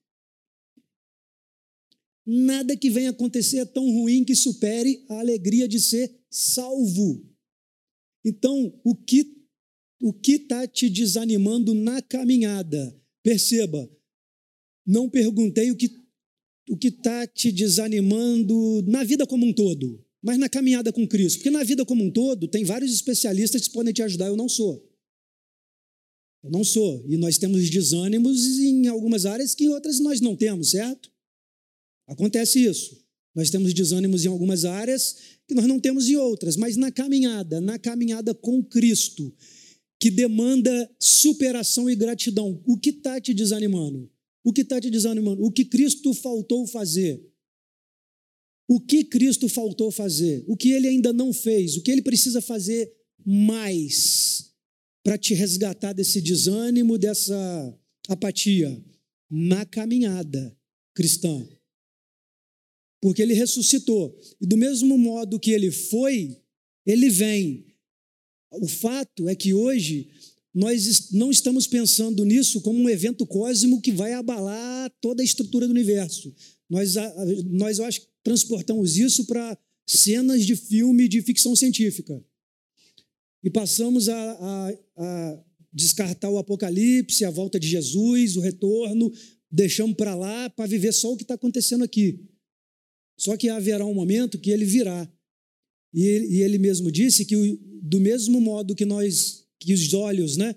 Nada 2.25 2.75
que 2.75 2.89
venha 2.89 3.09
acontecer 3.09 3.59
é 3.59 3.65
tão 3.65 3.89
ruim 3.89 4.23
que 4.23 4.35
supere 4.35 5.05
a 5.09 5.19
alegria 5.19 5.67
de 5.67 5.79
ser 5.79 6.13
salvo. 6.37 7.25
Então, 8.25 8.79
o 8.83 8.95
que 8.95 9.35
o 9.99 10.13
que 10.13 10.33
está 10.33 10.67
te 10.67 10.89
desanimando 10.89 11.73
na 11.73 12.01
caminhada? 12.01 12.95
Perceba, 13.23 13.89
não 14.85 15.09
perguntei 15.09 15.71
o 15.71 15.75
que 15.75 15.89
o 16.69 16.77
que 16.77 16.89
está 16.89 17.25
te 17.25 17.51
desanimando 17.51 18.83
na 18.83 19.03
vida 19.03 19.25
como 19.25 19.45
um 19.45 19.53
todo 19.53 20.05
mas 20.27 20.37
na 20.37 20.49
caminhada 20.49 20.91
com 20.91 21.07
Cristo. 21.07 21.37
Porque 21.37 21.49
na 21.49 21.63
vida 21.63 21.85
como 21.85 22.03
um 22.03 22.11
todo, 22.11 22.47
tem 22.47 22.65
vários 22.65 22.93
especialistas 22.93 23.61
que 23.61 23.73
podem 23.73 23.93
te 23.93 24.01
ajudar, 24.03 24.27
eu 24.27 24.35
não 24.35 24.49
sou. 24.49 24.85
Eu 26.43 26.51
não 26.51 26.63
sou. 26.65 27.05
E 27.07 27.15
nós 27.17 27.37
temos 27.37 27.69
desânimos 27.69 28.59
em 28.59 28.87
algumas 28.87 29.25
áreas 29.25 29.55
que 29.55 29.65
em 29.65 29.69
outras 29.69 29.99
nós 29.99 30.19
não 30.19 30.35
temos, 30.35 30.71
certo? 30.71 31.09
Acontece 32.07 32.63
isso. 32.63 33.05
Nós 33.33 33.49
temos 33.49 33.73
desânimos 33.73 34.25
em 34.25 34.27
algumas 34.27 34.65
áreas 34.65 35.36
que 35.47 35.55
nós 35.55 35.65
não 35.65 35.79
temos 35.79 36.09
em 36.09 36.15
outras, 36.17 36.57
mas 36.57 36.75
na 36.75 36.91
caminhada, 36.91 37.61
na 37.61 37.79
caminhada 37.79 38.33
com 38.33 38.61
Cristo, 38.63 39.33
que 39.99 40.11
demanda 40.11 40.89
superação 40.99 41.89
e 41.89 41.95
gratidão, 41.95 42.61
o 42.65 42.77
que 42.77 42.89
está 42.89 43.19
te 43.19 43.33
desanimando? 43.33 44.11
O 44.43 44.53
que 44.53 44.61
está 44.61 44.79
te 44.79 44.89
desanimando? 44.89 45.43
O 45.43 45.51
que 45.51 45.65
Cristo 45.65 46.13
faltou 46.13 46.67
fazer? 46.67 47.21
O 48.67 48.79
que 48.79 49.03
Cristo 49.03 49.47
faltou 49.47 49.91
fazer? 49.91 50.43
O 50.47 50.57
que 50.57 50.71
ele 50.71 50.87
ainda 50.87 51.13
não 51.13 51.31
fez? 51.31 51.77
O 51.77 51.81
que 51.81 51.89
ele 51.89 52.01
precisa 52.01 52.41
fazer 52.41 52.93
mais 53.25 54.51
para 55.03 55.17
te 55.17 55.33
resgatar 55.33 55.93
desse 55.93 56.21
desânimo, 56.21 56.97
dessa 56.97 57.79
apatia? 58.09 58.83
Na 59.29 59.65
caminhada 59.65 60.55
cristã. 60.93 61.45
Porque 63.01 63.21
ele 63.21 63.33
ressuscitou. 63.33 64.17
E 64.41 64.45
do 64.45 64.57
mesmo 64.57 64.97
modo 64.97 65.39
que 65.39 65.51
ele 65.51 65.71
foi, 65.71 66.37
ele 66.85 67.09
vem. 67.09 67.65
O 68.51 68.67
fato 68.67 69.27
é 69.27 69.35
que 69.35 69.53
hoje 69.53 70.09
nós 70.53 71.11
não 71.11 71.29
estamos 71.29 71.67
pensando 71.67 72.25
nisso 72.25 72.61
como 72.61 72.79
um 72.79 72.89
evento 72.89 73.27
cósmico 73.27 73.81
que 73.81 73.91
vai 73.91 74.13
abalar 74.13 74.91
toda 74.99 75.21
a 75.21 75.25
estrutura 75.25 75.67
do 75.67 75.71
universo. 75.71 76.33
Nós, 76.69 76.95
nós 77.45 77.77
eu 77.77 77.85
acho, 77.85 78.01
transportamos 78.23 78.97
isso 78.97 79.25
para 79.25 79.57
cenas 79.85 80.45
de 80.45 80.55
filme 80.55 81.07
de 81.07 81.21
ficção 81.21 81.55
científica. 81.55 82.23
E 83.43 83.49
passamos 83.49 84.09
a, 84.09 84.31
a, 84.31 84.73
a 84.97 85.43
descartar 85.71 86.29
o 86.29 86.37
Apocalipse, 86.37 87.23
a 87.23 87.29
volta 87.29 87.59
de 87.59 87.67
Jesus, 87.67 88.35
o 88.35 88.41
retorno, 88.41 89.11
deixamos 89.51 89.95
para 89.95 90.15
lá 90.15 90.49
para 90.49 90.65
viver 90.65 90.91
só 90.91 91.13
o 91.13 91.15
que 91.15 91.23
está 91.23 91.35
acontecendo 91.35 91.83
aqui. 91.83 92.19
Só 93.17 93.35
que 93.35 93.49
haverá 93.49 93.85
um 93.85 93.93
momento 93.93 94.37
que 94.37 94.51
ele 94.51 94.65
virá. 94.65 95.11
E 95.93 96.03
ele, 96.03 96.27
e 96.27 96.41
ele 96.43 96.57
mesmo 96.57 96.91
disse 96.91 97.25
que, 97.25 97.35
do 97.81 97.99
mesmo 97.99 98.39
modo 98.39 98.75
que 98.75 98.85
nós, 98.85 99.47
que 99.59 99.73
os 99.73 99.93
olhos 99.93 100.37
né, 100.37 100.55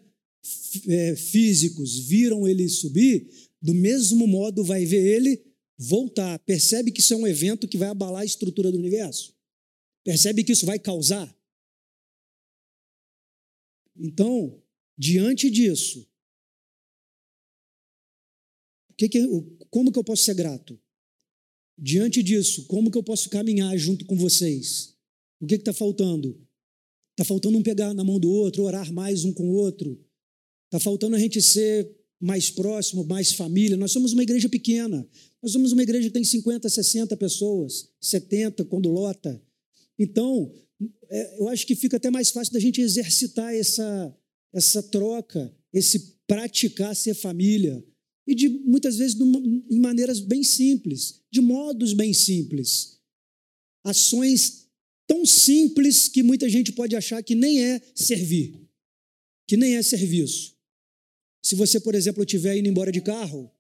é, 0.87 1.17
físicos 1.17 1.99
viram 1.99 2.47
ele 2.47 2.69
subir, 2.69 3.29
do 3.63 3.75
mesmo 3.75 4.27
modo 4.27 4.63
vai 4.63 4.85
ver 4.85 5.05
ele 5.05 5.43
voltar. 5.79 6.39
Percebe 6.41 6.91
que 6.93 7.01
isso 7.01 7.15
é 7.15 7.17
um 7.17 7.27
evento 7.27 7.67
que 7.67 7.79
vai 7.79 7.89
abalar 7.89 8.23
a 8.23 8.27
estrutura 8.27 8.71
do 8.71 8.79
universo? 8.79 9.35
Percebe 10.05 10.45
que 10.45 10.53
isso 10.53 10.67
vai 10.67 10.79
causar? 10.79 11.35
Então, 13.97 14.63
diante 14.97 15.51
disso, 15.51 16.07
que 18.97 19.09
que, 19.09 19.27
como 19.71 19.91
que 19.91 19.99
eu 19.99 20.05
posso 20.05 20.25
ser 20.25 20.35
grato? 20.35 20.79
Diante 21.83 22.23
disso, 22.23 22.67
como 22.67 22.91
que 22.91 22.99
eu 22.99 23.03
posso 23.03 23.31
caminhar 23.31 23.75
junto 23.79 24.05
com 24.05 24.15
vocês? 24.15 24.95
O 25.41 25.47
que 25.47 25.55
está 25.55 25.73
faltando? 25.73 26.39
Está 27.13 27.25
faltando 27.25 27.57
um 27.57 27.63
pegar 27.63 27.95
na 27.95 28.05
mão 28.05 28.21
do 28.21 28.31
outro, 28.31 28.65
orar 28.65 28.93
mais 28.93 29.25
um 29.25 29.33
com 29.33 29.49
o 29.49 29.55
outro. 29.55 29.99
Está 30.67 30.79
faltando 30.79 31.17
a 31.17 31.19
gente 31.19 31.41
ser 31.41 31.91
mais 32.21 32.51
próximo, 32.51 33.03
mais 33.05 33.33
família. 33.33 33.79
Nós 33.79 33.93
somos 33.93 34.13
uma 34.13 34.23
igreja 34.23 34.47
pequena. 34.47 35.09
Nós 35.43 35.53
somos 35.53 35.73
uma 35.73 35.83
igreja 35.83 36.09
que 36.09 36.13
tem 36.13 36.23
50, 36.23 36.69
60 36.69 37.17
pessoas, 37.17 37.89
70 37.99 38.67
quando 38.67 38.91
lota. 38.91 39.43
Então, 39.99 40.53
é, 41.09 41.41
eu 41.41 41.49
acho 41.49 41.67
que 41.67 41.75
fica 41.75 41.97
até 41.97 42.11
mais 42.11 42.31
fácil 42.31 42.53
da 42.53 42.61
gente 42.61 42.83
exercitar 42.83 43.55
essa, 43.55 44.15
essa 44.53 44.83
troca, 44.83 45.51
esse 45.73 46.19
praticar 46.27 46.95
ser 46.95 47.15
família. 47.15 47.83
E 48.27 48.35
de 48.35 48.49
muitas 48.49 48.97
vezes 48.99 49.19
em 49.21 49.81
maneiras 49.81 50.21
bem 50.21 50.43
simples, 50.45 51.21
de 51.31 51.41
modos 51.41 51.93
bem 51.93 52.13
simples. 52.13 53.01
Ações 53.85 54.69
tão 55.07 55.27
simples 55.27 56.07
que 56.07 56.23
muita 56.23 56.49
gente 56.49 56.73
pode 56.73 56.95
achar 56.95 57.23
que 57.23 57.35
nem 57.35 57.65
é 57.65 57.81
servir, 57.95 58.55
que 59.49 59.57
nem 59.57 59.77
é 59.77 59.83
serviço. 59.83 60.57
Se 61.43 61.55
você, 61.55 61.81
por 61.81 61.95
exemplo, 61.95 62.23
estiver 62.23 62.57
indo 62.57 62.69
embora 62.69 62.93
de 62.93 63.01
carro 63.01 63.51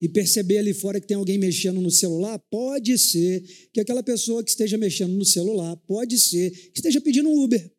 e 0.00 0.08
perceber 0.08 0.58
ali 0.58 0.74
fora 0.74 1.00
que 1.00 1.06
tem 1.06 1.16
alguém 1.16 1.38
mexendo 1.38 1.80
no 1.80 1.90
celular, 1.90 2.38
pode 2.50 2.98
ser 2.98 3.40
que 3.72 3.80
aquela 3.80 4.02
pessoa 4.02 4.44
que 4.44 4.50
esteja 4.50 4.76
mexendo 4.76 5.14
no 5.14 5.24
celular, 5.24 5.76
pode 5.78 6.18
ser 6.18 6.50
que 6.50 6.78
esteja 6.78 7.00
pedindo 7.00 7.28
um 7.28 7.42
Uber. 7.42 7.72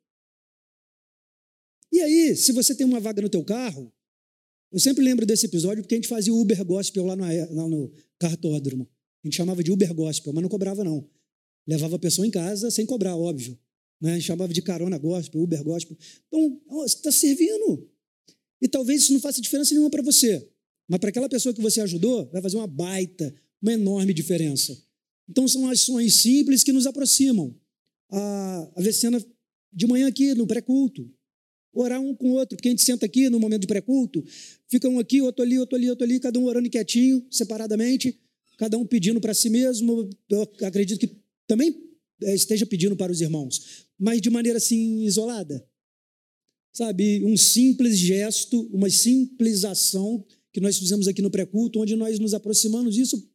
E 1.92 2.02
aí, 2.02 2.36
se 2.36 2.52
você 2.52 2.74
tem 2.74 2.86
uma 2.86 3.00
vaga 3.00 3.22
no 3.22 3.30
teu 3.30 3.44
carro, 3.44 3.94
eu 4.72 4.80
sempre 4.80 5.04
lembro 5.04 5.26
desse 5.26 5.46
episódio 5.46 5.84
porque 5.84 5.96
a 5.96 5.98
gente 5.98 6.08
fazia 6.08 6.34
Uber 6.34 6.64
Gospel 6.66 7.06
lá 7.06 7.16
no, 7.16 7.24
lá 7.24 7.68
no 7.68 7.92
cartódromo. 8.20 8.88
A 9.24 9.28
gente 9.28 9.36
chamava 9.36 9.64
de 9.64 9.72
Uber 9.72 9.94
Gospel, 9.94 10.34
mas 10.34 10.42
não 10.42 10.50
cobrava 10.50 10.84
não. 10.84 11.08
Levava 11.68 11.96
a 11.96 12.00
pessoa 12.00 12.26
em 12.26 12.32
casa 12.32 12.72
sem 12.72 12.86
cobrar, 12.86 13.16
óbvio. 13.16 13.58
Né? 14.02 14.12
A 14.12 14.16
gente 14.16 14.26
chamava 14.26 14.54
de 14.54 14.62
carona 14.62 14.98
gospel, 14.98 15.42
Uber 15.42 15.64
Gospel. 15.64 15.98
Então, 16.28 16.62
você 16.70 16.96
está 16.96 17.12
servindo. 17.12 17.90
E 18.62 18.68
talvez 18.68 19.04
isso 19.04 19.14
não 19.14 19.20
faça 19.20 19.42
diferença 19.42 19.74
nenhuma 19.74 19.90
para 19.90 20.02
você, 20.02 20.50
mas 20.88 21.00
para 21.00 21.10
aquela 21.10 21.30
pessoa 21.30 21.54
que 21.54 21.62
você 21.62 21.82
ajudou, 21.82 22.28
vai 22.32 22.42
fazer 22.42 22.58
uma 22.58 22.68
baita, 22.68 23.34
uma 23.62 23.74
enorme 23.74 24.14
diferença. 24.14 24.82
Então 25.30 25.48
são 25.48 25.70
ações 25.70 26.16
simples 26.16 26.64
que 26.64 26.72
nos 26.72 26.88
aproximam. 26.88 27.56
A, 28.10 28.72
a 28.76 28.82
Vecena 28.82 29.24
de 29.72 29.86
manhã 29.86 30.08
aqui 30.08 30.34
no 30.34 30.48
pré-culto, 30.48 31.12
orar 31.80 32.02
um 32.02 32.14
com 32.16 32.32
o 32.32 32.34
outro, 32.34 32.56
porque 32.56 32.68
a 32.68 32.72
gente 32.72 32.84
senta 32.84 33.06
aqui 33.06 33.30
no 33.30 33.40
momento 33.40 33.62
de 33.62 33.68
pré-culto, 33.68 34.24
fica 34.68 34.88
um 34.90 35.00
aqui, 35.00 35.22
outro 35.22 35.44
ali, 35.44 35.60
outro 35.60 35.76
ali, 35.76 35.90
outro 35.90 36.06
ali, 36.06 36.20
cada 36.20 36.40
um 36.40 36.46
orando 36.46 36.70
quietinho, 36.70 37.26
separadamente, 37.30 38.18
cada 38.58 38.78
um 38.78 38.86
pedindo 38.86 39.22
para 39.22 39.34
si 39.34 39.50
mesmo. 39.50 40.10
Eu 40.30 40.50
acredito 40.64 41.00
que 41.00 41.16
também 41.46 41.76
eh, 42.24 42.36
esteja 42.36 42.66
pedindo 42.66 42.96
para 42.96 43.12
os 43.12 43.22
irmãos, 43.22 43.86
mas 44.00 44.22
de 44.22 44.30
maneira 44.30 44.58
assim 44.58 45.04
isolada 45.04 45.66
sabe, 46.78 47.26
um 47.26 47.36
simples 47.36 47.98
gesto, 47.98 48.70
uma 48.72 48.88
simples 48.88 49.66
ação 49.66 50.24
que 50.54 50.62
nós 50.62 50.78
fizemos 50.78 51.08
aqui 51.08 51.24
no 51.24 51.32
pré-culto, 51.32 51.80
onde 51.80 51.96
nós 51.96 52.20
nos 52.20 52.36
aproximamos 52.36 52.94
disso. 52.94 53.28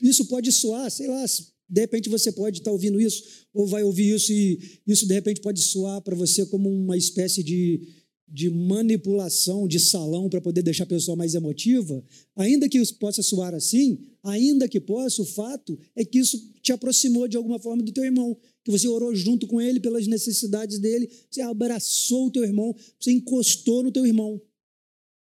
Isso 0.00 0.26
pode 0.26 0.52
soar, 0.52 0.88
sei 0.88 1.08
lá, 1.08 1.24
de 1.70 1.80
repente 1.80 2.08
você 2.08 2.32
pode 2.32 2.58
estar 2.58 2.72
ouvindo 2.72 3.00
isso, 3.00 3.46
ou 3.54 3.66
vai 3.66 3.84
ouvir 3.84 4.14
isso, 4.14 4.32
e 4.32 4.58
isso 4.86 5.06
de 5.06 5.14
repente 5.14 5.40
pode 5.40 5.62
soar 5.62 6.02
para 6.02 6.16
você 6.16 6.44
como 6.46 6.68
uma 6.68 6.96
espécie 6.96 7.44
de, 7.44 7.80
de 8.26 8.50
manipulação 8.50 9.68
de 9.68 9.78
salão 9.78 10.28
para 10.28 10.40
poder 10.40 10.62
deixar 10.62 10.82
a 10.82 10.88
pessoa 10.88 11.16
mais 11.16 11.34
emotiva. 11.34 12.04
Ainda 12.34 12.68
que 12.68 12.78
isso 12.78 12.96
possa 12.96 13.22
soar 13.22 13.54
assim, 13.54 14.00
ainda 14.22 14.68
que 14.68 14.80
possa, 14.80 15.22
o 15.22 15.24
fato 15.24 15.78
é 15.94 16.04
que 16.04 16.18
isso 16.18 16.52
te 16.60 16.72
aproximou 16.72 17.28
de 17.28 17.36
alguma 17.36 17.60
forma 17.60 17.84
do 17.84 17.92
teu 17.92 18.04
irmão 18.04 18.36
que 18.64 18.70
você 18.70 18.88
orou 18.88 19.14
junto 19.14 19.46
com 19.46 19.60
ele 19.60 19.80
pelas 19.80 20.06
necessidades 20.06 20.78
dele, 20.78 21.10
você 21.30 21.40
abraçou 21.40 22.26
o 22.26 22.30
teu 22.30 22.44
irmão, 22.44 22.74
você 22.98 23.12
encostou 23.12 23.82
no 23.82 23.92
teu 23.92 24.04
irmão. 24.04 24.40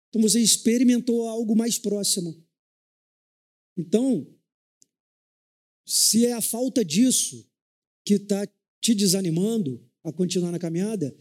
Então 0.09 0.21
você 0.21 0.39
experimentou 0.39 1.27
algo 1.27 1.55
mais 1.55 1.77
próximo. 1.77 2.35
Então, 3.77 4.27
se 5.91 6.25
é 6.25 6.31
a 6.31 6.39
falta 6.39 6.85
disso 6.85 7.45
que 8.05 8.13
está 8.13 8.47
te 8.79 8.95
desanimando 8.95 9.85
a 10.05 10.11
continuar 10.13 10.49
na 10.49 10.57
caminhada, 10.57 11.13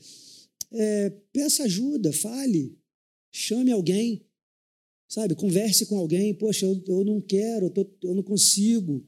é, 0.71 1.11
peça 1.33 1.65
ajuda, 1.65 2.13
fale, 2.13 2.79
chame 3.33 3.73
alguém, 3.73 4.25
sabe? 5.09 5.35
Converse 5.35 5.87
com 5.87 5.99
alguém. 5.99 6.33
Poxa, 6.35 6.67
eu, 6.67 6.81
eu 6.87 7.05
não 7.05 7.21
quero, 7.21 7.67
eu, 7.67 7.71
tô, 7.71 7.91
eu 8.05 8.15
não 8.15 8.23
consigo, 8.23 9.05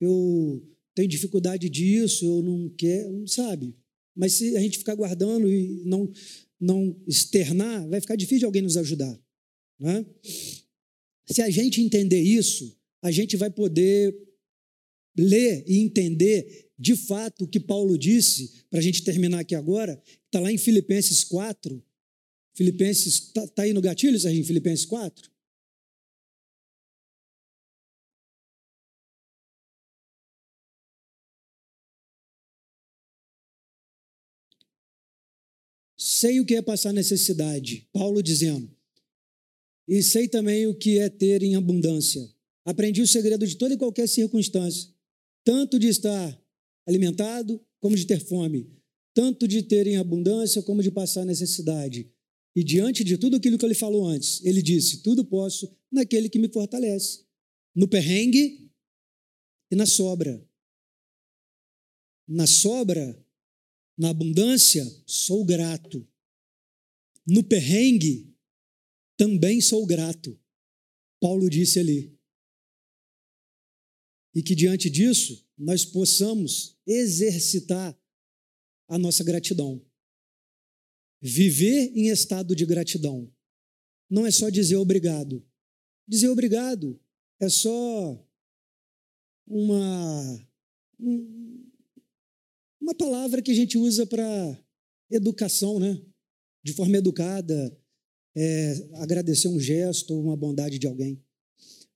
eu 0.00 0.60
tenho 0.92 1.06
dificuldade 1.06 1.68
disso, 1.68 2.24
eu 2.24 2.42
não 2.42 2.68
quero, 2.70 3.28
sabe? 3.28 3.76
Mas 4.12 4.32
se 4.32 4.56
a 4.56 4.60
gente 4.60 4.78
ficar 4.78 4.96
guardando 4.96 5.48
e 5.48 5.84
não, 5.84 6.10
não 6.58 7.00
externar, 7.06 7.86
vai 7.88 8.00
ficar 8.00 8.16
difícil 8.16 8.40
de 8.40 8.44
alguém 8.44 8.62
nos 8.62 8.76
ajudar. 8.76 9.16
Né? 9.78 10.04
Se 11.30 11.42
a 11.42 11.48
gente 11.48 11.80
entender 11.80 12.20
isso, 12.20 12.76
a 13.00 13.12
gente 13.12 13.36
vai 13.36 13.50
poder 13.50 14.25
ler 15.16 15.64
e 15.66 15.78
entender 15.78 16.70
de 16.78 16.94
fato 16.94 17.44
o 17.44 17.48
que 17.48 17.58
Paulo 17.58 17.96
disse, 17.96 18.64
para 18.70 18.78
a 18.78 18.82
gente 18.82 19.02
terminar 19.02 19.40
aqui 19.40 19.54
agora, 19.54 20.00
está 20.26 20.40
lá 20.40 20.52
em 20.52 20.58
Filipenses 20.58 21.24
4. 21.24 21.82
Filipenses, 22.54 23.14
está 23.14 23.46
tá 23.48 23.62
aí 23.62 23.72
no 23.72 23.80
gatilho, 23.80 24.18
Serginho, 24.18 24.44
Filipenses 24.44 24.84
4? 24.84 25.30
Sei 35.98 36.40
o 36.40 36.46
que 36.46 36.54
é 36.54 36.62
passar 36.62 36.92
necessidade, 36.92 37.88
Paulo 37.92 38.22
dizendo. 38.22 38.70
E 39.88 40.02
sei 40.02 40.28
também 40.28 40.66
o 40.66 40.74
que 40.74 40.98
é 40.98 41.08
ter 41.08 41.42
em 41.42 41.56
abundância. 41.56 42.26
Aprendi 42.64 43.02
o 43.02 43.06
segredo 43.06 43.46
de 43.46 43.56
toda 43.56 43.74
e 43.74 43.76
qualquer 43.76 44.08
circunstância, 44.08 44.90
tanto 45.46 45.78
de 45.78 45.86
estar 45.86 46.42
alimentado 46.84 47.64
como 47.78 47.94
de 47.94 48.04
ter 48.04 48.18
fome, 48.18 48.68
tanto 49.14 49.46
de 49.46 49.62
ter 49.62 49.86
em 49.86 49.96
abundância 49.96 50.60
como 50.60 50.82
de 50.82 50.90
passar 50.90 51.24
necessidade. 51.24 52.12
E 52.54 52.64
diante 52.64 53.04
de 53.04 53.16
tudo 53.16 53.36
aquilo 53.36 53.56
que 53.56 53.64
ele 53.64 53.74
falou 53.74 54.08
antes, 54.08 54.44
ele 54.44 54.60
disse: 54.60 55.02
Tudo 55.02 55.24
posso 55.24 55.72
naquele 55.90 56.28
que 56.28 56.38
me 56.40 56.48
fortalece. 56.48 57.24
No 57.72 57.86
perrengue 57.86 58.68
e 59.70 59.76
na 59.76 59.86
sobra. 59.86 60.44
Na 62.26 62.46
sobra, 62.46 63.24
na 63.96 64.10
abundância, 64.10 64.84
sou 65.06 65.44
grato. 65.44 66.04
No 67.24 67.44
perrengue, 67.44 68.34
também 69.16 69.60
sou 69.60 69.86
grato. 69.86 70.36
Paulo 71.20 71.48
disse 71.48 71.78
ali. 71.78 72.15
E 74.36 74.42
que 74.42 74.54
diante 74.54 74.90
disso, 74.90 75.42
nós 75.56 75.86
possamos 75.86 76.76
exercitar 76.86 77.98
a 78.86 78.98
nossa 78.98 79.24
gratidão. 79.24 79.82
Viver 81.22 81.90
em 81.96 82.10
estado 82.10 82.54
de 82.54 82.66
gratidão. 82.66 83.32
Não 84.10 84.26
é 84.26 84.30
só 84.30 84.50
dizer 84.50 84.76
obrigado. 84.76 85.42
Dizer 86.06 86.28
obrigado 86.28 87.00
é 87.40 87.48
só 87.48 88.22
uma, 89.46 90.46
uma 92.78 92.94
palavra 92.94 93.40
que 93.40 93.52
a 93.52 93.54
gente 93.54 93.78
usa 93.78 94.04
para 94.04 94.62
educação, 95.10 95.80
né? 95.80 95.98
De 96.62 96.74
forma 96.74 96.98
educada, 96.98 97.74
é, 98.36 98.88
agradecer 98.96 99.48
um 99.48 99.58
gesto 99.58 100.12
ou 100.12 100.22
uma 100.22 100.36
bondade 100.36 100.78
de 100.78 100.86
alguém. 100.86 101.24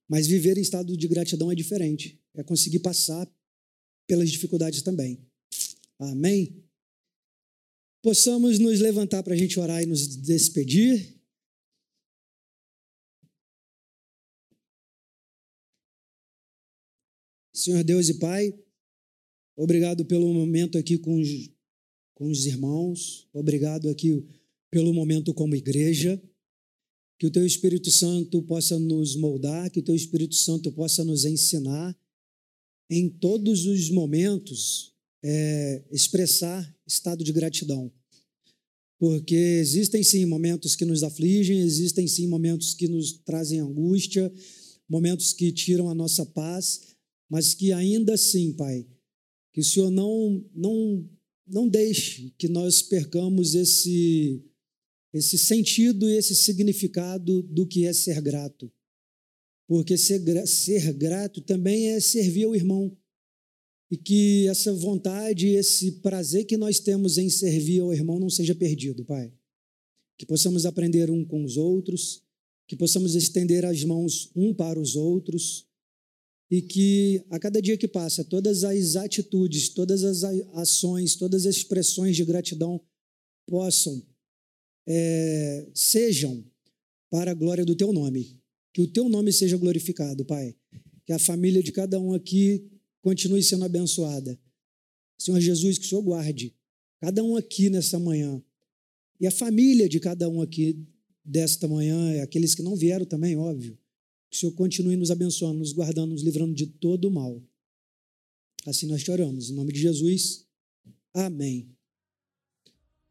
Mas 0.08 0.26
viver 0.26 0.56
em 0.56 0.62
estado 0.62 0.96
de 0.96 1.06
gratidão 1.06 1.52
é 1.52 1.54
diferente. 1.54 2.19
É 2.34 2.42
conseguir 2.42 2.80
passar 2.80 3.28
pelas 4.06 4.30
dificuldades 4.30 4.82
também. 4.82 5.18
Amém? 5.98 6.64
Possamos 8.02 8.58
nos 8.58 8.80
levantar 8.80 9.22
para 9.22 9.34
a 9.34 9.36
gente 9.36 9.60
orar 9.60 9.82
e 9.82 9.86
nos 9.86 10.16
despedir. 10.16 11.20
Senhor 17.52 17.84
Deus 17.84 18.08
e 18.08 18.14
Pai, 18.14 18.58
obrigado 19.54 20.06
pelo 20.06 20.32
momento 20.32 20.78
aqui 20.78 20.96
com 20.96 21.20
os, 21.20 21.50
com 22.14 22.30
os 22.30 22.46
irmãos, 22.46 23.28
obrigado 23.34 23.90
aqui 23.90 24.26
pelo 24.70 24.94
momento 24.94 25.34
como 25.34 25.54
igreja. 25.54 26.20
Que 27.18 27.26
o 27.26 27.30
Teu 27.30 27.44
Espírito 27.44 27.90
Santo 27.90 28.42
possa 28.44 28.78
nos 28.78 29.14
moldar, 29.14 29.70
que 29.70 29.80
o 29.80 29.82
Teu 29.82 29.94
Espírito 29.94 30.34
Santo 30.34 30.72
possa 30.72 31.04
nos 31.04 31.26
ensinar 31.26 31.94
em 32.90 33.08
todos 33.08 33.66
os 33.66 33.88
momentos 33.88 34.92
é, 35.22 35.84
expressar 35.92 36.76
estado 36.86 37.22
de 37.22 37.32
gratidão. 37.32 37.92
Porque 38.98 39.34
existem 39.34 40.02
sim 40.02 40.26
momentos 40.26 40.74
que 40.74 40.84
nos 40.84 41.02
afligem, 41.02 41.60
existem 41.60 42.06
sim 42.06 42.26
momentos 42.26 42.74
que 42.74 42.88
nos 42.88 43.12
trazem 43.12 43.60
angústia, 43.60 44.30
momentos 44.88 45.32
que 45.32 45.52
tiram 45.52 45.88
a 45.88 45.94
nossa 45.94 46.26
paz, 46.26 46.96
mas 47.30 47.54
que 47.54 47.72
ainda 47.72 48.14
assim, 48.14 48.52
Pai, 48.52 48.84
que 49.54 49.60
o 49.60 49.64
Senhor 49.64 49.90
não, 49.90 50.44
não, 50.52 51.08
não 51.46 51.68
deixe 51.68 52.34
que 52.36 52.48
nós 52.48 52.82
percamos 52.82 53.54
esse, 53.54 54.42
esse 55.14 55.38
sentido 55.38 56.08
e 56.08 56.16
esse 56.16 56.34
significado 56.34 57.42
do 57.42 57.66
que 57.66 57.86
é 57.86 57.92
ser 57.92 58.20
grato. 58.20 58.70
Porque 59.70 59.96
ser, 59.96 60.20
ser 60.48 60.92
grato 60.94 61.40
também 61.40 61.90
é 61.90 62.00
servir 62.00 62.42
ao 62.42 62.56
irmão. 62.56 62.90
E 63.88 63.96
que 63.96 64.48
essa 64.48 64.72
vontade, 64.74 65.46
esse 65.46 65.92
prazer 66.00 66.44
que 66.44 66.56
nós 66.56 66.80
temos 66.80 67.18
em 67.18 67.30
servir 67.30 67.78
ao 67.78 67.94
irmão 67.94 68.18
não 68.18 68.28
seja 68.28 68.52
perdido, 68.52 69.04
Pai. 69.04 69.32
Que 70.18 70.26
possamos 70.26 70.66
aprender 70.66 71.08
um 71.08 71.24
com 71.24 71.44
os 71.44 71.56
outros, 71.56 72.20
que 72.66 72.74
possamos 72.74 73.14
estender 73.14 73.64
as 73.64 73.84
mãos 73.84 74.32
um 74.34 74.52
para 74.52 74.80
os 74.80 74.96
outros, 74.96 75.64
e 76.50 76.60
que 76.60 77.24
a 77.30 77.38
cada 77.38 77.62
dia 77.62 77.78
que 77.78 77.86
passa, 77.86 78.24
todas 78.24 78.64
as 78.64 78.96
atitudes, 78.96 79.68
todas 79.68 80.02
as 80.02 80.24
ações, 80.52 81.14
todas 81.14 81.46
as 81.46 81.54
expressões 81.54 82.16
de 82.16 82.24
gratidão 82.24 82.80
possam, 83.46 84.02
é, 84.84 85.68
sejam 85.72 86.44
para 87.08 87.30
a 87.30 87.34
glória 87.34 87.64
do 87.64 87.76
teu 87.76 87.92
nome. 87.92 88.39
Que 88.72 88.82
o 88.82 88.86
teu 88.86 89.08
nome 89.08 89.32
seja 89.32 89.56
glorificado, 89.56 90.24
Pai. 90.24 90.54
Que 91.04 91.12
a 91.12 91.18
família 91.18 91.62
de 91.62 91.72
cada 91.72 91.98
um 92.00 92.14
aqui 92.14 92.70
continue 93.02 93.42
sendo 93.42 93.64
abençoada. 93.64 94.38
Senhor 95.18 95.40
Jesus, 95.40 95.78
que 95.78 95.84
o 95.84 95.88
Senhor 95.88 96.02
guarde 96.02 96.54
cada 97.00 97.22
um 97.24 97.36
aqui 97.36 97.68
nessa 97.70 97.98
manhã. 97.98 98.42
E 99.18 99.26
a 99.26 99.30
família 99.30 99.88
de 99.88 99.98
cada 100.00 100.28
um 100.28 100.40
aqui 100.40 100.78
desta 101.24 101.68
manhã, 101.68 102.22
aqueles 102.22 102.54
que 102.54 102.62
não 102.62 102.76
vieram 102.76 103.04
também, 103.04 103.36
óbvio. 103.36 103.78
Que 104.30 104.36
o 104.36 104.40
Senhor 104.40 104.52
continue 104.52 104.96
nos 104.96 105.10
abençoando, 105.10 105.58
nos 105.58 105.72
guardando, 105.72 106.12
nos 106.12 106.22
livrando 106.22 106.54
de 106.54 106.66
todo 106.66 107.06
o 107.06 107.10
mal. 107.10 107.42
Assim 108.66 108.86
nós 108.86 109.02
te 109.02 109.10
oramos. 109.10 109.50
Em 109.50 109.54
nome 109.54 109.72
de 109.72 109.80
Jesus. 109.80 110.46
Amém. 111.12 111.68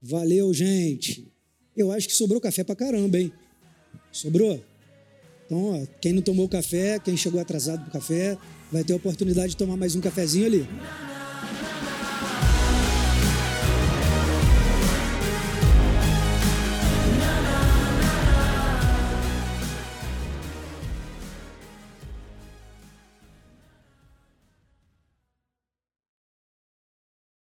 Valeu, 0.02 0.54
gente. 0.54 1.32
Eu 1.76 1.92
acho 1.92 2.08
que 2.08 2.16
sobrou 2.16 2.40
café 2.40 2.64
pra 2.64 2.76
caramba, 2.76 3.20
hein? 3.20 3.32
Sobrou? 4.12 4.64
Então, 5.50 5.82
ó, 5.82 5.88
quem 6.00 6.14
não 6.14 6.22
tomou 6.22 6.48
café, 6.48 7.00
quem 7.00 7.18
chegou 7.18 7.42
atrasado 7.42 7.82
pro 7.82 7.94
café, 7.94 8.38
vai 8.72 8.84
ter 8.84 8.94
a 8.94 8.98
oportunidade 8.98 9.50
de 9.50 9.58
tomar 9.58 9.76
mais 9.76 9.96
um 9.96 10.00
cafezinho 10.00 10.46
ali. 10.46 10.70